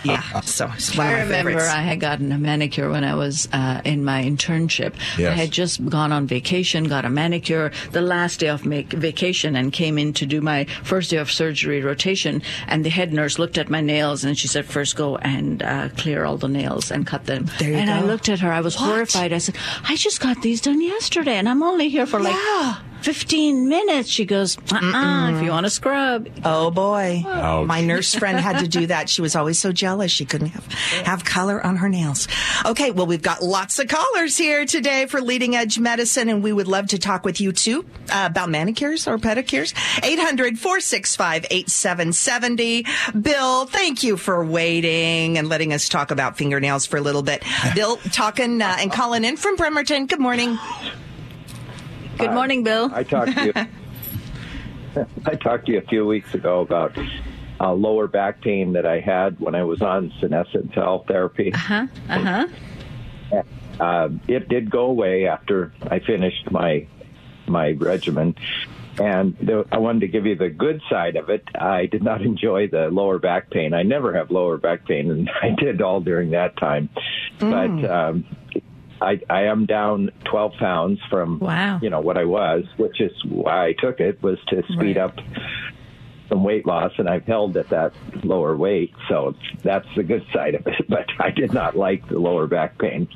yeah, 0.03 0.41
so 0.41 0.69
it's 0.75 0.95
one 0.97 1.07
of 1.07 1.13
I 1.13 1.15
my 1.15 1.21
remember 1.23 1.49
favorites. 1.51 1.69
I 1.73 1.81
had 1.81 1.99
gotten 1.99 2.31
a 2.31 2.37
manicure 2.37 2.89
when 2.89 3.03
I 3.03 3.15
was 3.15 3.47
uh, 3.53 3.81
in 3.85 4.03
my 4.03 4.23
internship. 4.23 4.93
Yes. 5.17 5.31
I 5.31 5.35
had 5.35 5.51
just 5.51 5.83
gone 5.89 6.11
on 6.11 6.27
vacation, 6.27 6.83
got 6.85 7.05
a 7.05 7.09
manicure 7.09 7.71
the 7.91 8.01
last 8.01 8.41
day 8.41 8.49
of 8.49 8.65
make 8.65 8.91
vacation, 8.91 9.55
and 9.55 9.71
came 9.73 9.97
in 9.97 10.13
to 10.13 10.25
do 10.25 10.41
my 10.41 10.65
first 10.83 11.09
day 11.11 11.17
of 11.17 11.31
surgery 11.31 11.81
rotation. 11.81 12.41
And 12.67 12.83
the 12.85 12.89
head 12.89 13.13
nurse 13.13 13.39
looked 13.39 13.57
at 13.57 13.69
my 13.69 13.81
nails 13.81 14.23
and 14.23 14.37
she 14.37 14.47
said, 14.47 14.65
"First, 14.65 14.95
go 14.95 15.17
and 15.17 15.63
uh, 15.63 15.89
clear 15.97 16.25
all 16.25 16.37
the 16.37 16.47
nails 16.49 16.91
and 16.91 17.07
cut 17.07 17.25
them." 17.25 17.49
There 17.59 17.69
you 17.69 17.75
and 17.75 17.89
I 17.89 18.01
looked 18.03 18.29
at 18.29 18.39
her. 18.41 18.51
I 18.51 18.61
was 18.61 18.75
What? 18.75 18.85
horrified. 18.89 19.33
I 19.33 19.37
said, 19.39 19.55
"I 19.87 19.95
just 19.95 20.19
got 20.19 20.41
these 20.41 20.61
done 20.61 20.81
yesterday, 20.81 21.35
and 21.37 21.47
I'm 21.47 21.63
only 21.63 21.89
here 21.89 22.05
for 22.05 22.19
like." 22.19 22.33
Yeah. 22.33 22.75
15 23.01 23.67
minutes. 23.67 24.09
She 24.09 24.25
goes, 24.25 24.57
uh-uh, 24.71 25.31
if 25.35 25.43
you 25.43 25.51
want 25.51 25.65
to 25.65 25.69
scrub. 25.69 26.27
Oh 26.43 26.71
boy. 26.71 27.23
Ouch. 27.25 27.67
My 27.67 27.81
nurse 27.81 28.13
friend 28.13 28.39
had 28.39 28.59
to 28.59 28.67
do 28.67 28.87
that. 28.87 29.09
She 29.09 29.21
was 29.21 29.35
always 29.35 29.59
so 29.59 29.71
jealous 29.71 30.11
she 30.11 30.25
couldn't 30.25 30.49
have, 30.49 30.65
have 31.05 31.25
color 31.25 31.65
on 31.65 31.77
her 31.77 31.89
nails. 31.89 32.27
Okay, 32.65 32.91
well, 32.91 33.05
we've 33.05 33.21
got 33.21 33.41
lots 33.41 33.79
of 33.79 33.87
callers 33.87 34.37
here 34.37 34.65
today 34.65 35.05
for 35.05 35.21
Leading 35.21 35.55
Edge 35.55 35.79
Medicine, 35.79 36.29
and 36.29 36.43
we 36.43 36.51
would 36.51 36.67
love 36.67 36.87
to 36.87 36.99
talk 36.99 37.25
with 37.25 37.39
you 37.39 37.51
too 37.51 37.85
uh, 38.11 38.27
about 38.29 38.49
manicures 38.49 39.07
or 39.07 39.17
pedicures. 39.17 39.73
800 40.03 40.59
465 40.59 41.45
8770. 41.49 42.85
Bill, 43.19 43.65
thank 43.65 44.03
you 44.03 44.17
for 44.17 44.43
waiting 44.43 45.37
and 45.37 45.47
letting 45.47 45.73
us 45.73 45.89
talk 45.89 46.11
about 46.11 46.37
fingernails 46.37 46.85
for 46.85 46.97
a 46.97 47.01
little 47.01 47.23
bit. 47.23 47.43
Bill, 47.75 47.97
talking 48.11 48.61
uh, 48.61 48.77
and 48.79 48.91
calling 48.91 49.23
in 49.23 49.37
from 49.37 49.55
Bremerton. 49.55 50.07
Good 50.07 50.19
morning. 50.19 50.57
Good 52.19 52.33
morning, 52.33 52.63
Bill. 52.63 52.91
I 52.93 53.03
talked 53.03 53.31
to 53.31 53.45
you. 53.45 55.05
I 55.25 55.35
talked 55.35 55.67
to 55.67 55.71
you 55.71 55.77
a 55.77 55.83
few 55.83 56.05
weeks 56.05 56.33
ago 56.33 56.59
about 56.59 56.97
uh, 57.61 57.71
lower 57.71 58.07
back 58.07 58.41
pain 58.41 58.73
that 58.73 58.85
I 58.85 58.99
had 58.99 59.39
when 59.39 59.55
I 59.55 59.63
was 59.63 59.81
on 59.81 60.11
senescent 60.19 60.73
cell 60.73 61.05
therapy. 61.07 61.53
Uh-huh. 61.53 61.87
Uh-huh. 62.09 62.47
Uh, 63.79 64.09
it 64.27 64.49
did 64.49 64.69
go 64.69 64.85
away 64.85 65.27
after 65.27 65.71
I 65.83 65.99
finished 65.99 66.51
my 66.51 66.87
my 67.47 67.71
regimen, 67.71 68.35
and 68.99 69.49
I 69.71 69.77
wanted 69.77 70.01
to 70.01 70.07
give 70.07 70.25
you 70.25 70.35
the 70.35 70.49
good 70.49 70.81
side 70.89 71.15
of 71.15 71.29
it. 71.29 71.47
I 71.55 71.85
did 71.85 72.03
not 72.03 72.21
enjoy 72.31 72.67
the 72.67 72.89
lower 72.89 73.19
back 73.19 73.49
pain. 73.49 73.73
I 73.73 73.83
never 73.83 74.13
have 74.13 74.29
lower 74.29 74.57
back 74.57 74.85
pain, 74.85 75.09
and 75.09 75.29
I 75.41 75.51
did 75.57 75.81
all 75.81 76.01
during 76.01 76.31
that 76.31 76.57
time. 76.57 76.89
But 77.39 77.85
um, 77.85 78.25
I, 79.01 79.19
I 79.29 79.43
am 79.43 79.65
down 79.65 80.11
12 80.25 80.53
pounds 80.59 80.99
from 81.09 81.39
Wow. 81.39 81.79
you 81.81 81.89
know 81.89 82.01
what 82.01 82.17
I 82.17 82.25
was, 82.25 82.65
which 82.77 82.99
is 83.01 83.11
why 83.25 83.67
I 83.67 83.73
took 83.73 83.99
it 83.99 84.21
was 84.21 84.37
to 84.49 84.61
speed 84.73 84.97
Right. 84.97 84.97
up 84.97 85.15
some 86.27 86.43
weight 86.43 86.65
loss, 86.67 86.91
and 86.99 87.09
I've 87.09 87.25
held 87.25 87.57
at 87.57 87.69
that 87.69 87.91
lower 88.23 88.55
weight, 88.55 88.93
so 89.07 89.33
that's 89.63 89.87
the 89.95 90.03
good 90.03 90.23
side 90.33 90.53
of 90.55 90.67
it. 90.67 90.85
But 90.89 91.07
I 91.19 91.31
did 91.31 91.53
not 91.53 91.75
like 91.75 92.07
the 92.07 92.19
lower 92.19 92.45
back 92.45 92.77
pain. 92.77 93.07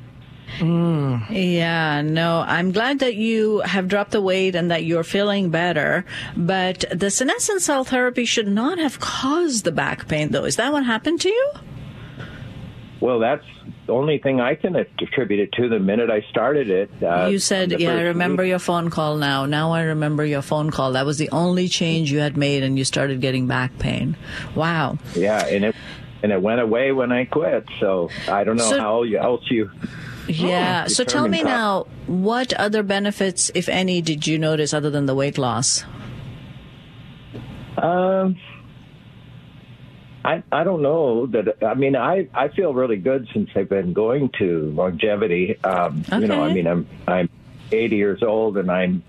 Mm. 0.58 1.26
Yeah, 1.30 2.02
no, 2.02 2.44
I'm 2.46 2.70
glad 2.72 2.98
that 3.00 3.14
you 3.14 3.60
have 3.60 3.88
dropped 3.88 4.10
the 4.12 4.20
weight 4.20 4.54
and 4.54 4.70
that 4.70 4.84
you're 4.84 5.02
feeling 5.04 5.50
better. 5.50 6.04
But 6.36 6.84
the 6.92 7.10
senescent 7.10 7.62
cell 7.62 7.82
therapy 7.84 8.24
should 8.24 8.46
not 8.48 8.78
have 8.78 9.00
caused 9.00 9.64
the 9.64 9.72
back 9.72 10.06
pain, 10.08 10.30
though. 10.30 10.44
Is 10.44 10.56
that 10.56 10.72
what 10.72 10.84
happened 10.84 11.20
to 11.22 11.28
you? 11.28 11.52
Well, 13.00 13.18
that's 13.20 13.44
the 13.86 13.92
only 13.92 14.18
thing 14.18 14.40
I 14.40 14.54
can 14.54 14.76
attribute 14.76 15.40
it 15.40 15.52
to. 15.52 15.68
The 15.68 15.78
minute 15.78 16.10
I 16.10 16.22
started 16.30 16.70
it, 16.70 16.90
uh, 17.02 17.26
you 17.30 17.38
said, 17.38 17.78
yeah, 17.80 17.94
I 17.94 18.02
remember 18.02 18.42
week- 18.42 18.50
your 18.50 18.58
phone 18.58 18.88
call 18.90 19.16
now. 19.16 19.44
Now 19.46 19.72
I 19.72 19.82
remember 19.82 20.24
your 20.24 20.42
phone 20.42 20.70
call. 20.70 20.92
That 20.92 21.04
was 21.06 21.18
the 21.18 21.28
only 21.30 21.68
change 21.68 22.10
you 22.10 22.20
had 22.20 22.36
made, 22.36 22.62
and 22.62 22.78
you 22.78 22.84
started 22.84 23.20
getting 23.20 23.46
back 23.46 23.78
pain. 23.78 24.16
Wow. 24.54 24.98
Yeah, 25.14 25.44
and 25.46 25.64
it 25.66 25.76
and 26.22 26.32
it 26.32 26.40
went 26.40 26.60
away 26.60 26.92
when 26.92 27.12
I 27.12 27.26
quit. 27.26 27.66
So 27.80 28.08
I 28.28 28.44
don't 28.44 28.56
know 28.56 28.70
So- 28.70 28.80
how 28.80 29.02
you, 29.02 29.18
else 29.18 29.42
you. 29.50 29.70
Yeah. 30.26 30.86
so 30.86 31.04
tell 31.04 31.28
me 31.28 31.42
now, 31.42 31.86
what 32.06 32.54
other 32.54 32.82
benefits, 32.82 33.50
if 33.54 33.68
any, 33.68 34.00
did 34.00 34.26
you 34.26 34.38
notice 34.38 34.72
other 34.72 34.88
than 34.88 35.04
the 35.04 35.14
weight 35.14 35.36
loss? 35.36 35.84
Um, 37.76 38.36
I 40.24 40.42
I 40.50 40.64
don't 40.64 40.80
know 40.82 41.26
that. 41.26 41.62
I 41.62 41.74
mean, 41.74 41.96
I 41.96 42.28
I 42.32 42.48
feel 42.48 42.72
really 42.72 42.96
good 42.96 43.28
since 43.32 43.50
I've 43.54 43.68
been 43.68 43.92
going 43.92 44.30
to 44.38 44.70
longevity. 44.74 45.62
Um, 45.62 46.02
You 46.18 46.26
know, 46.26 46.42
I 46.42 46.52
mean, 46.52 46.66
I'm 46.66 46.86
I'm 47.06 47.28
80 47.72 47.96
years 47.96 48.22
old 48.22 48.56
and 48.56 48.70
I'm 48.70 49.02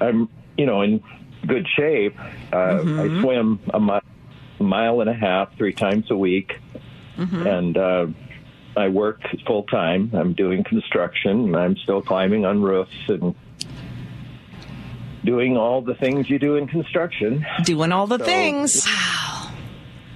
I'm 0.00 0.28
you 0.56 0.66
know 0.66 0.82
in 0.82 1.02
good 1.46 1.66
shape. 1.76 2.16
Uh, 2.52 2.80
I 3.02 3.20
swim 3.20 3.58
a 3.72 3.80
mi- 3.80 4.00
mile 4.60 5.00
and 5.00 5.10
a 5.10 5.14
half 5.14 5.56
three 5.56 5.72
times 5.72 6.10
a 6.10 6.16
week, 6.16 6.58
and 7.18 7.76
uh, 7.76 8.06
I 8.76 8.88
work 8.88 9.20
full 9.46 9.64
time. 9.64 10.10
I'm 10.14 10.32
doing 10.34 10.62
construction. 10.64 11.46
and 11.46 11.56
I'm 11.56 11.76
still 11.76 12.02
climbing 12.02 12.44
on 12.46 12.62
roofs 12.62 12.94
and 13.08 13.34
doing 15.24 15.56
all 15.56 15.80
the 15.82 15.94
things 15.94 16.28
you 16.28 16.38
do 16.38 16.56
in 16.56 16.66
construction. 16.66 17.44
Doing 17.64 17.92
all 17.92 18.06
the 18.06 18.18
So- 18.18 18.24
things. 18.24 18.86
Wow. 18.86 19.33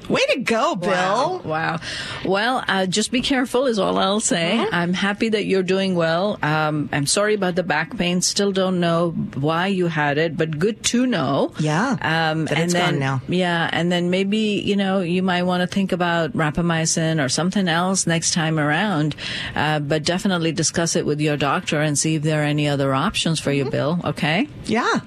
Way 0.08 0.20
to 0.30 0.40
go, 0.40 0.74
Bill. 0.74 0.90
Wow. 0.90 1.40
wow. 1.44 1.80
Well, 2.24 2.64
uh, 2.66 2.86
just 2.86 3.10
be 3.12 3.20
careful 3.20 3.66
is 3.66 3.78
all 3.78 3.98
I'll 3.98 4.20
say. 4.20 4.56
Mm-hmm. 4.56 4.74
I'm 4.74 4.92
happy 4.94 5.28
that 5.28 5.44
you're 5.44 5.62
doing 5.62 5.94
well. 5.94 6.38
Um, 6.42 6.88
I'm 6.92 7.04
sorry 7.06 7.34
about 7.34 7.56
the 7.56 7.62
back 7.62 7.96
pain. 7.98 8.22
Still 8.22 8.50
don't 8.50 8.80
know 8.80 9.10
why 9.10 9.66
you 9.66 9.86
had 9.88 10.16
it, 10.16 10.36
but 10.36 10.58
good 10.58 10.82
to 10.84 11.06
know. 11.06 11.52
Yeah. 11.60 11.90
Um, 12.00 12.46
That 12.46 12.54
and 12.54 12.64
it's 12.64 12.72
then, 12.72 12.92
gone 12.92 12.98
now. 13.00 13.22
Yeah. 13.28 13.68
And 13.70 13.92
then 13.92 14.08
maybe, 14.08 14.38
you 14.64 14.76
know, 14.76 15.00
you 15.00 15.22
might 15.22 15.42
want 15.42 15.60
to 15.60 15.66
think 15.66 15.92
about 15.92 16.32
rapamycin 16.32 17.22
or 17.22 17.28
something 17.28 17.68
else 17.68 18.06
next 18.06 18.32
time 18.32 18.58
around. 18.58 19.14
Uh, 19.54 19.78
but 19.80 20.04
definitely 20.04 20.52
discuss 20.52 20.96
it 20.96 21.04
with 21.04 21.20
your 21.20 21.36
doctor 21.36 21.80
and 21.82 21.98
see 21.98 22.14
if 22.14 22.22
there 22.22 22.40
are 22.40 22.44
any 22.46 22.66
other 22.66 22.94
options 22.94 23.40
for 23.40 23.50
Mm-hmm. 23.50 23.64
you, 23.66 23.70
Bill. 23.70 24.00
Okay. 24.04 24.46
Yeah. 24.66 25.00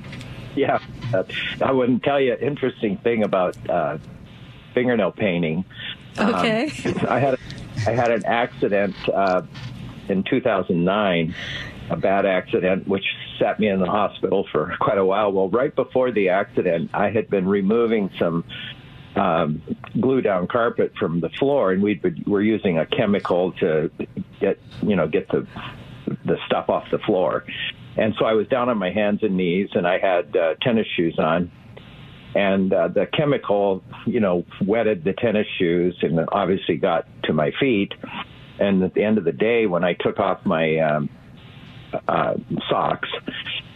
Yeah, 0.56 0.80
uh, 1.14 1.24
I 1.62 1.72
wouldn't 1.72 2.04
tell 2.04 2.20
you 2.20 2.34
an 2.34 2.40
interesting 2.40 2.98
thing 2.98 3.24
about 3.24 3.56
uh, 3.70 3.98
fingernail 4.74 5.12
painting. 5.12 5.66
Um, 6.18 6.36
Okay. 6.36 6.72
I 7.08 7.20
had 7.20 7.40
I 7.88 7.92
had 7.92 8.12
an 8.12 8.26
accident 8.26 8.96
uh, 9.10 9.42
in 10.10 10.24
2009, 10.24 11.36
a 11.90 11.96
bad 11.98 12.26
accident 12.26 12.88
which 12.88 13.06
sat 13.40 13.60
me 13.60 13.70
in 13.70 13.80
the 13.80 13.88
hospital 13.88 14.48
for 14.52 14.76
quite 14.80 14.98
a 14.98 15.06
while. 15.06 15.32
Well, 15.32 15.50
right 15.50 15.76
before 15.76 16.12
the 16.12 16.30
accident, 16.30 16.92
I 16.94 17.10
had 17.10 17.30
been 17.30 17.48
removing 17.48 18.10
some 18.20 18.44
um, 19.16 19.62
glue 20.00 20.22
down 20.22 20.48
carpet 20.48 20.94
from 20.98 21.20
the 21.20 21.30
floor, 21.30 21.72
and 21.72 21.82
we 21.82 22.00
were 22.26 22.42
using 22.42 22.78
a 22.78 22.86
chemical 22.86 23.52
to 23.54 23.92
get 24.40 24.60
you 24.82 24.96
know 24.96 25.08
get 25.08 25.28
the 25.30 25.48
the 26.26 26.38
stuff 26.46 26.70
off 26.70 26.86
the 26.92 27.00
floor. 27.00 27.44
And 27.98 28.14
so 28.18 28.26
I 28.26 28.34
was 28.34 28.48
down 28.48 28.70
on 28.70 28.78
my 28.78 28.92
hands 28.92 29.22
and 29.22 29.36
knees, 29.36 29.70
and 29.74 29.86
I 29.86 29.98
had 29.98 30.36
uh, 30.36 30.56
tennis 30.62 30.88
shoes 30.96 31.16
on. 31.18 31.52
And 32.34 32.72
uh, 32.72 32.88
the 32.88 33.08
chemical, 33.08 33.84
you 34.06 34.20
know, 34.20 34.46
wetted 34.66 35.04
the 35.04 35.14
tennis 35.14 35.48
shoes 35.58 35.98
and 36.02 36.20
obviously 36.32 36.78
got 36.78 37.06
to 37.24 37.34
my 37.34 37.52
feet. 37.60 37.94
And 38.60 38.84
at 38.84 38.94
the 38.94 39.04
end 39.04 39.18
of 39.18 39.24
the 39.26 39.32
day, 39.32 39.66
when 39.66 39.84
I 39.84 39.94
took 39.94 40.20
off 40.20 40.46
my 40.46 40.78
um, 40.78 41.10
uh, 42.08 42.36
socks, 42.70 43.10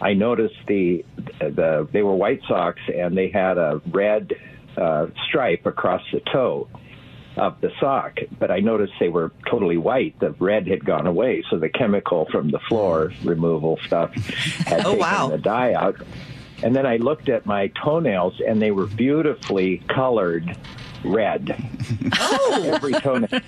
I 0.01 0.13
noticed 0.13 0.55
the 0.67 1.03
the 1.39 1.87
they 1.91 2.01
were 2.01 2.15
white 2.15 2.41
socks 2.47 2.81
and 2.93 3.17
they 3.17 3.29
had 3.29 3.57
a 3.57 3.81
red 3.91 4.33
uh, 4.77 5.07
stripe 5.27 5.65
across 5.65 6.01
the 6.13 6.21
toe 6.31 6.67
of 7.37 7.59
the 7.59 7.71
sock, 7.81 8.19
but 8.39 8.49
I 8.51 8.59
noticed 8.59 8.93
they 8.99 9.09
were 9.09 9.31
totally 9.49 9.77
white. 9.77 10.17
The 10.19 10.31
red 10.39 10.67
had 10.67 10.85
gone 10.85 11.07
away, 11.07 11.43
so 11.49 11.57
the 11.59 11.67
chemical 11.69 12.27
from 12.31 12.49
the 12.49 12.59
floor 12.69 13.11
removal 13.25 13.77
stuff 13.85 14.13
had 14.13 14.81
Oh, 14.85 14.91
taken 14.91 14.99
wow. 14.99 15.29
the 15.29 15.37
dye 15.37 15.73
out. 15.73 15.95
And 16.63 16.75
then 16.75 16.85
I 16.85 16.97
looked 16.97 17.29
at 17.29 17.45
my 17.45 17.67
toenails, 17.83 18.41
and 18.45 18.61
they 18.61 18.71
were 18.71 18.87
beautifully 18.87 19.83
colored 19.89 20.57
red. 21.03 21.55
Oh, 22.17 22.71
Every 22.73 22.93
toenail. 22.93 23.41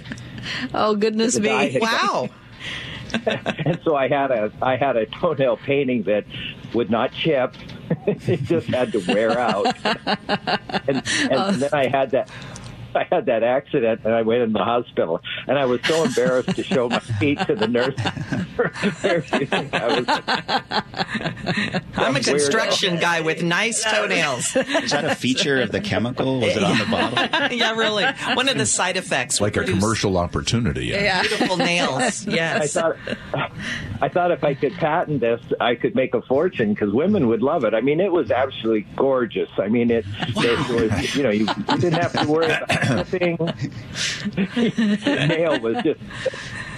Oh, 0.73 0.95
goodness 0.95 1.39
me. 1.39 1.77
wow. 1.79 2.29
and 3.25 3.79
so 3.83 3.95
I 3.95 4.07
had 4.07 4.31
a 4.31 4.51
I 4.61 4.75
had 4.75 4.97
a 4.97 5.05
toenail 5.05 5.57
painting 5.57 6.03
that 6.03 6.25
would 6.73 6.89
not 6.89 7.11
chip. 7.11 7.55
it 8.05 8.43
just 8.43 8.67
had 8.67 8.91
to 8.91 8.99
wear 9.07 9.39
out. 9.39 9.65
and, 9.85 11.03
and 11.31 11.61
then 11.61 11.69
I 11.73 11.87
had 11.87 12.11
that 12.11 12.29
I 12.95 13.03
had 13.03 13.25
that 13.27 13.43
accident 13.43 14.01
and 14.03 14.13
I 14.13 14.21
went 14.21 14.41
in 14.41 14.53
the 14.53 14.63
hospital 14.63 15.21
and 15.47 15.57
I 15.57 15.65
was 15.65 15.81
so 15.85 16.03
embarrassed 16.03 16.55
to 16.55 16.63
show 16.63 16.89
my 16.89 16.99
feet 16.99 17.39
to 17.47 17.55
the 17.55 17.67
nurse. 17.67 17.95
I 17.97 19.87
was 19.87 20.05
I'm 21.95 22.15
a 22.15 22.19
Weirdo. 22.19 22.25
construction 22.25 22.97
guy 22.97 23.21
with 23.21 23.43
nice 23.43 23.83
toenails. 23.83 24.55
Is 24.55 24.91
that 24.91 25.05
a 25.05 25.15
feature 25.15 25.61
of 25.61 25.71
the 25.71 25.79
chemical? 25.79 26.39
Was 26.39 26.55
it 26.55 26.63
on 26.63 26.77
the 26.77 26.85
bottle? 26.85 27.17
yeah, 27.57 27.73
really. 27.73 28.05
One 28.33 28.49
of 28.49 28.57
the 28.57 28.65
side 28.65 28.97
effects. 28.97 29.39
Like 29.41 29.55
a 29.55 29.59
produce 29.61 29.79
commercial 29.79 30.17
opportunity. 30.17 30.87
Yeah. 30.87 31.21
Beautiful 31.21 31.57
nails. 31.57 32.27
I 32.37 32.67
thought, 32.67 32.97
I 34.01 34.09
thought 34.09 34.31
if 34.31 34.43
I 34.43 34.53
could 34.53 34.73
patent 34.73 35.21
this, 35.21 35.41
I 35.59 35.75
could 35.75 35.95
make 35.95 36.13
a 36.13 36.21
fortune 36.21 36.73
because 36.73 36.93
women 36.93 37.27
would 37.27 37.41
love 37.41 37.63
it. 37.63 37.73
I 37.73 37.81
mean, 37.81 37.99
it 37.99 38.11
was 38.11 38.31
absolutely 38.31 38.87
gorgeous. 38.95 39.49
I 39.57 39.67
mean, 39.67 39.91
it, 39.91 40.05
it 40.35 40.69
was, 40.69 41.15
you 41.15 41.23
know, 41.23 41.29
you, 41.29 41.45
you 41.45 41.77
didn't 41.77 41.93
have 42.01 42.13
to 42.13 42.27
worry 42.27 42.45
about 42.45 42.69
anything. 42.69 42.76
the 43.11 44.47
nail 45.27 45.59
was 45.59 45.83
just 45.83 45.99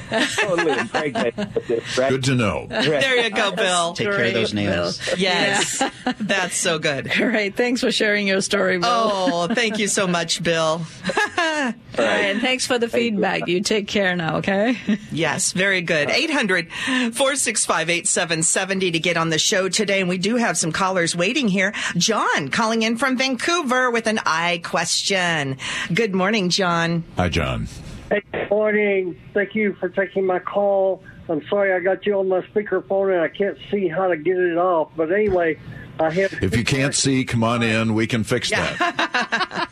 totally 0.09 0.71
impregnated 0.77 1.53
with 1.55 1.67
this 1.67 1.97
red. 1.97 2.09
Good 2.09 2.23
to 2.25 2.35
know. 2.35 2.67
There 2.69 3.17
you 3.23 3.29
go, 3.29 3.51
Bill. 3.51 3.93
Take 3.93 4.07
care 4.07 4.25
of 4.25 4.33
those 4.33 4.53
nails. 4.53 4.99
Yes. 5.17 5.83
That's 6.19 6.55
so 6.55 6.79
good. 6.79 7.11
All 7.19 7.27
right, 7.27 7.55
Thanks 7.55 7.81
for 7.81 7.91
sharing 7.91 8.27
your 8.27 8.41
story, 8.41 8.77
Bill. 8.77 8.89
Oh, 8.89 9.47
thank 9.53 9.79
you 9.79 9.87
so 9.87 10.07
much, 10.07 10.41
Bill. 10.41 10.81
All 11.37 12.05
right. 12.05 12.25
And 12.29 12.41
thanks 12.41 12.65
for 12.65 12.79
the 12.79 12.87
feedback. 12.87 13.47
You 13.47 13.61
take 13.61 13.87
care 13.87 14.15
now, 14.15 14.37
okay? 14.37 14.77
Yes, 15.11 15.51
very 15.51 15.81
good. 15.81 16.09
800 16.09 16.71
465 16.71 17.89
8770 17.89 18.91
to 18.91 18.99
get 18.99 19.17
on 19.17 19.29
the 19.29 19.39
show 19.39 19.69
today. 19.69 19.99
And 19.99 20.09
we 20.09 20.17
do 20.17 20.35
have 20.37 20.57
some 20.57 20.71
callers 20.71 21.15
waiting 21.15 21.47
here. 21.47 21.73
John 21.97 22.49
calling 22.49 22.83
in 22.83 22.97
from 22.97 23.17
Vancouver 23.17 23.91
with 23.91 24.07
an 24.07 24.19
eye 24.25 24.61
question. 24.63 25.57
Good 25.93 26.15
morning, 26.15 26.49
John. 26.49 27.03
Hi, 27.17 27.29
John. 27.29 27.67
Hey, 28.09 28.23
good 28.31 28.49
morning. 28.49 29.21
Thank 29.35 29.53
you 29.53 29.73
for 29.75 29.87
taking 29.87 30.25
my 30.25 30.39
call. 30.39 31.03
I'm 31.29 31.45
sorry 31.47 31.73
I 31.73 31.79
got 31.79 32.07
you 32.07 32.17
on 32.17 32.27
my 32.27 32.41
speakerphone 32.41 33.13
and 33.13 33.21
I 33.21 33.27
can't 33.27 33.55
see 33.69 33.87
how 33.87 34.07
to 34.07 34.17
get 34.17 34.35
it 34.35 34.57
off. 34.57 34.89
But 34.95 35.11
anyway, 35.11 35.59
I 35.99 36.09
have. 36.09 36.33
If 36.41 36.57
you 36.57 36.63
can't 36.63 36.95
see, 36.95 37.23
come 37.23 37.43
on 37.43 37.61
in. 37.61 37.93
We 37.93 38.07
can 38.07 38.23
fix 38.23 38.49
that. 38.49 38.77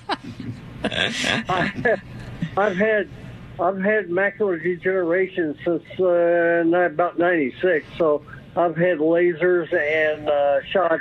I, 0.83 1.97
I've 2.55 2.77
had 2.77 3.09
I've 3.59 3.81
had 3.81 4.09
macular 4.09 4.61
degeneration 4.61 5.57
since 5.65 5.83
uh, 5.99 6.63
about 6.67 7.17
'96. 7.17 7.87
So 7.97 8.23
I've 8.55 8.77
had 8.77 8.99
lasers 8.99 9.73
and 9.73 10.29
uh, 10.29 10.61
shot. 10.65 10.99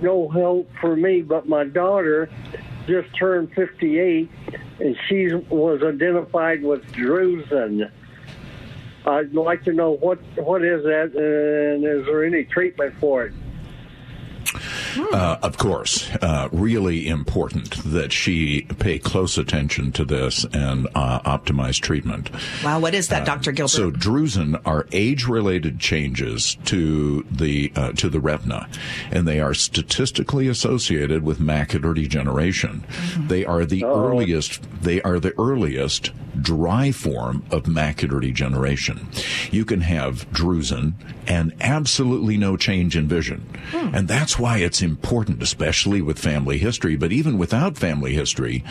No 0.00 0.26
help 0.30 0.70
for 0.80 0.96
me, 0.96 1.20
but 1.20 1.46
my 1.46 1.64
daughter 1.64 2.30
just 2.86 3.14
turned 3.14 3.52
58, 3.52 4.30
and 4.82 4.96
she 5.08 5.32
was 5.32 5.80
identified 5.82 6.62
with 6.62 6.84
drusen. 6.92 7.88
I'd 9.06 9.32
like 9.32 9.62
to 9.64 9.72
know 9.72 9.92
what 9.92 10.18
what 10.36 10.64
is 10.64 10.82
that, 10.82 11.12
and 11.14 11.84
is 11.84 12.04
there 12.06 12.24
any 12.24 12.44
treatment 12.44 12.94
for 12.98 13.26
it? 13.26 13.32
Uh, 15.12 15.38
of 15.42 15.56
course, 15.58 16.08
uh, 16.22 16.48
really 16.52 17.08
important 17.08 17.82
that 17.84 18.12
she 18.12 18.62
pay 18.78 18.98
close 18.98 19.38
attention 19.38 19.92
to 19.92 20.04
this 20.04 20.44
and 20.52 20.88
uh, 20.94 21.20
optimize 21.20 21.80
treatment. 21.80 22.30
Wow, 22.64 22.80
what 22.80 22.94
is 22.94 23.08
that, 23.08 23.24
Dr. 23.24 23.52
Gilbert? 23.52 23.70
So 23.70 23.90
drusen 23.90 24.60
are 24.64 24.86
age-related 24.92 25.78
changes 25.78 26.56
to 26.66 27.24
the 27.30 27.72
uh, 27.76 27.92
to 27.92 28.08
the 28.08 28.20
retina, 28.20 28.68
and 29.10 29.26
they 29.26 29.40
are 29.40 29.54
statistically 29.54 30.48
associated 30.48 31.22
with 31.22 31.38
macular 31.38 31.94
degeneration. 31.94 32.84
They 33.18 33.44
are 33.44 33.64
the 33.64 33.84
earliest. 33.84 34.60
They 34.82 35.00
are 35.02 35.18
the 35.18 35.34
earliest 35.38 36.10
dry 36.40 36.90
form 36.92 37.44
of 37.50 37.64
macular 37.64 38.20
degeneration. 38.20 39.08
You 39.50 39.64
can 39.64 39.82
have 39.82 40.30
drusen 40.32 40.94
and 41.26 41.52
absolutely 41.60 42.36
no 42.36 42.56
change 42.56 42.96
in 42.96 43.06
vision, 43.06 43.46
and 43.72 44.08
that's 44.08 44.38
why 44.38 44.58
it's 44.58 44.81
important, 44.82 45.42
especially 45.42 46.02
with 46.02 46.18
family 46.18 46.58
history, 46.58 46.96
but 46.96 47.12
even 47.12 47.38
without 47.38 47.76
family 47.76 48.12
history, 48.12 48.64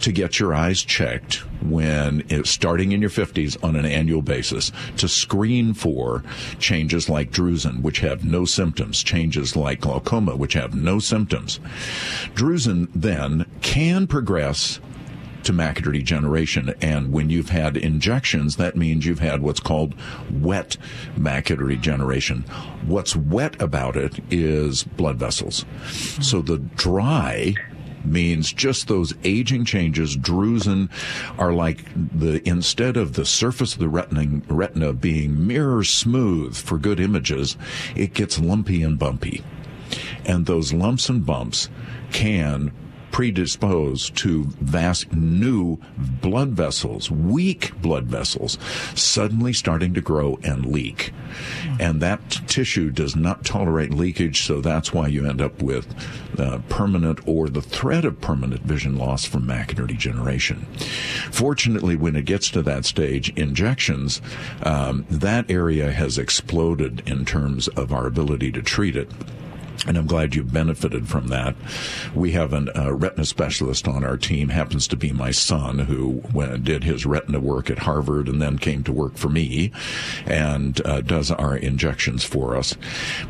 to 0.00 0.12
get 0.12 0.38
your 0.38 0.54
eyes 0.54 0.82
checked 0.82 1.44
when 1.62 2.24
starting 2.44 2.92
in 2.92 3.00
your 3.00 3.10
50s 3.10 3.62
on 3.64 3.76
an 3.76 3.84
annual 3.84 4.22
basis 4.22 4.70
to 4.96 5.08
screen 5.08 5.74
for 5.74 6.22
changes 6.58 7.08
like 7.08 7.30
drusen, 7.30 7.82
which 7.82 8.00
have 8.00 8.24
no 8.24 8.44
symptoms, 8.44 9.02
changes 9.02 9.56
like 9.56 9.80
glaucoma, 9.80 10.36
which 10.36 10.52
have 10.54 10.74
no 10.74 10.98
symptoms. 10.98 11.60
Drusen 12.34 12.88
then 12.94 13.46
can 13.60 14.06
progress 14.06 14.80
to 15.48 15.52
macular 15.54 15.92
degeneration. 15.94 16.74
And 16.82 17.10
when 17.10 17.30
you've 17.30 17.48
had 17.48 17.76
injections, 17.76 18.56
that 18.56 18.76
means 18.76 19.06
you've 19.06 19.18
had 19.18 19.42
what's 19.42 19.60
called 19.60 19.94
wet 20.30 20.76
macular 21.16 21.68
degeneration. 21.68 22.42
What's 22.86 23.16
wet 23.16 23.60
about 23.60 23.96
it 23.96 24.20
is 24.30 24.84
blood 24.84 25.16
vessels. 25.16 25.64
So 26.20 26.42
the 26.42 26.58
dry 26.58 27.54
means 28.04 28.52
just 28.52 28.88
those 28.88 29.14
aging 29.24 29.64
changes. 29.64 30.18
Drusen 30.18 30.90
are 31.38 31.52
like 31.52 31.84
the 31.94 32.46
instead 32.46 32.98
of 32.98 33.14
the 33.14 33.24
surface 33.24 33.72
of 33.72 33.80
the 33.80 33.88
retina, 33.88 34.42
retina 34.48 34.92
being 34.92 35.46
mirror 35.46 35.82
smooth 35.82 36.56
for 36.56 36.76
good 36.76 37.00
images, 37.00 37.56
it 37.96 38.12
gets 38.12 38.38
lumpy 38.38 38.82
and 38.82 38.98
bumpy. 38.98 39.42
And 40.26 40.44
those 40.44 40.74
lumps 40.74 41.08
and 41.08 41.24
bumps 41.24 41.70
can 42.12 42.70
predisposed 43.10 44.16
to 44.16 44.44
vast 44.60 45.12
new 45.12 45.78
blood 45.98 46.50
vessels, 46.50 47.10
weak 47.10 47.72
blood 47.80 48.04
vessels, 48.04 48.58
suddenly 48.94 49.52
starting 49.52 49.94
to 49.94 50.00
grow 50.00 50.38
and 50.42 50.66
leak. 50.66 51.12
And 51.80 52.00
that 52.00 52.30
tissue 52.46 52.90
does 52.90 53.16
not 53.16 53.44
tolerate 53.44 53.92
leakage, 53.92 54.42
so 54.42 54.60
that's 54.60 54.92
why 54.92 55.08
you 55.08 55.26
end 55.26 55.40
up 55.40 55.62
with 55.62 55.86
uh, 56.38 56.58
permanent 56.68 57.26
or 57.26 57.48
the 57.48 57.62
threat 57.62 58.04
of 58.04 58.20
permanent 58.20 58.62
vision 58.62 58.96
loss 58.96 59.24
from 59.24 59.44
macular 59.44 59.86
degeneration. 59.86 60.66
Fortunately, 61.30 61.96
when 61.96 62.16
it 62.16 62.24
gets 62.24 62.50
to 62.50 62.62
that 62.62 62.84
stage, 62.84 63.30
injections, 63.36 64.20
um, 64.62 65.06
that 65.10 65.50
area 65.50 65.92
has 65.92 66.18
exploded 66.18 67.02
in 67.06 67.24
terms 67.24 67.68
of 67.68 67.92
our 67.92 68.06
ability 68.06 68.52
to 68.52 68.62
treat 68.62 68.96
it 68.96 69.10
and 69.86 69.96
I'm 69.96 70.06
glad 70.06 70.34
you've 70.34 70.52
benefited 70.52 71.08
from 71.08 71.28
that. 71.28 71.54
We 72.14 72.32
have 72.32 72.52
a 72.52 72.58
uh, 72.78 72.92
retina 72.92 73.24
specialist 73.24 73.86
on 73.86 74.04
our 74.04 74.16
team, 74.16 74.48
happens 74.48 74.88
to 74.88 74.96
be 74.96 75.12
my 75.12 75.30
son, 75.30 75.78
who 75.80 76.22
did 76.62 76.84
his 76.84 77.06
retina 77.06 77.40
work 77.40 77.70
at 77.70 77.78
Harvard 77.78 78.28
and 78.28 78.42
then 78.42 78.58
came 78.58 78.82
to 78.84 78.92
work 78.92 79.16
for 79.16 79.28
me 79.28 79.70
and 80.26 80.84
uh, 80.84 81.00
does 81.00 81.30
our 81.30 81.56
injections 81.56 82.24
for 82.24 82.56
us. 82.56 82.76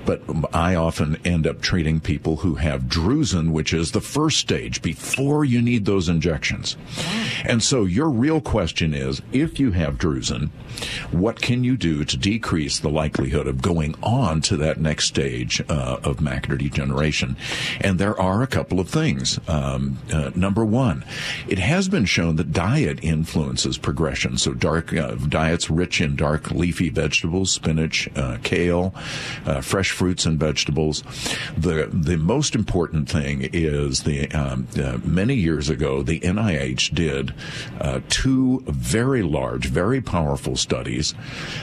But 0.07 0.22
I 0.55 0.74
often 0.74 1.18
end 1.24 1.46
up 1.46 1.61
treating 1.61 2.01
people 2.01 2.36
who 2.36 2.55
have 2.57 2.82
drusen, 2.82 3.51
which 3.51 3.72
is 3.72 3.92
the 3.92 4.01
first 4.01 4.38
stage 4.38 4.80
before 4.80 5.44
you 5.44 5.61
need 5.61 5.84
those 5.84 6.09
injections. 6.09 6.76
And 7.44 7.62
so 7.62 7.84
your 7.84 8.09
real 8.09 8.40
question 8.40 8.94
is, 8.94 9.20
if 9.32 9.61
you 9.61 9.72
have 9.72 9.99
drusen, 9.99 10.51
what 11.11 11.40
can 11.40 11.64
you 11.64 11.76
do 11.76 12.05
to 12.05 12.16
decrease 12.16 12.78
the 12.78 12.88
likelihood 12.88 13.46
of 13.46 13.61
going 13.61 13.94
on 14.03 14.40
to 14.42 14.57
that 14.57 14.80
next 14.80 15.07
stage 15.07 15.61
uh, 15.68 15.99
of 16.03 16.18
macular 16.18 16.38
degeneration? 16.47 17.36
And 17.80 17.99
there 17.99 18.18
are 18.20 18.43
a 18.43 18.47
couple 18.47 18.80
of 18.80 18.89
things. 18.89 19.39
Um, 19.49 19.99
uh, 20.12 20.30
number 20.34 20.64
one, 20.64 21.05
it 21.49 21.59
has 21.59 21.89
been 21.89 22.05
shown 22.05 22.36
that 22.36 22.53
diet 22.53 22.99
influences 23.03 23.78
progression. 23.78 24.39
So 24.39 24.55
dark 24.55 24.93
uh, 24.93 25.14
diets 25.14 25.70
rich 25.70 26.01
in 26.01 26.16
dark 26.16 26.51
leafy 26.51 26.89
vegetables, 26.89 27.53
spinach, 27.53 28.09
uh, 28.16 28.39
kale, 28.43 28.95
uh, 29.47 29.61
fresh 29.61 29.91
fruits 29.91 30.26
and 30.26 30.39
vegetables. 30.39 31.03
The 31.57 31.89
the 31.93 32.16
most 32.16 32.55
important 32.55 33.09
thing 33.09 33.49
is 33.53 34.03
the 34.03 34.30
um, 34.32 34.68
uh, 34.76 34.99
many 35.05 35.34
years 35.34 35.68
ago 35.68 36.03
the 36.03 36.20
NIH 36.20 36.95
did 36.95 37.34
two 38.09 38.62
very 38.66 39.22
large, 39.22 39.66
very 39.66 40.01
powerful 40.01 40.57
studies 40.57 41.14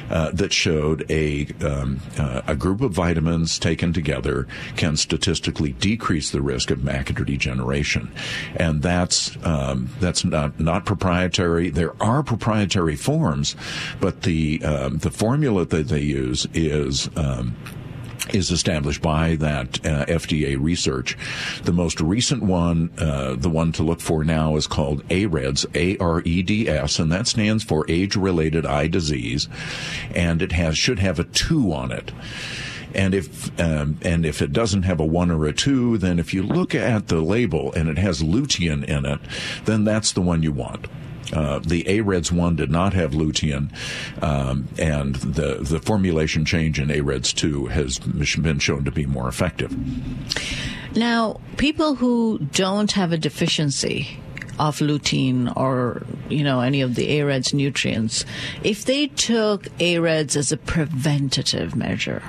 uh, 0.10 0.32
that 0.32 0.54
showed 0.54 1.10
a 1.10 1.48
um, 1.62 2.00
uh, 2.18 2.42
a 2.48 2.56
group 2.56 2.82
of 2.82 2.92
vitamins 2.92 3.60
taken 3.60 3.94
together 3.94 4.48
can 4.76 4.98
statistically 4.98 5.74
decrease 5.74 6.32
the 6.32 6.42
risk 6.42 6.72
of 6.72 6.80
macular 6.80 7.26
degeneration, 7.26 8.12
and 8.56 8.82
that's 8.82 9.38
um, 9.46 9.90
that's 10.00 10.26
not 10.26 10.60
not 10.60 10.86
proprietary. 10.86 11.70
There 11.70 11.94
are 12.02 12.24
proprietary 12.24 12.96
forms, 12.96 13.56
but 14.00 14.24
the 14.24 14.64
um, 14.64 14.98
the 15.00 15.12
formula 15.12 15.66
that 15.66 15.88
they 15.88 16.02
use 16.02 16.48
is 16.54 17.10
um, 17.16 17.56
is 18.34 18.52
established 18.52 19.02
by 19.02 19.36
that 19.36 19.86
uh, 19.86 20.06
FDA 20.06 20.58
research. 20.60 21.18
The 21.64 21.74
most 21.74 22.02
recent 22.02 22.44
one, 22.44 22.92
uh, 22.98 23.36
the 23.36 23.50
one 23.50 23.72
to 23.74 23.84
look 23.84 24.02
for 24.02 24.24
now, 24.24 24.56
is 24.56 24.68
called 24.68 25.04
AREDS, 25.10 25.66
A-R-E-D-S, 25.74 27.00
and 27.00 27.12
that 27.12 27.28
stands 27.28 27.64
for 27.64 27.86
age-related 27.90 28.66
eye 28.66 28.88
disease, 28.88 29.48
and 30.14 30.42
it 30.42 30.52
has 30.52 30.78
should 30.78 31.00
have 31.00 31.20
a 31.20 31.24
two 31.24 31.74
on 31.74 31.92
it. 31.92 32.12
And 32.96 33.14
if 33.14 33.60
um, 33.60 34.00
and 34.02 34.26
if 34.26 34.42
it 34.42 34.54
doesn't 34.54 34.84
have 34.84 35.00
a 35.00 35.06
one 35.06 35.32
or 35.32 35.46
a 35.46 35.54
two, 35.54 35.98
then 35.98 36.20
if 36.20 36.34
you 36.34 36.44
look 36.44 36.74
at 36.74 37.08
the 37.08 37.22
label 37.22 37.74
and 37.74 37.90
it 37.90 37.98
has 37.98 38.24
lutein 38.24 38.84
in 38.86 39.06
it, 39.06 39.20
then 39.66 39.84
that's 39.84 40.14
the 40.14 40.22
one 40.22 40.44
you 40.44 40.52
want. 40.52 40.88
Uh, 41.34 41.60
the 41.60 41.84
AREDS 41.88 42.32
1 42.32 42.56
did 42.56 42.70
not 42.70 42.94
have 42.94 43.12
lutein, 43.12 43.74
um, 44.22 44.68
and 44.78 45.16
the, 45.16 45.56
the 45.56 45.80
formulation 45.80 46.46
change 46.46 46.80
in 46.80 46.92
AREDS 46.92 47.34
2 47.34 47.66
has 47.66 47.98
been 47.98 48.60
shown 48.60 48.86
to 48.86 48.92
be 48.92 49.08
more 49.08 49.28
effective. 49.28 49.76
Now, 50.96 51.42
people 51.58 51.96
who 51.96 52.40
don't 52.54 52.92
have 52.92 53.12
a 53.12 53.18
deficiency, 53.18 54.20
of 54.58 54.80
lutein 54.80 55.52
or 55.58 56.04
you 56.30 56.44
know 56.44 56.62
any 56.62 56.82
of 56.82 56.96
the 56.96 57.20
AREDS 57.20 57.54
nutrients, 57.54 58.24
if 58.64 58.86
they 58.86 59.08
took 59.08 59.68
AREDS 59.80 60.38
as 60.38 60.52
a 60.52 60.58
preventative 60.58 61.76
measure, 61.76 62.24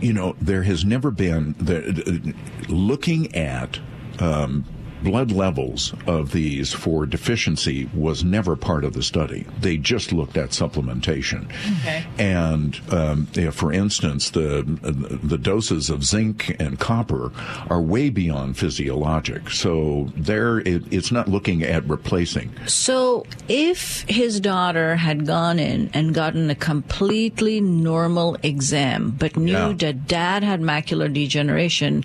you 0.00 0.12
know 0.12 0.36
there 0.40 0.62
has 0.62 0.84
never 0.84 1.10
been 1.10 1.54
the, 1.58 2.34
looking 2.68 3.34
at 3.34 3.78
um, 4.20 4.64
blood 5.02 5.30
levels 5.30 5.94
of 6.06 6.32
these 6.32 6.72
for 6.72 7.06
deficiency 7.06 7.88
was 7.94 8.24
never 8.24 8.56
part 8.56 8.84
of 8.84 8.92
the 8.92 9.02
study. 9.02 9.46
They 9.60 9.76
just 9.76 10.12
looked 10.12 10.36
at 10.36 10.50
supplementation. 10.50 11.50
Okay. 11.80 12.06
And 12.18 12.80
um, 12.90 13.26
for 13.52 13.72
instance, 13.72 14.30
the 14.30 14.62
the 15.22 15.38
doses 15.38 15.90
of 15.90 16.04
zinc 16.04 16.56
and 16.60 16.78
copper 16.78 17.32
are 17.70 17.80
way 17.80 18.10
beyond 18.10 18.56
physiologic. 18.56 19.50
So 19.50 20.10
there, 20.16 20.58
it, 20.60 20.84
it's 20.92 21.12
not 21.12 21.28
looking 21.28 21.62
at 21.62 21.88
replacing. 21.88 22.52
So 22.66 23.24
if 23.48 24.02
his 24.08 24.40
daughter 24.40 24.96
had 24.96 25.26
gone 25.26 25.58
in 25.58 25.90
and 25.94 26.14
gotten 26.14 26.50
a 26.50 26.54
completely 26.54 27.60
normal 27.60 28.36
exam, 28.42 29.10
but 29.18 29.36
knew 29.36 29.52
yeah. 29.52 29.72
that 29.72 30.06
dad 30.06 30.42
had 30.42 30.60
macular 30.60 31.12
degeneration, 31.12 32.04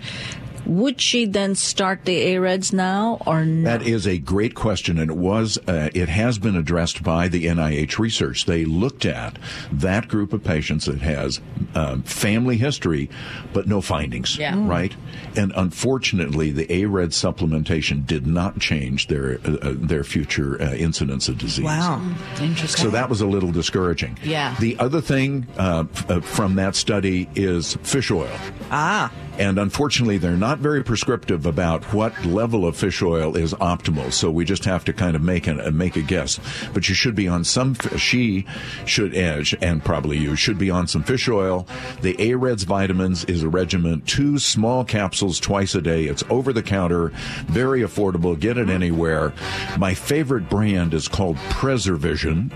would 0.66 1.02
she 1.02 1.26
then 1.26 1.56
start 1.56 2.06
the 2.06 2.22
AREDS 2.36 2.74
now 2.74 3.20
or 3.26 3.46
not? 3.46 3.80
That 3.80 3.88
is 3.88 4.08
a 4.08 4.18
great 4.18 4.56
question, 4.56 4.98
and 4.98 5.12
it 5.12 5.18
was 5.18 5.58
uh, 5.68 5.90
it 5.94 6.10
has 6.10 6.38
been 6.38 6.56
addressed 6.56 7.04
by 7.04 7.28
the 7.28 7.46
NIH 7.46 8.00
research. 8.00 8.46
They 8.46 8.66
looked 8.66 9.06
at 9.06 9.38
that 9.72 10.08
group 10.08 10.34
of 10.34 10.44
patients 10.44 10.86
that 10.86 11.02
has 11.02 11.42
um, 11.76 12.04
family 12.04 12.58
history, 12.58 13.10
but 13.54 13.68
no 13.68 13.82
findings. 13.82 14.38
Yeah. 14.38 14.54
Mm. 14.54 14.70
Right, 14.70 14.96
and 15.36 15.52
unfortunately, 15.56 16.52
the 16.52 16.66
ARED 16.70 17.10
supplementation 17.12 18.06
did 18.06 18.26
not 18.28 18.60
change 18.60 19.08
their 19.08 19.40
uh, 19.46 19.54
uh, 19.62 19.74
their 19.76 20.04
future 20.04 20.62
uh, 20.62 20.74
incidence 20.74 21.28
of 21.30 21.38
disease. 21.38 21.66
Wow, 21.66 22.02
interesting. 22.42 22.84
So 22.86 22.90
that 22.92 23.10
was 23.10 23.22
a 23.22 23.28
little 23.28 23.52
discouraging. 23.52 24.18
Yeah. 24.24 24.56
The 24.60 24.78
other 24.80 25.02
thing 25.02 25.48
uh, 25.58 25.86
f- 25.94 26.10
uh, 26.10 26.22
from 26.22 26.56
that 26.56 26.76
study 26.76 27.30
is 27.36 27.76
fish 27.84 28.12
oil. 28.12 28.30
Ah. 28.72 29.12
And 29.38 29.58
unfortunately, 29.58 30.18
they're 30.18 30.38
not 30.38 30.60
very 30.60 30.84
prescriptive 30.84 31.46
about 31.46 31.84
what 31.94 32.26
level 32.26 32.68
of 32.68 32.78
fish 32.78 33.02
oil 33.02 33.36
is 33.36 33.54
optimal. 33.56 34.12
So 34.12 34.30
we 34.30 34.46
just 34.46 34.66
have 34.66 34.86
to 34.86 34.94
kind 34.94 35.16
of 35.16 35.22
make 35.22 35.48
a 35.48 35.68
uh, 35.68 35.72
make 35.72 35.96
a 35.96 36.02
guess. 36.02 36.40
But 36.74 36.88
you 36.88 36.96
should 36.96 37.16
be 37.16 37.28
on 37.28 37.44
some. 37.44 37.76
She 37.98 38.46
should 38.86 39.16
edge, 39.16 39.56
and 39.62 39.84
probably 39.84 40.18
you 40.18 40.36
should 40.36 40.58
be 40.58 40.70
on 40.70 40.88
some 40.88 41.04
fish 41.04 41.28
oil. 41.28 41.68
The 42.02 42.16
AREDS 42.20 42.64
vitamins 42.64 43.26
is 43.26 43.44
a 43.44 43.50
regimen, 43.50 44.02
two 44.02 44.38
small 44.38 44.84
capsules 44.84 45.40
twice 45.40 45.74
a 45.76 45.82
day. 45.82 46.06
It's 46.06 46.24
over 46.30 46.54
the 46.54 46.64
counter, 46.64 47.10
very 47.48 47.82
affordable. 47.82 48.40
Get 48.40 48.58
it 48.58 48.70
anywhere. 48.70 49.34
My 49.78 49.94
favorite 49.94 50.50
brand 50.50 50.94
is 50.94 51.08
called 51.08 51.38
Preservision 51.50 52.52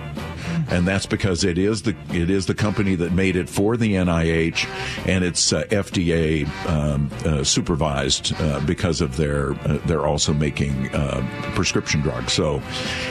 and 0.69 0.87
that's 0.87 1.05
because 1.05 1.43
it 1.43 1.57
is 1.57 1.83
the 1.83 1.95
it 2.11 2.29
is 2.29 2.45
the 2.45 2.53
company 2.53 2.95
that 2.95 3.11
made 3.11 3.35
it 3.35 3.49
for 3.49 3.77
the 3.77 3.93
NIH, 3.93 4.67
and 5.07 5.23
it's 5.23 5.53
uh, 5.53 5.63
FDA 5.65 6.47
um, 6.67 7.09
uh, 7.25 7.43
supervised 7.43 8.33
uh, 8.39 8.59
because 8.61 9.01
of 9.01 9.17
their 9.17 9.53
uh, 9.53 9.79
they're 9.85 10.05
also 10.05 10.33
making 10.33 10.93
uh, 10.93 11.25
prescription 11.55 12.01
drugs. 12.01 12.33
So 12.33 12.61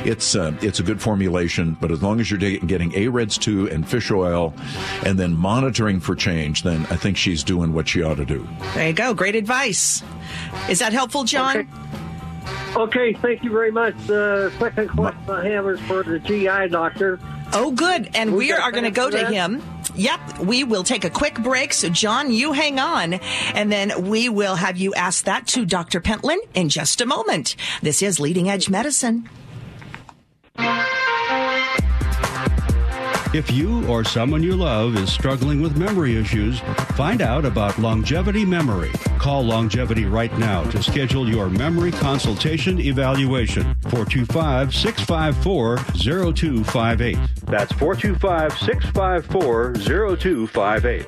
it's 0.05 0.35
uh, 0.35 0.57
it's 0.61 0.81
a 0.81 0.83
good 0.83 1.01
formulation, 1.01 1.77
but 1.81 1.91
as 1.91 2.03
long 2.03 2.21
as 2.21 2.31
you're 2.31 2.39
getting 2.41 2.93
AREDS 2.93 3.39
two 3.39 3.69
and 3.71 3.89
fish 3.89 4.11
oil, 4.11 4.55
and 5.05 5.19
then 5.19 5.37
monitoring 5.37 6.01
for 6.01 6.15
change, 6.15 6.63
then 6.63 6.87
I 6.91 6.97
think 6.97 7.17
she's 7.17 7.43
doing 7.43 7.73
what 7.73 7.89
she 7.89 8.03
ought 8.03 8.17
to 8.17 8.25
do. 8.25 8.47
There 8.75 8.89
you 8.89 8.93
go. 8.93 9.15
Great 9.15 9.37
advice. 9.37 10.03
Is 10.69 10.81
that 10.81 10.93
helpful, 10.93 11.25
John? 11.25 11.57
Okay. 11.57 11.69
Okay, 12.77 13.15
thank 13.15 13.43
you 13.43 13.51
very 13.51 13.73
much. 13.73 13.95
The 14.07 14.53
second 14.59 14.91
question 14.91 15.31
I 15.31 15.49
have 15.49 15.67
is 15.67 15.81
for 15.81 16.03
the 16.03 16.19
GI 16.19 16.69
doctor. 16.69 17.19
Oh, 17.59 17.71
good. 17.71 18.11
And 18.15 18.33
we, 18.33 18.47
we 18.47 18.53
are 18.53 18.71
going 18.71 18.85
to 18.85 18.91
go 18.91 19.09
to 19.09 19.27
him. 19.29 19.63
Yep, 19.95 20.41
we 20.41 20.63
will 20.63 20.83
take 20.83 21.05
a 21.05 21.11
quick 21.11 21.43
break. 21.43 21.73
So, 21.73 21.89
John, 21.89 22.31
you 22.31 22.53
hang 22.53 22.79
on, 22.79 23.15
and 23.55 23.73
then 23.73 24.09
we 24.11 24.29
will 24.29 24.57
have 24.57 24.77
you 24.77 24.93
ask 24.93 25.25
that 25.25 25.47
to 25.49 25.65
Dr. 25.65 26.01
Pentland 26.01 26.43
in 26.53 26.69
just 26.69 27.01
a 27.01 27.07
moment. 27.07 27.57
This 27.81 28.03
is 28.03 28.21
Leading 28.21 28.51
Edge 28.51 28.69
Medicine. 28.69 29.27
If 33.37 33.53
you 33.53 33.87
or 33.87 34.03
someone 34.03 34.43
you 34.43 34.57
love 34.57 34.97
is 34.97 35.13
struggling 35.13 35.61
with 35.61 35.77
memory 35.77 36.17
issues, 36.17 36.61
find 36.97 37.21
out 37.21 37.45
about 37.45 37.79
Longevity 37.79 38.47
Memory. 38.47 38.91
Call 39.19 39.45
Longevity 39.45 40.07
right 40.07 40.33
now 40.39 40.65
to 40.71 40.83
schedule 40.83 41.29
your 41.29 41.51
memory 41.51 41.93
consultation 41.93 42.81
evaluation. 42.81 43.75
425 43.91 44.75
654 44.75 45.77
0258. 45.77 47.19
That's 47.45 47.73
425 47.75 48.59
654 48.59 49.75
0258. 50.17 51.07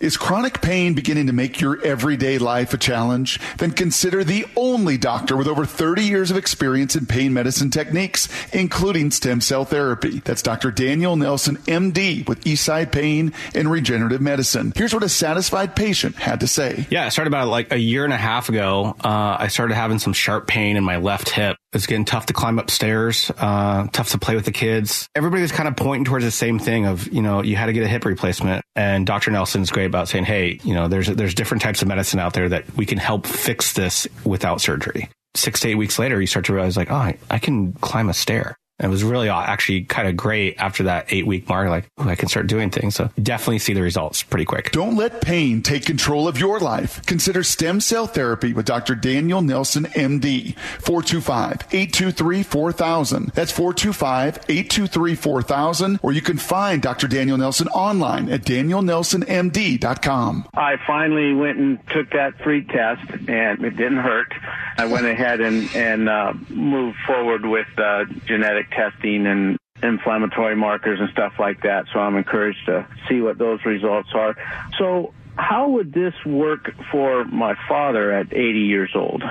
Is 0.00 0.16
chronic 0.16 0.60
pain 0.60 0.94
beginning 0.94 1.26
to 1.26 1.32
make 1.32 1.60
your 1.60 1.84
everyday 1.84 2.38
life 2.38 2.72
a 2.72 2.78
challenge? 2.78 3.40
Then 3.56 3.72
consider 3.72 4.22
the 4.22 4.46
only 4.54 4.96
doctor 4.96 5.36
with 5.36 5.48
over 5.48 5.64
30 5.64 6.04
years 6.04 6.30
of 6.30 6.36
experience 6.36 6.94
in 6.94 7.06
pain 7.06 7.32
medicine 7.32 7.70
techniques, 7.70 8.28
including 8.52 9.10
stem 9.10 9.40
cell 9.40 9.64
therapy. 9.64 10.20
That's 10.20 10.42
Dr. 10.42 10.70
Daniel 10.70 11.16
Nelson, 11.16 11.56
MD, 11.66 12.28
with 12.28 12.44
Eastside 12.44 12.92
Pain 12.92 13.32
and 13.54 13.70
Regenerative 13.70 14.20
Medicine. 14.20 14.72
Here's 14.76 14.94
what 14.94 15.02
a 15.02 15.08
satisfied 15.08 15.74
patient 15.74 16.14
had 16.14 16.40
to 16.40 16.46
say. 16.46 16.86
Yeah, 16.90 17.06
I 17.06 17.08
started 17.08 17.30
about 17.30 17.48
like 17.48 17.72
a 17.72 17.78
year 17.78 18.04
and 18.04 18.12
a 18.12 18.18
half 18.18 18.48
ago. 18.48 18.94
Uh, 19.02 19.36
I 19.40 19.48
started 19.48 19.74
having 19.74 19.98
some 19.98 20.12
sharp 20.12 20.46
pain 20.46 20.76
in 20.76 20.84
my 20.84 20.98
left 20.98 21.28
hip. 21.30 21.56
It's 21.74 21.86
getting 21.86 22.06
tough 22.06 22.26
to 22.26 22.32
climb 22.32 22.58
upstairs, 22.58 23.30
uh, 23.36 23.88
tough 23.92 24.10
to 24.10 24.18
play 24.18 24.34
with 24.34 24.46
the 24.46 24.52
kids. 24.52 25.06
Everybody 25.14 25.42
was 25.42 25.52
kind 25.52 25.68
of 25.68 25.76
pointing 25.76 26.06
towards 26.06 26.24
the 26.24 26.30
same 26.30 26.58
thing 26.58 26.86
of, 26.86 27.06
you 27.08 27.20
know, 27.20 27.42
you 27.42 27.56
had 27.56 27.66
to 27.66 27.74
get 27.74 27.82
a 27.82 27.88
hip 27.88 28.06
replacement. 28.06 28.64
And 28.74 29.06
Dr. 29.06 29.30
Nelson's 29.30 29.70
great 29.70 29.84
about 29.84 30.08
saying, 30.08 30.24
hey, 30.24 30.60
you 30.64 30.72
know, 30.72 30.88
there's, 30.88 31.08
there's 31.08 31.34
different 31.34 31.62
types 31.62 31.82
of 31.82 31.88
medicine 31.88 32.20
out 32.20 32.32
there 32.32 32.48
that 32.48 32.74
we 32.76 32.86
can 32.86 32.96
help 32.96 33.26
fix 33.26 33.74
this 33.74 34.08
without 34.24 34.62
surgery. 34.62 35.10
Six 35.34 35.60
to 35.60 35.68
eight 35.68 35.74
weeks 35.74 35.98
later, 35.98 36.18
you 36.18 36.26
start 36.26 36.46
to 36.46 36.54
realize 36.54 36.76
like, 36.76 36.90
oh, 36.90 36.96
I, 36.96 37.18
I 37.30 37.38
can 37.38 37.74
climb 37.74 38.08
a 38.08 38.14
stair. 38.14 38.56
And 38.78 38.90
it 38.90 38.92
was 38.92 39.02
really 39.02 39.28
uh, 39.28 39.40
actually 39.40 39.82
kind 39.82 40.06
of 40.06 40.16
great 40.16 40.56
after 40.58 40.84
that 40.84 41.12
eight 41.12 41.26
week 41.26 41.48
mark. 41.48 41.68
Like, 41.68 41.90
ooh, 42.00 42.08
I 42.08 42.14
can 42.14 42.28
start 42.28 42.46
doing 42.46 42.70
things. 42.70 42.94
So 42.94 43.10
definitely 43.20 43.58
see 43.58 43.72
the 43.72 43.82
results 43.82 44.22
pretty 44.22 44.44
quick. 44.44 44.70
Don't 44.72 44.94
let 44.96 45.20
pain 45.20 45.62
take 45.62 45.84
control 45.84 46.28
of 46.28 46.38
your 46.38 46.60
life. 46.60 47.04
Consider 47.06 47.42
stem 47.42 47.80
cell 47.80 48.06
therapy 48.06 48.52
with 48.52 48.66
Dr. 48.66 48.94
Daniel 48.94 49.42
Nelson, 49.42 49.86
MD. 49.86 50.54
425-823-4000. 50.78 53.34
That's 53.34 53.52
425-823-4000. 53.52 55.98
Or 56.02 56.12
you 56.12 56.22
can 56.22 56.38
find 56.38 56.80
Dr. 56.80 57.08
Daniel 57.08 57.36
Nelson 57.36 57.66
online 57.68 58.30
at 58.30 58.42
danielnelsonmd.com. 58.42 60.48
I 60.54 60.76
finally 60.86 61.34
went 61.34 61.58
and 61.58 61.78
took 61.88 62.10
that 62.10 62.38
free 62.42 62.64
test, 62.64 63.02
and 63.28 63.64
it 63.64 63.76
didn't 63.76 63.98
hurt. 63.98 64.32
I 64.76 64.86
went 64.86 65.06
ahead 65.06 65.40
and 65.40 65.68
and 65.74 66.08
uh, 66.08 66.32
moved 66.48 66.98
forward 67.06 67.44
with 67.44 67.66
uh, 67.76 68.04
genetic 68.26 68.67
testing 68.70 69.26
and 69.26 69.58
inflammatory 69.82 70.56
markers 70.56 71.00
and 71.00 71.08
stuff 71.10 71.34
like 71.38 71.62
that. 71.62 71.86
So 71.92 72.00
I'm 72.00 72.16
encouraged 72.16 72.66
to 72.66 72.86
see 73.08 73.20
what 73.20 73.38
those 73.38 73.64
results 73.64 74.10
are. 74.14 74.36
So 74.78 75.14
how 75.36 75.68
would 75.70 75.92
this 75.92 76.14
work 76.26 76.72
for 76.90 77.24
my 77.24 77.54
father 77.68 78.12
at 78.12 78.32
80 78.32 78.60
years 78.60 78.90
old? 78.94 79.22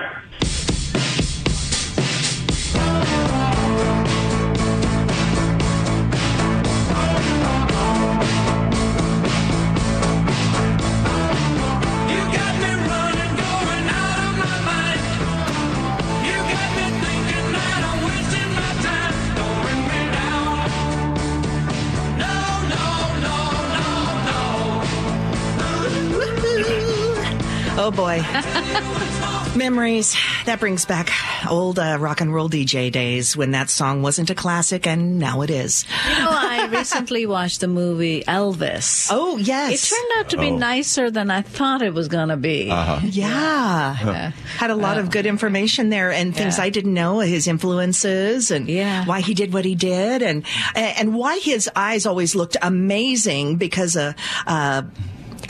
Boy. 27.98 28.22
Memories. 29.56 30.16
That 30.44 30.60
brings 30.60 30.84
back 30.84 31.10
old 31.50 31.80
uh, 31.80 31.96
rock 31.98 32.20
and 32.20 32.32
roll 32.32 32.48
DJ 32.48 32.92
days 32.92 33.36
when 33.36 33.50
that 33.50 33.70
song 33.70 34.02
wasn't 34.02 34.30
a 34.30 34.36
classic 34.36 34.86
and 34.86 35.18
now 35.18 35.40
it 35.40 35.50
is. 35.50 35.84
You 36.08 36.14
know, 36.20 36.28
I 36.30 36.66
recently 36.70 37.26
watched 37.36 37.60
the 37.60 37.66
movie 37.66 38.22
Elvis. 38.22 39.08
Oh, 39.10 39.36
yes. 39.36 39.90
It 39.90 39.96
turned 39.96 40.12
out 40.18 40.30
to 40.30 40.36
be 40.38 40.48
Oh. 40.50 40.56
nicer 40.56 41.10
than 41.10 41.28
I 41.28 41.42
thought 41.42 41.82
it 41.82 41.92
was 41.92 42.06
going 42.06 42.28
to 42.28 42.36
be. 42.36 42.70
Uh-huh. 42.70 43.00
Yeah. 43.02 44.30
Had 44.58 44.70
a 44.70 44.76
lot 44.76 44.96
of 44.98 45.10
good 45.10 45.26
information 45.26 45.88
there 45.90 46.12
and 46.12 46.36
things 46.36 46.58
Yeah. 46.58 46.64
I 46.64 46.70
didn't 46.70 46.94
know, 46.94 47.18
his 47.18 47.48
influences 47.48 48.52
and 48.52 48.68
yeah. 48.68 49.06
why 49.06 49.22
he 49.22 49.34
did 49.34 49.52
what 49.52 49.64
he 49.64 49.74
did 49.74 50.22
and 50.22 50.44
and 50.76 51.14
why 51.14 51.38
his 51.40 51.68
eyes 51.74 52.06
always 52.06 52.36
looked 52.36 52.56
amazing 52.62 53.56
because 53.56 53.96
a 53.96 54.14
uh, 54.46 54.82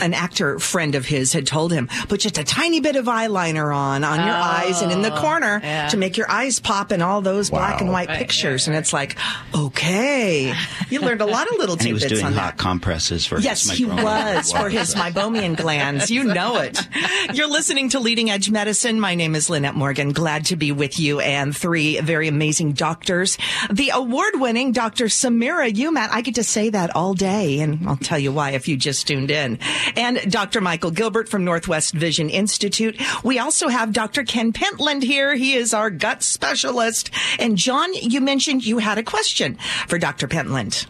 an 0.01 0.13
actor 0.13 0.59
friend 0.59 0.95
of 0.95 1.05
his 1.05 1.33
had 1.33 1.45
told 1.47 1.71
him, 1.71 1.87
put 2.07 2.21
just 2.21 2.37
a 2.37 2.43
tiny 2.43 2.79
bit 2.79 2.95
of 2.95 3.05
eyeliner 3.05 3.75
on, 3.75 4.03
on 4.03 4.19
your 4.19 4.35
eyes 4.35 4.81
and 4.81 4.91
in 4.91 5.01
the 5.01 5.13
Oh, 5.15 5.21
corner 5.21 5.59
yeah. 5.63 5.87
to 5.89 5.97
make 5.97 6.17
your 6.17 6.29
eyes 6.29 6.59
pop 6.59 6.91
in 6.91 7.01
all 7.01 7.21
those 7.21 7.49
black 7.49 7.81
and 7.81 7.89
white 7.91 8.09
Right, 8.09 8.17
pictures. 8.19 8.67
And 8.67 8.75
it's 8.75 8.93
like, 8.93 9.17
okay. 9.53 10.53
You 10.89 11.01
learned 11.01 11.21
a 11.21 11.25
lot 11.25 11.47
of 11.51 11.57
little 11.57 11.75
And 11.75 11.81
he 11.85 11.93
was 11.93 12.05
doing 12.05 12.25
on 12.25 12.33
that. 12.33 12.39
hot 12.39 12.57
compresses 12.57 13.25
for 13.25 13.39
Yes, 13.39 13.67
his 13.69 13.77
he 13.77 13.85
was 13.85 14.51
for 14.51 14.69
his 14.69 14.95
meibomian 14.95 15.55
glands. 15.57 16.09
You 16.09 16.23
know 16.23 16.57
it. 16.57 16.79
You're 17.33 17.49
listening 17.49 17.89
to 17.89 17.99
Leading 17.99 18.29
Edge 18.29 18.49
Medicine. 18.49 18.99
My 18.99 19.15
name 19.15 19.35
is 19.35 19.49
Lynette 19.49 19.75
Morgan. 19.75 20.11
Glad 20.11 20.45
to 20.45 20.55
be 20.55 20.71
with 20.71 20.99
you 20.99 21.19
and 21.19 21.55
three 21.55 21.99
very 21.99 22.27
amazing 22.27 22.73
doctors. 22.73 23.37
The 23.71 23.89
award-winning 23.93 24.71
Dr. 24.71 25.05
Samira 25.05 25.71
Umat. 25.71 26.09
I 26.11 26.21
get 26.21 26.35
to 26.35 26.43
say 26.43 26.69
that 26.69 26.95
all 26.95 27.13
day, 27.13 27.59
and 27.59 27.87
I'll 27.87 27.97
tell 27.97 28.19
you 28.19 28.31
why 28.31 28.51
if 28.51 28.67
you 28.67 28.77
just 28.77 29.07
tuned 29.07 29.31
in. 29.31 29.59
And 29.95 30.31
Dr. 30.31 30.61
Michael 30.61 30.91
Gilbert 30.91 31.29
from 31.29 31.45
Northwest 31.45 31.93
Vision 31.93 32.29
Institute. 32.29 32.99
We 33.23 33.39
also 33.39 33.67
have 33.67 33.93
Dr. 33.93 34.23
Ken 34.23 34.53
Pentland 34.53 35.03
here. 35.03 35.35
He 35.35 35.53
is 35.53 35.73
our 35.73 35.89
gut 35.89 36.23
specialist. 36.23 37.11
And 37.39 37.57
John, 37.57 37.93
you 37.93 38.21
mentioned 38.21 38.65
you 38.65 38.79
had 38.79 38.97
a 38.97 39.03
question 39.03 39.57
for 39.87 39.97
Dr. 39.97 40.27
Pentland. 40.27 40.85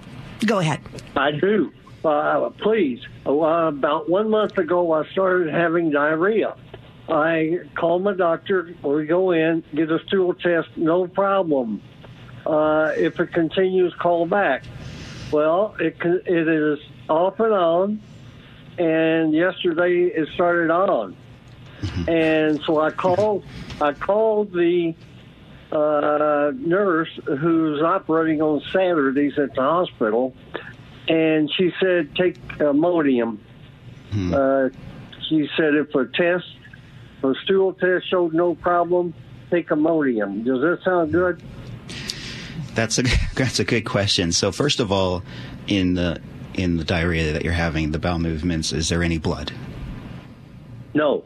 Go 0.46 0.60
ahead. 0.60 0.82
I 1.16 1.32
do. 1.32 1.72
Uh, 2.04 2.50
please. 2.62 3.00
Uh, 3.26 3.32
about 3.68 4.10
one 4.10 4.30
month 4.30 4.58
ago, 4.58 4.94
I 4.94 5.06
started 5.10 5.54
having 5.54 5.92
diarrhea. 5.92 6.56
I 7.10 7.60
call 7.76 8.00
my 8.00 8.14
doctor. 8.14 8.74
We 8.84 9.06
go 9.06 9.32
in, 9.32 9.64
get 9.74 9.92
a 9.92 10.00
stool 10.08 10.34
test, 10.36 10.70
no 10.76 11.08
problem. 11.08 11.82
Uh, 12.46 12.94
if 12.96 13.20
it 13.20 13.34
continues, 13.34 13.94
call 13.96 14.26
back. 14.26 14.64
Well, 15.32 15.76
it 15.80 15.98
it 16.02 16.48
is 16.48 16.80
off 17.10 17.40
and 17.40 17.54
on, 17.54 18.02
and 18.80 19.34
yesterday 19.34 20.06
it 20.06 20.30
started 20.34 20.72
on, 20.72 21.16
and 22.08 22.62
so 22.66 22.80
I 22.80 22.92
called. 22.92 23.44
I 23.82 23.94
called 23.94 24.52
the 24.52 24.94
uh, 25.72 26.52
nurse 26.56 27.10
who's 27.26 27.82
operating 27.82 28.42
on 28.42 28.62
Saturdays 28.72 29.38
at 29.38 29.54
the 29.54 29.62
hospital, 29.62 30.34
and 31.08 31.52
she 31.56 31.72
said 31.80 32.16
take 32.16 32.42
Imodium. 32.58 33.38
Uh, 34.34 34.70
she 35.28 35.48
said 35.56 35.76
if 35.76 35.94
a 35.94 36.06
test, 36.06 36.46
a 37.24 37.34
stool 37.44 37.74
test 37.74 38.10
showed 38.10 38.34
no 38.34 38.56
problem, 38.56 39.14
take 39.52 39.70
Imodium. 39.70 40.44
Does 40.44 40.62
that 40.62 40.80
sound 40.84 41.12
good? 41.12 41.44
That's 42.76 42.98
a 42.98 43.04
that's 43.36 43.60
a 43.60 43.66
good 43.66 43.86
question. 43.86 44.32
So 44.32 44.52
first 44.52 44.80
of 44.80 44.92
all, 44.92 45.24
in 45.68 45.94
the 45.94 46.22
in 46.60 46.78
the 46.78 46.84
diarrhea 46.84 47.32
that 47.34 47.44
you're 47.44 47.54
having, 47.54 47.92
the 47.92 48.00
bowel 48.00 48.20
movements, 48.20 48.72
is 48.74 48.90
there 48.90 49.02
any 49.02 49.18
blood? 49.18 49.52
No. 50.94 51.24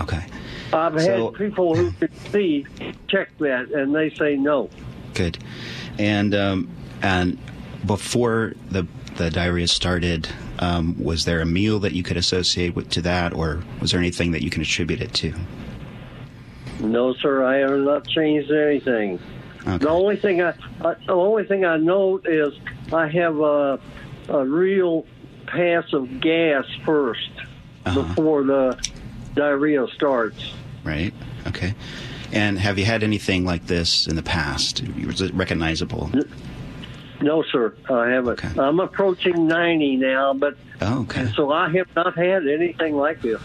Okay. 0.00 0.24
I've 0.72 1.00
So- 1.00 1.32
had 1.32 1.34
people 1.34 1.74
who 1.76 1.90
can 2.00 2.10
see 2.30 2.66
check 3.08 3.28
that, 3.38 3.70
and 3.72 3.94
they 3.94 4.10
say 4.10 4.36
no. 4.36 4.70
Good. 5.14 5.38
And 5.98 6.34
um, 6.34 6.70
and 7.02 7.38
before 7.86 8.54
the 8.70 8.86
the 9.16 9.30
diarrhea 9.30 9.68
started, 9.68 10.28
um, 10.58 10.96
was 11.02 11.26
there 11.26 11.40
a 11.42 11.46
meal 11.46 11.78
that 11.80 11.92
you 11.92 12.02
could 12.02 12.16
associate 12.16 12.74
with, 12.74 12.88
to 12.90 13.02
that, 13.02 13.34
or 13.34 13.62
was 13.80 13.90
there 13.90 14.00
anything 14.00 14.30
that 14.32 14.42
you 14.42 14.48
can 14.48 14.62
attribute 14.62 15.02
it 15.02 15.12
to? 15.14 15.34
No, 16.80 17.12
sir, 17.14 17.44
I 17.44 17.58
have 17.58 17.78
not 17.80 18.06
changed 18.08 18.50
anything. 18.50 19.18
The 19.64 19.88
only 19.90 20.16
thing 20.16 20.40
I, 20.42 20.54
I 20.80 20.94
the 21.06 21.12
only 21.12 21.44
thing 21.44 21.64
I 21.66 21.76
note 21.76 22.26
is 22.26 22.54
I 22.92 23.06
have 23.08 23.38
a 23.38 23.78
a 24.32 24.44
real 24.44 25.06
pass 25.46 25.92
of 25.92 26.20
gas 26.20 26.64
1st 26.84 27.30
before 27.94 28.44
the 28.44 28.88
diarrhea 29.34 29.86
starts. 29.94 30.52
Right. 30.84 31.12
Okay. 31.46 31.74
And 32.32 32.58
have 32.58 32.78
you 32.78 32.84
had 32.84 33.02
anything 33.02 33.44
like 33.44 33.66
this 33.66 34.06
in 34.06 34.16
the 34.16 34.22
past? 34.22 34.82
Was 35.06 35.20
it 35.20 35.34
recognizable? 35.34 36.10
No, 37.20 37.42
sir, 37.52 37.74
I 37.90 38.08
haven't. 38.10 38.42
I'm 38.58 38.80
approaching 38.80 39.46
90 39.46 39.96
now, 39.96 40.34
but 40.34 40.56
Oh, 40.80 41.02
okay. 41.02 41.30
so 41.36 41.52
I 41.52 41.70
have 41.76 41.86
not 41.94 42.16
had 42.16 42.48
anything 42.48 42.96
like 42.96 43.20
this. 43.22 43.40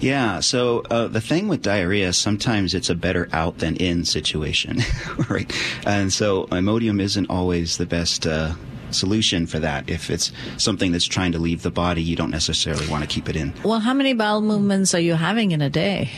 Yeah. 0.00 0.40
So 0.40 0.82
uh, 0.90 1.06
the 1.08 1.20
thing 1.20 1.48
with 1.48 1.62
diarrhea, 1.62 2.12
sometimes 2.12 2.74
it's 2.74 2.88
a 2.90 2.94
better 2.94 3.28
out 3.32 3.58
than 3.58 3.76
in 3.76 4.04
situation, 4.04 4.78
right? 5.28 5.52
And 5.86 6.12
so 6.12 6.46
Imodium 6.46 7.00
isn't 7.00 7.28
always 7.30 7.76
the 7.78 7.86
best 7.86 8.26
uh, 8.26 8.54
solution 8.90 9.46
for 9.46 9.58
that. 9.58 9.88
If 9.88 10.10
it's 10.10 10.32
something 10.56 10.92
that's 10.92 11.04
trying 11.04 11.32
to 11.32 11.38
leave 11.38 11.62
the 11.62 11.70
body, 11.70 12.02
you 12.02 12.16
don't 12.16 12.30
necessarily 12.30 12.86
want 12.88 13.02
to 13.02 13.08
keep 13.08 13.28
it 13.28 13.36
in. 13.36 13.54
Well, 13.64 13.80
how 13.80 13.94
many 13.94 14.12
bowel 14.14 14.40
movements 14.40 14.94
are 14.94 15.00
you 15.00 15.14
having 15.14 15.52
in 15.52 15.60
a 15.60 15.70
day? 15.70 16.10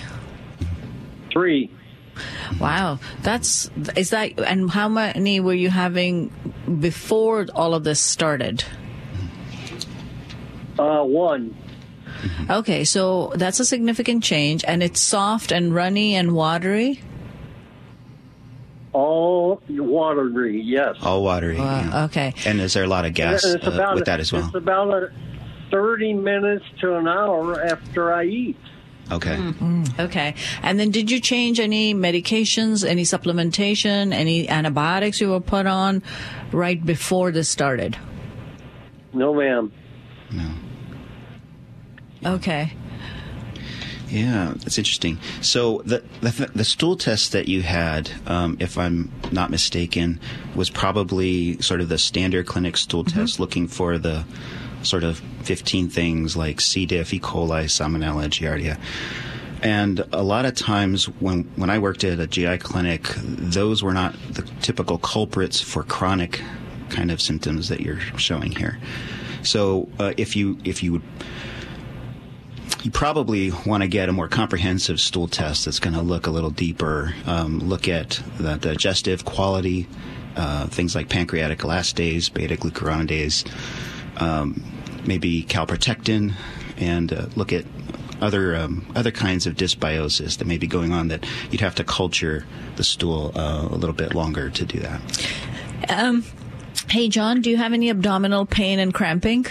Three. 1.32 1.70
Wow, 2.60 2.98
that's 3.22 3.70
is 3.96 4.10
that? 4.10 4.38
And 4.40 4.70
how 4.70 4.88
many 4.88 5.40
were 5.40 5.54
you 5.54 5.70
having 5.70 6.32
before 6.80 7.46
all 7.54 7.74
of 7.74 7.84
this 7.84 8.00
started? 8.00 8.64
Uh, 10.78 11.02
one. 11.04 11.56
Okay, 12.50 12.84
so 12.84 13.32
that's 13.36 13.60
a 13.60 13.64
significant 13.64 14.22
change, 14.22 14.64
and 14.66 14.82
it's 14.82 15.00
soft 15.00 15.52
and 15.52 15.74
runny 15.74 16.14
and 16.14 16.32
watery. 16.32 17.00
All 18.92 19.62
watery, 19.68 20.60
yes. 20.60 20.96
All 21.02 21.22
watery. 21.22 21.58
Uh, 21.58 21.62
yeah. 21.62 22.04
Okay. 22.06 22.34
And 22.44 22.60
is 22.60 22.74
there 22.74 22.84
a 22.84 22.88
lot 22.88 23.04
of 23.04 23.14
gas 23.14 23.44
And 23.44 23.62
uh, 23.64 23.70
about 23.70 23.94
with 23.94 24.06
that 24.06 24.20
as 24.20 24.32
well? 24.32 24.46
It's 24.46 24.54
about 24.54 24.92
a 24.92 25.12
30 25.70 26.14
minutes 26.14 26.64
to 26.80 26.96
an 26.96 27.06
hour 27.06 27.62
after 27.62 28.12
I 28.12 28.24
eat. 28.24 28.56
Okay. 29.12 29.52
Okay. 29.98 30.34
And 30.62 30.78
then 30.78 30.90
did 30.90 31.10
you 31.10 31.20
change 31.20 31.58
any 31.58 31.94
medications, 31.94 32.84
any 32.86 33.02
supplementation, 33.02 34.12
any 34.12 34.48
antibiotics 34.48 35.20
you 35.20 35.30
were 35.30 35.40
put 35.40 35.66
on 35.66 36.02
right 36.52 36.84
before 36.84 37.32
this 37.32 37.48
started? 37.48 37.96
No, 39.12 39.34
ma'am. 39.34 39.72
No. 40.30 40.50
Okay. 42.34 42.72
Yeah, 44.10 44.54
that's 44.56 44.76
interesting. 44.76 45.18
So 45.40 45.82
the 45.84 46.02
the, 46.20 46.50
the 46.54 46.64
stool 46.64 46.96
test 46.96 47.32
that 47.32 47.48
you 47.48 47.62
had, 47.62 48.10
um, 48.26 48.56
if 48.60 48.76
I'm 48.76 49.12
not 49.30 49.50
mistaken, 49.50 50.20
was 50.54 50.68
probably 50.68 51.60
sort 51.62 51.80
of 51.80 51.88
the 51.88 51.98
standard 51.98 52.46
clinic 52.46 52.76
stool 52.76 53.04
test, 53.04 53.38
looking 53.38 53.68
for 53.68 53.98
the 53.98 54.24
sort 54.82 55.04
of 55.04 55.18
15 55.42 55.88
things 55.88 56.36
like 56.36 56.60
C. 56.60 56.86
diff, 56.86 57.12
E. 57.12 57.20
coli, 57.20 57.64
Salmonella, 57.64 58.28
Giardia. 58.28 58.78
And 59.62 60.02
a 60.12 60.22
lot 60.22 60.46
of 60.46 60.54
times 60.54 61.04
when, 61.20 61.44
when 61.56 61.68
I 61.68 61.78
worked 61.78 62.02
at 62.02 62.18
a 62.18 62.26
GI 62.26 62.58
clinic, 62.58 63.02
those 63.18 63.82
were 63.82 63.92
not 63.92 64.14
the 64.30 64.42
typical 64.62 64.96
culprits 64.96 65.60
for 65.60 65.82
chronic 65.82 66.40
kind 66.88 67.10
of 67.10 67.20
symptoms 67.20 67.68
that 67.68 67.80
you're 67.80 68.00
showing 68.16 68.52
here. 68.52 68.78
So 69.42 69.88
uh, 69.98 70.14
if 70.16 70.34
you 70.34 70.58
if 70.64 70.82
you 70.82 70.92
would 70.92 71.02
you 72.82 72.90
probably 72.90 73.50
want 73.66 73.82
to 73.82 73.88
get 73.88 74.08
a 74.08 74.12
more 74.12 74.28
comprehensive 74.28 75.00
stool 75.00 75.28
test 75.28 75.64
that's 75.64 75.78
going 75.78 75.94
to 75.94 76.00
look 76.00 76.26
a 76.26 76.30
little 76.30 76.50
deeper, 76.50 77.14
um, 77.26 77.58
look 77.58 77.88
at 77.88 78.22
the 78.38 78.56
digestive 78.56 79.24
quality, 79.24 79.86
uh, 80.36 80.66
things 80.66 80.94
like 80.94 81.08
pancreatic 81.08 81.58
elastase, 81.58 82.32
beta 82.32 82.56
glucuronidase, 82.56 83.46
um, 84.20 84.62
maybe 85.04 85.44
calprotectin, 85.44 86.34
and 86.78 87.12
uh, 87.12 87.26
look 87.36 87.52
at 87.52 87.64
other 88.20 88.54
um, 88.54 88.86
other 88.94 89.10
kinds 89.10 89.46
of 89.46 89.54
dysbiosis 89.54 90.38
that 90.38 90.46
may 90.46 90.58
be 90.58 90.66
going 90.66 90.92
on 90.92 91.08
that 91.08 91.24
you'd 91.50 91.62
have 91.62 91.74
to 91.74 91.84
culture 91.84 92.46
the 92.76 92.84
stool 92.84 93.32
uh, 93.34 93.66
a 93.70 93.76
little 93.76 93.94
bit 93.94 94.14
longer 94.14 94.50
to 94.50 94.64
do 94.64 94.78
that. 94.80 95.00
Um, 95.88 96.24
hey, 96.88 97.08
John, 97.08 97.40
do 97.40 97.50
you 97.50 97.56
have 97.56 97.72
any 97.72 97.88
abdominal 97.88 98.46
pain 98.46 98.78
and 98.78 98.92
cramping? 98.92 99.46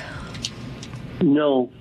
No. 1.21 1.71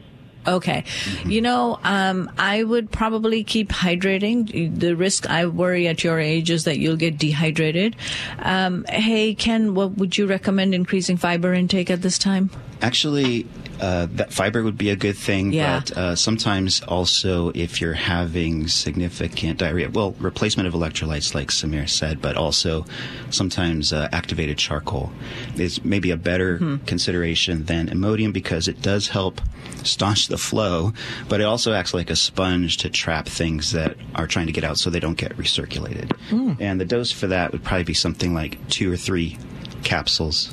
Okay. 0.47 0.85
You 1.27 1.43
know, 1.43 1.79
um, 1.85 2.31
I 2.39 2.63
would 2.63 2.91
probably 2.91 3.45
keep 3.45 3.69
hydrating. 3.69 4.79
The 4.79 4.97
risk 4.97 5.29
I 5.29 5.47
worry 5.47 5.87
at 5.89 6.03
your 6.03 6.19
age 6.19 6.51
is 6.51 6.65
that 6.65 6.79
you'll 6.79 6.97
get 6.97 7.19
dehydrated. 7.19 7.97
Um, 8.39 8.85
hey, 8.89 9.35
Ken, 9.35 9.75
what 9.75 9.99
would 9.99 10.17
you 10.17 10.27
recommend 10.27 10.75
increasing 10.75 11.17
fiber 11.17 11.53
intake 11.53 11.91
at 11.91 12.03
this 12.03 12.19
time? 12.19 12.51
Actually, 12.81 13.47
uh, 13.81 14.07
that 14.13 14.33
fiber 14.33 14.63
would 14.63 14.77
be 14.79 14.91
a 14.91 14.97
good 14.97 15.17
thing, 15.17 15.53
Yeah. 15.53 15.81
but 15.81 15.97
uh, 15.97 16.17
sometimes 16.17 16.83
also 16.83 17.51
if 17.55 17.81
you're 17.81 17.93
having 17.95 18.69
significant 18.69 19.59
diarrhea, 19.59 19.89
well, 19.91 20.15
replacement 20.19 20.67
of 20.67 20.75
electrolytes, 20.75 21.35
like 21.35 21.49
Samir 21.49 21.89
said, 21.89 22.21
but 22.21 22.37
also 22.37 22.85
sometimes 23.31 23.93
uh, 23.93 24.09
activated 24.13 24.59
charcoal 24.59 25.13
is 25.57 25.85
maybe 25.85 26.11
a 26.11 26.17
better 26.17 26.59
Hmm. 26.59 26.77
consideration 26.87 27.65
than 27.67 27.89
Imodium 27.89 28.33
because 28.33 28.69
it 28.69 28.83
does 28.83 29.09
help 29.09 29.41
staunch 29.85 30.29
the 30.29 30.39
flow, 30.39 30.93
but 31.29 31.41
it 31.41 31.45
also 31.45 31.73
acts 31.73 31.95
like 31.95 32.11
a 32.11 32.17
sponge 32.17 32.79
to 32.79 32.89
trap 32.91 33.27
things 33.29 33.73
that 33.73 33.97
are 34.15 34.27
trying 34.27 34.47
to 34.47 34.53
get 34.53 34.65
out 34.65 34.79
so 34.79 34.91
they 34.91 35.01
don't 35.01 35.19
get 35.19 35.37
recirculated. 35.37 36.13
Hmm. 36.31 36.53
And 36.59 36.81
the 36.81 36.85
dose 36.85 37.13
for 37.13 37.27
that 37.29 37.53
would 37.53 37.63
probably 37.63 37.85
be 37.85 37.95
something 37.95 38.35
like 38.35 38.59
two 38.69 38.93
or 38.93 38.97
three 38.97 39.39
capsules. 39.85 40.53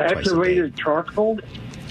Twice 0.00 0.10
a 0.10 0.14
day. 0.14 0.30
Activated 0.40 0.76
charcoal? 0.76 1.38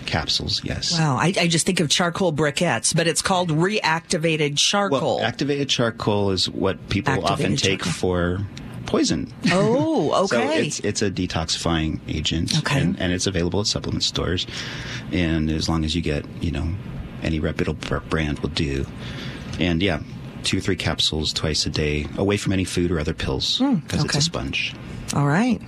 Capsules, 0.06 0.64
yes. 0.64 0.98
Wow, 0.98 1.18
I, 1.18 1.34
I 1.38 1.48
just 1.48 1.66
think 1.66 1.82
of 1.82 1.90
charcoal 1.90 2.32
briquettes, 2.32 2.96
but 2.96 3.08
it's 3.08 3.22
called 3.22 3.50
reactivated 3.50 4.58
charcoal. 4.58 5.18
Well, 5.18 5.26
activated 5.26 5.68
charcoal 5.68 6.32
is 6.32 6.50
what 6.50 6.88
people 6.90 7.14
often 7.26 7.54
Activated 7.54 7.60
take 7.60 7.84
for 7.84 8.40
poison. 8.86 9.34
Oh, 9.52 10.26
so 10.28 10.38
okay. 10.40 10.66
it's 10.68 10.80
it's 10.80 11.02
a 11.02 11.12
detoxifying 11.12 12.00
agent, 12.08 12.58
Okay. 12.60 12.80
and, 12.80 12.98
and 13.02 13.12
it's 13.12 13.28
available 13.28 13.60
at 13.60 13.68
supplement 13.68 14.04
stores. 14.04 14.48
And 15.12 15.50
as 15.52 15.68
long 15.68 15.84
as 15.84 15.94
you 15.94 16.02
get, 16.02 16.26
you 16.42 16.52
know, 16.52 16.70
any 17.22 17.42
reputable 17.42 18.00
brand 18.10 18.40
will 18.40 18.50
do. 18.50 18.86
And 19.60 19.84
yeah, 19.84 20.00
two 20.44 20.60
or 20.60 20.62
three 20.62 20.78
capsules 20.78 21.34
twice 21.34 21.66
a 21.66 21.70
day, 21.70 22.08
away 22.18 22.38
from 22.38 22.54
any 22.54 22.64
food 22.64 22.92
or 22.92 23.00
other 23.02 23.14
pills, 23.14 23.58
Hmm, 23.58 23.76
because 23.76 24.06
it's 24.06 24.12
okay. 24.14 24.20
a 24.20 24.22
sponge. 24.22 24.74
All 25.14 25.28
right. 25.28 25.62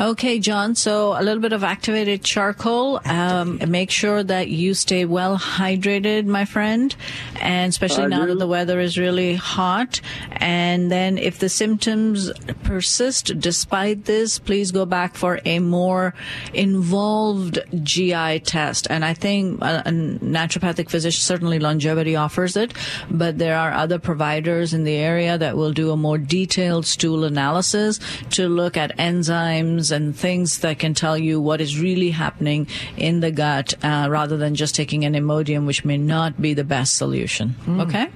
Okay, 0.00 0.38
John. 0.38 0.74
So 0.76 1.12
a 1.12 1.20
little 1.22 1.42
bit 1.42 1.52
of 1.52 1.62
activated 1.62 2.24
charcoal. 2.24 3.02
Um, 3.04 3.60
make 3.68 3.90
sure 3.90 4.22
that 4.22 4.48
you 4.48 4.72
stay 4.72 5.04
well 5.04 5.36
hydrated, 5.36 6.24
my 6.24 6.46
friend, 6.46 6.96
and 7.38 7.68
especially 7.68 8.04
I 8.04 8.06
now 8.06 8.22
do. 8.22 8.28
that 8.28 8.38
the 8.38 8.46
weather 8.46 8.80
is 8.80 8.96
really 8.96 9.34
hot. 9.34 10.00
And 10.30 10.90
then, 10.90 11.18
if 11.18 11.38
the 11.38 11.50
symptoms 11.50 12.32
persist 12.62 13.38
despite 13.38 14.06
this, 14.06 14.38
please 14.38 14.72
go 14.72 14.86
back 14.86 15.16
for 15.16 15.38
a 15.44 15.58
more 15.58 16.14
involved 16.54 17.58
GI 17.82 18.40
test. 18.40 18.86
And 18.88 19.04
I 19.04 19.12
think 19.12 19.60
a, 19.60 19.82
a 19.84 19.90
naturopathic 19.90 20.88
physician, 20.88 21.20
certainly 21.20 21.58
longevity 21.58 22.16
offers 22.16 22.56
it, 22.56 22.72
but 23.10 23.36
there 23.36 23.58
are 23.58 23.72
other 23.72 23.98
providers 23.98 24.72
in 24.72 24.84
the 24.84 24.96
area 24.96 25.36
that 25.36 25.58
will 25.58 25.72
do 25.74 25.90
a 25.90 25.96
more 25.96 26.16
detailed 26.16 26.86
stool 26.86 27.24
analysis 27.24 28.00
to 28.30 28.48
look 28.48 28.78
at 28.78 28.96
enzymes 28.96 29.89
and 29.92 30.16
things 30.16 30.60
that 30.60 30.78
can 30.78 30.94
tell 30.94 31.16
you 31.16 31.40
what 31.40 31.60
is 31.60 31.78
really 31.78 32.10
happening 32.10 32.66
in 32.96 33.20
the 33.20 33.30
gut 33.30 33.74
uh, 33.82 34.08
rather 34.10 34.36
than 34.36 34.54
just 34.54 34.74
taking 34.74 35.04
an 35.04 35.14
Imodium, 35.14 35.66
which 35.66 35.84
may 35.84 35.98
not 35.98 36.40
be 36.40 36.54
the 36.54 36.64
best 36.64 36.96
solution. 36.96 37.54
Okay? 37.68 38.08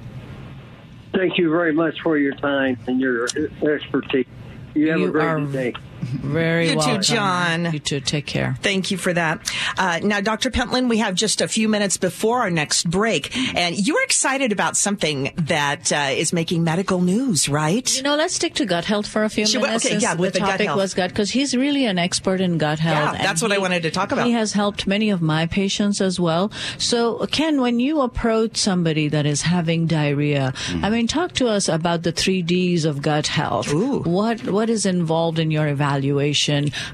Thank 1.15 1.39
you 1.39 1.51
very 1.51 1.73
much 1.73 2.01
for 2.03 2.19
your 2.19 2.35
time 2.35 2.79
and 2.87 3.01
your 3.01 3.29
expertise. 3.63 4.27
You 4.75 4.91
have 4.91 4.99
You 4.99 5.09
a 5.09 5.11
great 5.11 5.25
are 5.25 5.41
day. 5.47 5.75
Very 6.05 6.71
You 6.71 6.81
too. 6.81 6.99
John. 6.99 7.73
You 7.73 7.79
too. 7.79 8.01
Take 8.01 8.27
care. 8.27 8.57
Thank 8.63 8.91
you 8.91 8.97
for 8.97 9.13
that. 9.13 9.51
Uh, 9.79 10.01
now, 10.03 10.21
Dr. 10.21 10.51
Pentland, 10.51 10.89
we 10.89 10.99
have 10.99 11.15
just 11.15 11.41
a 11.41 11.49
few 11.49 11.69
minutes 11.69 11.97
before 11.97 12.41
our 12.41 12.51
next 12.51 12.89
break, 12.91 13.37
and 13.57 13.77
you're 13.87 14.03
excited 14.03 14.53
about 14.53 14.77
something 14.77 15.33
that 15.37 15.93
uh, 15.93 16.09
is 16.13 16.33
making 16.33 16.65
medical 16.65 17.01
news, 17.01 17.49
right? 17.49 17.95
You 17.97 18.03
know, 18.03 18.17
let's 18.17 18.35
stick 18.35 18.55
to 18.55 18.65
gut 18.67 18.85
health 18.85 19.07
for 19.07 19.25
a 19.25 19.29
few 19.29 19.47
Should 19.47 19.63
we- 19.63 19.69
minutes. 19.69 19.87
okay, 19.87 19.99
yeah, 19.99 20.15
with 20.15 20.33
the 20.35 20.39
the 20.41 20.45
gut 20.45 20.51
topic 20.53 20.67
health. 20.67 20.77
was 20.79 20.95
gut 20.95 21.11
because 21.11 21.31
he's 21.31 21.57
really 21.57 21.87
an 21.87 21.99
expert 21.99 22.41
in 22.41 22.59
gut 22.59 22.79
health. 22.79 23.15
Yeah, 23.17 23.23
that's 23.23 23.43
what 23.43 23.53
I 23.53 23.59
wanted 23.59 23.83
to 23.85 23.91
talk 23.91 24.13
about. 24.13 24.27
He 24.27 24.33
has 24.33 24.53
helped 24.53 24.87
many 24.87 25.11
of 25.11 25.23
my 25.23 25.47
patients 25.47 26.01
as 26.01 26.19
well. 26.21 26.51
So, 26.79 27.27
Ken, 27.31 27.61
when 27.61 27.81
you 27.81 28.01
approach 28.03 28.57
somebody 28.57 29.09
that 29.09 29.27
is 29.27 29.43
having 29.43 29.87
diarrhea, 29.87 30.53
Mm. 30.69 30.85
I 30.85 30.91
mean, 30.91 31.07
talk 31.07 31.33
to 31.35 31.49
us 31.49 31.69
about 31.69 32.03
the 32.03 32.13
three 32.13 32.41
Ds 32.43 32.85
of 32.85 33.03
gut 33.03 33.27
health. 33.27 33.73
What 33.73 34.43
what 34.49 34.71
is 34.71 34.87
involved 34.87 35.39
in 35.39 35.51
your 35.51 35.67
evaluation? 35.69 35.94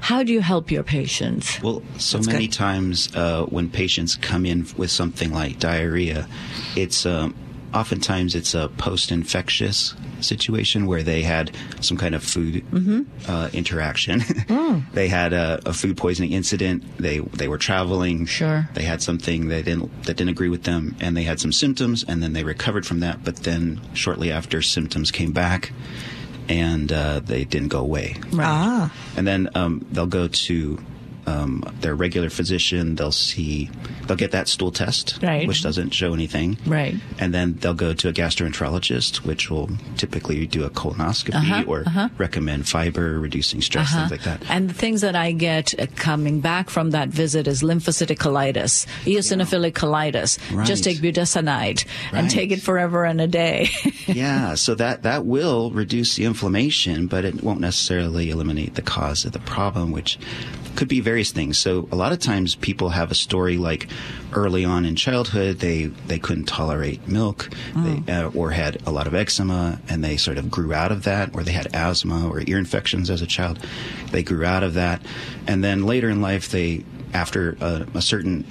How 0.01 0.23
do 0.23 0.31
you 0.33 0.41
help 0.41 0.71
your 0.71 0.83
patients? 0.83 1.61
Well, 1.61 1.81
so 1.97 2.17
That's 2.17 2.27
many 2.27 2.47
good. 2.47 2.53
times 2.53 3.09
uh, 3.15 3.45
when 3.45 3.69
patients 3.69 4.15
come 4.15 4.45
in 4.45 4.65
with 4.77 4.91
something 4.91 5.31
like 5.33 5.59
diarrhea, 5.59 6.27
it's 6.75 7.05
um, 7.05 7.35
oftentimes 7.73 8.35
it's 8.35 8.53
a 8.53 8.67
post-infectious 8.77 9.95
situation 10.19 10.85
where 10.85 11.01
they 11.03 11.23
had 11.23 11.51
some 11.79 11.97
kind 11.97 12.13
of 12.13 12.23
food 12.23 12.63
Mm-hmm. 12.71 13.01
uh, 13.31 13.49
interaction. 13.53 14.21
they 14.93 15.07
had 15.07 15.33
a, 15.33 15.59
a 15.65 15.73
food 15.73 15.97
poisoning 15.97 16.31
incident. 16.31 16.83
They 16.97 17.19
they 17.19 17.47
were 17.47 17.57
traveling. 17.57 18.25
Sure. 18.27 18.69
They 18.75 18.83
had 18.83 19.01
something 19.01 19.47
that 19.49 19.65
didn't 19.65 20.03
that 20.03 20.17
didn't 20.17 20.29
agree 20.29 20.49
with 20.49 20.63
them, 20.63 20.95
and 20.99 21.17
they 21.17 21.23
had 21.23 21.39
some 21.39 21.51
symptoms, 21.51 22.03
and 22.07 22.21
then 22.21 22.33
they 22.33 22.43
recovered 22.43 22.85
from 22.85 22.99
that. 22.99 23.23
But 23.23 23.37
then 23.37 23.81
shortly 23.93 24.31
after, 24.31 24.61
symptoms 24.61 25.11
came 25.11 25.31
back, 25.31 25.71
and 26.51 26.91
uh, 26.91 27.19
they 27.19 27.43
didn't 27.45 27.69
go 27.69 27.79
away. 27.79 28.15
Ah. 28.35 28.91
And 29.15 29.25
then 29.27 29.49
um, 29.55 29.85
they'll 29.91 30.05
go 30.05 30.27
to 30.27 30.77
um, 31.31 31.63
their 31.81 31.95
regular 31.95 32.29
physician. 32.29 32.95
They'll 32.95 33.11
see, 33.11 33.69
they'll 34.07 34.17
get 34.17 34.31
that 34.31 34.47
stool 34.47 34.71
test, 34.71 35.19
Right. 35.21 35.47
which 35.47 35.61
doesn't 35.63 35.91
show 35.91 36.13
anything. 36.13 36.57
Right. 36.65 36.95
And 37.19 37.33
then 37.33 37.55
they'll 37.61 37.73
go 37.73 37.93
to 37.93 38.09
a 38.09 38.13
gastroenterologist, 38.13 39.17
which 39.25 39.49
will 39.49 39.69
typically 39.97 40.45
do 40.47 40.63
a 40.63 40.69
colonoscopy 40.69 41.35
Uh-huh, 41.35 41.63
or 41.67 41.83
uh-huh. 41.87 42.09
recommend 42.17 42.67
fiber, 42.67 43.19
reducing 43.19 43.61
stress, 43.61 43.87
Uh-huh. 43.93 44.07
things 44.07 44.11
like 44.11 44.23
that. 44.23 44.43
And 44.49 44.69
the 44.69 44.73
things 44.73 45.01
that 45.01 45.15
I 45.15 45.31
get 45.31 45.73
uh, 45.79 45.87
coming 45.95 46.39
back 46.41 46.69
from 46.69 46.91
that 46.91 47.09
visit 47.09 47.47
is 47.47 47.61
lymphocytic 47.63 48.17
colitis, 48.17 48.85
eosinophilic 49.05 49.73
colitis. 49.73 50.37
Right. 50.53 50.67
Just 50.67 50.83
take 50.83 50.97
budesonide 50.99 51.85
and 52.11 52.29
take 52.29 52.51
it 52.51 52.61
forever 52.61 53.05
and 53.05 53.21
a 53.21 53.27
day. 53.27 53.69
yeah, 54.07 54.55
so 54.55 54.75
that, 54.75 55.03
that 55.03 55.25
will 55.25 55.71
reduce 55.71 56.15
the 56.15 56.25
inflammation, 56.25 57.07
but 57.07 57.25
it 57.25 57.43
won't 57.43 57.59
necessarily 57.61 58.29
eliminate 58.29 58.75
the 58.75 58.81
cause 58.81 59.25
of 59.25 59.31
the 59.31 59.39
problem, 59.39 59.91
which 59.91 60.17
could 60.75 60.87
be 60.87 60.99
various 61.21 61.31
things. 61.31 61.57
So 61.59 61.87
a 61.91 61.95
lot 61.95 62.11
of 62.13 62.19
times 62.19 62.55
people 62.55 62.89
have 62.89 63.11
a 63.11 63.15
story 63.15 63.57
like 63.57 63.87
early 64.33 64.65
on 64.65 64.85
in 64.85 64.95
childhood 64.95 65.59
they 65.59 65.85
they 66.07 66.17
couldn't 66.17 66.45
tolerate 66.45 67.07
milk, 67.07 67.49
Mm. 67.73 68.05
they, 68.05 68.13
uh, 68.13 68.29
or 68.33 68.51
had 68.51 68.81
a 68.87 68.91
lot 68.91 69.05
of 69.07 69.13
eczema, 69.13 69.79
and 69.87 70.03
they 70.03 70.17
sort 70.17 70.37
of 70.39 70.49
grew 70.49 70.73
out 70.73 70.91
of 70.91 71.03
that, 71.03 71.29
or 71.35 71.43
they 71.43 71.51
had 71.51 71.67
asthma 71.75 72.27
or 72.27 72.41
ear 72.47 72.57
infections 72.57 73.09
as 73.11 73.21
a 73.21 73.27
child, 73.27 73.59
they 74.11 74.23
grew 74.23 74.45
out 74.45 74.63
of 74.63 74.73
that, 74.73 75.01
and 75.47 75.63
then 75.63 75.85
later 75.85 76.09
in 76.09 76.21
life 76.21 76.49
they 76.49 76.83
after 77.13 77.55
a, 77.61 77.85
a 77.93 78.01
certain 78.01 78.45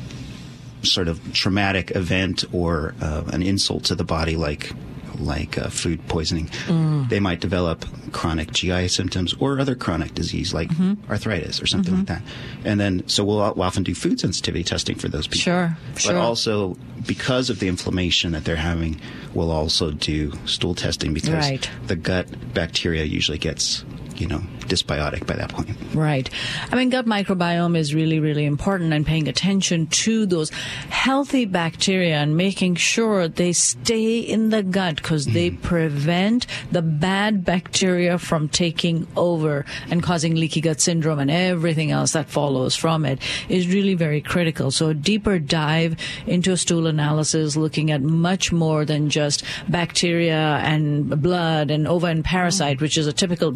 sort 0.83 1.09
of 1.09 1.19
traumatic 1.33 1.91
event 1.97 2.45
or 2.53 2.95
uh, 3.03 3.25
an 3.33 3.43
insult 3.43 3.85
to 3.85 3.95
the 3.95 4.05
body 4.05 4.37
like 4.37 4.73
like 5.21 5.59
uh, 5.59 5.69
food 5.69 6.07
poisoning, 6.09 6.47
Mm. 6.67 7.09
they 7.09 7.21
might 7.21 7.41
develop 7.41 7.85
chronic 8.13 8.53
GI 8.53 8.89
symptoms 8.89 9.35
or 9.39 9.61
other 9.61 9.75
chronic 9.75 10.15
disease 10.15 10.53
like 10.55 10.69
Mm-hmm. 10.71 11.11
arthritis 11.11 11.61
or 11.63 11.67
something 11.67 11.95
like 11.97 12.07
that. 12.07 12.23
And 12.65 12.79
then, 12.81 13.07
so 13.09 13.25
we'll, 13.25 13.39
we'll 13.55 13.63
often 13.63 13.83
do 13.83 13.95
food 13.95 14.19
sensitivity 14.21 14.65
testing 14.65 14.97
for 14.97 15.09
those 15.09 15.27
people. 15.27 15.41
Sure, 15.43 15.77
But 15.95 16.03
sure. 16.03 16.19
also, 16.19 16.77
because 17.07 17.51
of 17.51 17.59
the 17.61 17.69
inflammation 17.69 18.33
that 18.33 18.45
they're 18.45 18.57
having, 18.57 19.01
we'll 19.35 19.51
also 19.51 19.91
do 19.91 20.33
stool 20.47 20.75
testing 20.75 21.15
because 21.15 21.31
Right. 21.51 21.71
the 21.87 21.97
gut 21.97 22.27
bacteria 22.55 23.05
usually 23.05 23.39
gets, 23.39 23.85
you 24.21 24.27
know, 24.27 24.43
dysbiotic 24.61 25.27
by 25.27 25.35
that 25.35 25.51
point. 25.51 25.71
Right. 25.95 26.29
I 26.71 26.77
mean, 26.77 26.91
gut 26.91 27.07
microbiome 27.07 27.77
is 27.77 27.95
really, 27.95 28.21
really 28.21 28.45
important 28.45 28.93
and 28.93 29.07
paying 29.07 29.29
attention 29.29 29.87
to 29.89 30.27
those 30.27 30.51
healthy 30.91 31.47
bacteria 31.47 32.17
and 32.17 32.37
making 32.37 32.77
sure 32.77 33.27
they 33.29 33.53
stay 33.53 34.19
in 34.19 34.51
the 34.51 34.63
gut 34.63 34.97
because 34.97 35.27
they 35.27 35.51
mm. 35.51 35.63
prevent 35.63 36.47
the 36.71 36.83
bad 36.83 37.45
bacteria 37.45 38.19
from 38.19 38.49
taking 38.49 39.07
over 39.17 39.65
and 39.91 40.03
causing 40.03 40.35
leaky 40.35 40.61
gut 40.61 40.81
syndrome 40.81 41.19
and 41.19 41.31
everything 41.31 41.91
else 41.91 42.13
that 42.13 42.29
follows 42.29 42.77
from 42.77 43.05
it 43.05 43.21
is 43.49 43.69
really 43.69 43.95
very 43.95 44.21
critical. 44.21 44.71
So 44.71 44.91
a 44.91 44.95
deeper 44.95 45.39
dive 45.39 45.97
into 46.27 46.53
a 46.53 46.57
stool 46.57 46.87
analysis 46.87 47.57
looking 47.57 47.91
at 47.91 48.03
much 48.03 48.53
more 48.53 48.85
than 48.85 49.09
just 49.09 49.43
bacteria 49.69 50.61
and 50.63 51.23
blood 51.23 51.71
and 51.71 51.89
ova 51.89 52.07
and 52.07 52.25
parasite, 52.25 52.79
mm. 52.79 52.83
which 52.83 52.99
is 52.99 53.07
a 53.07 53.13
typical 53.13 53.53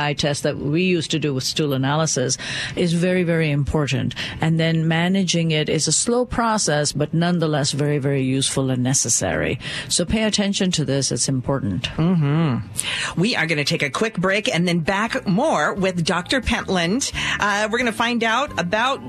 GI 0.00 0.14
test 0.14 0.42
that 0.42 0.56
we 0.56 0.82
used 0.82 1.10
to 1.10 1.18
do 1.18 1.34
with 1.34 1.44
stool 1.44 1.72
analysis, 1.72 2.38
is 2.76 2.92
very, 2.92 3.22
very 3.22 3.50
important. 3.50 4.14
And 4.40 4.58
then 4.58 4.88
managing 4.88 5.50
it 5.50 5.68
is 5.68 5.88
a 5.88 5.92
slow 5.92 6.24
process, 6.24 6.92
but 6.92 7.12
nonetheless 7.14 7.72
very, 7.72 7.98
very 7.98 8.22
useful 8.22 8.70
and 8.70 8.82
necessary. 8.82 9.58
So 9.88 10.04
pay 10.04 10.24
attention 10.24 10.70
to 10.72 10.84
this. 10.84 11.12
It's 11.12 11.28
important. 11.28 11.84
Mm-hmm. 11.90 13.20
We 13.20 13.36
are 13.36 13.46
going 13.46 13.58
to 13.58 13.64
take 13.64 13.82
a 13.82 13.90
quick 13.90 14.16
break 14.16 14.52
and 14.52 14.66
then 14.66 14.80
back 14.80 15.26
more 15.26 15.74
with 15.74 16.04
Dr. 16.04 16.40
Pentland. 16.40 17.12
Uh, 17.38 17.68
we're 17.70 17.78
going 17.78 17.86
to 17.86 17.92
find 17.92 18.24
out 18.24 18.58
about 18.58 19.00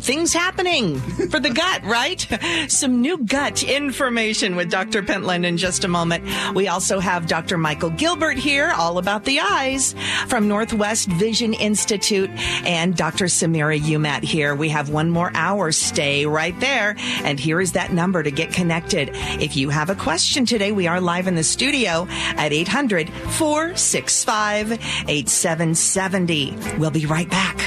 things 0.00 0.32
happening 0.32 0.98
for 1.30 1.40
the 1.40 1.50
gut, 1.50 1.84
right? 1.84 2.26
Some 2.68 3.00
new 3.00 3.18
gut 3.18 3.62
information 3.62 4.56
with 4.56 4.70
Dr. 4.70 5.02
Pentland 5.02 5.44
in 5.44 5.56
just 5.56 5.84
a 5.84 5.88
moment. 5.88 6.24
We 6.54 6.68
also 6.68 7.00
have 7.00 7.26
Dr. 7.26 7.58
Michael 7.58 7.90
Gilbert 7.90 8.38
here, 8.38 8.72
all 8.76 8.98
about 8.98 9.24
the 9.24 9.40
eyes 9.40 9.94
from 10.28 10.48
Northwest 10.48 11.08
Vision 11.08 11.54
Institute, 11.54 12.30
and 12.64 12.96
Dr. 12.96 13.26
Samira 13.26 13.78
Umat 13.78 14.22
here. 14.22 14.54
We 14.54 14.68
have 14.70 14.90
one 14.90 15.10
more 15.10 15.30
hour. 15.34 15.72
Stay 15.72 16.26
right 16.26 16.58
there. 16.60 16.96
And 17.22 17.38
here 17.38 17.60
is 17.60 17.72
that 17.72 17.92
number 17.92 18.22
to 18.22 18.30
get 18.30 18.52
connected. 18.52 19.10
If 19.40 19.56
you 19.56 19.70
have 19.70 19.90
a 19.90 19.94
question 19.94 20.46
today, 20.46 20.72
we 20.72 20.86
are 20.86 21.00
live 21.00 21.26
in 21.26 21.34
the 21.34 21.44
studio 21.44 22.06
at 22.10 22.52
800 22.52 23.10
465 23.10 24.72
8770. 24.72 26.56
We'll 26.78 26.90
be 26.90 27.06
right 27.06 27.28
back. 27.28 27.58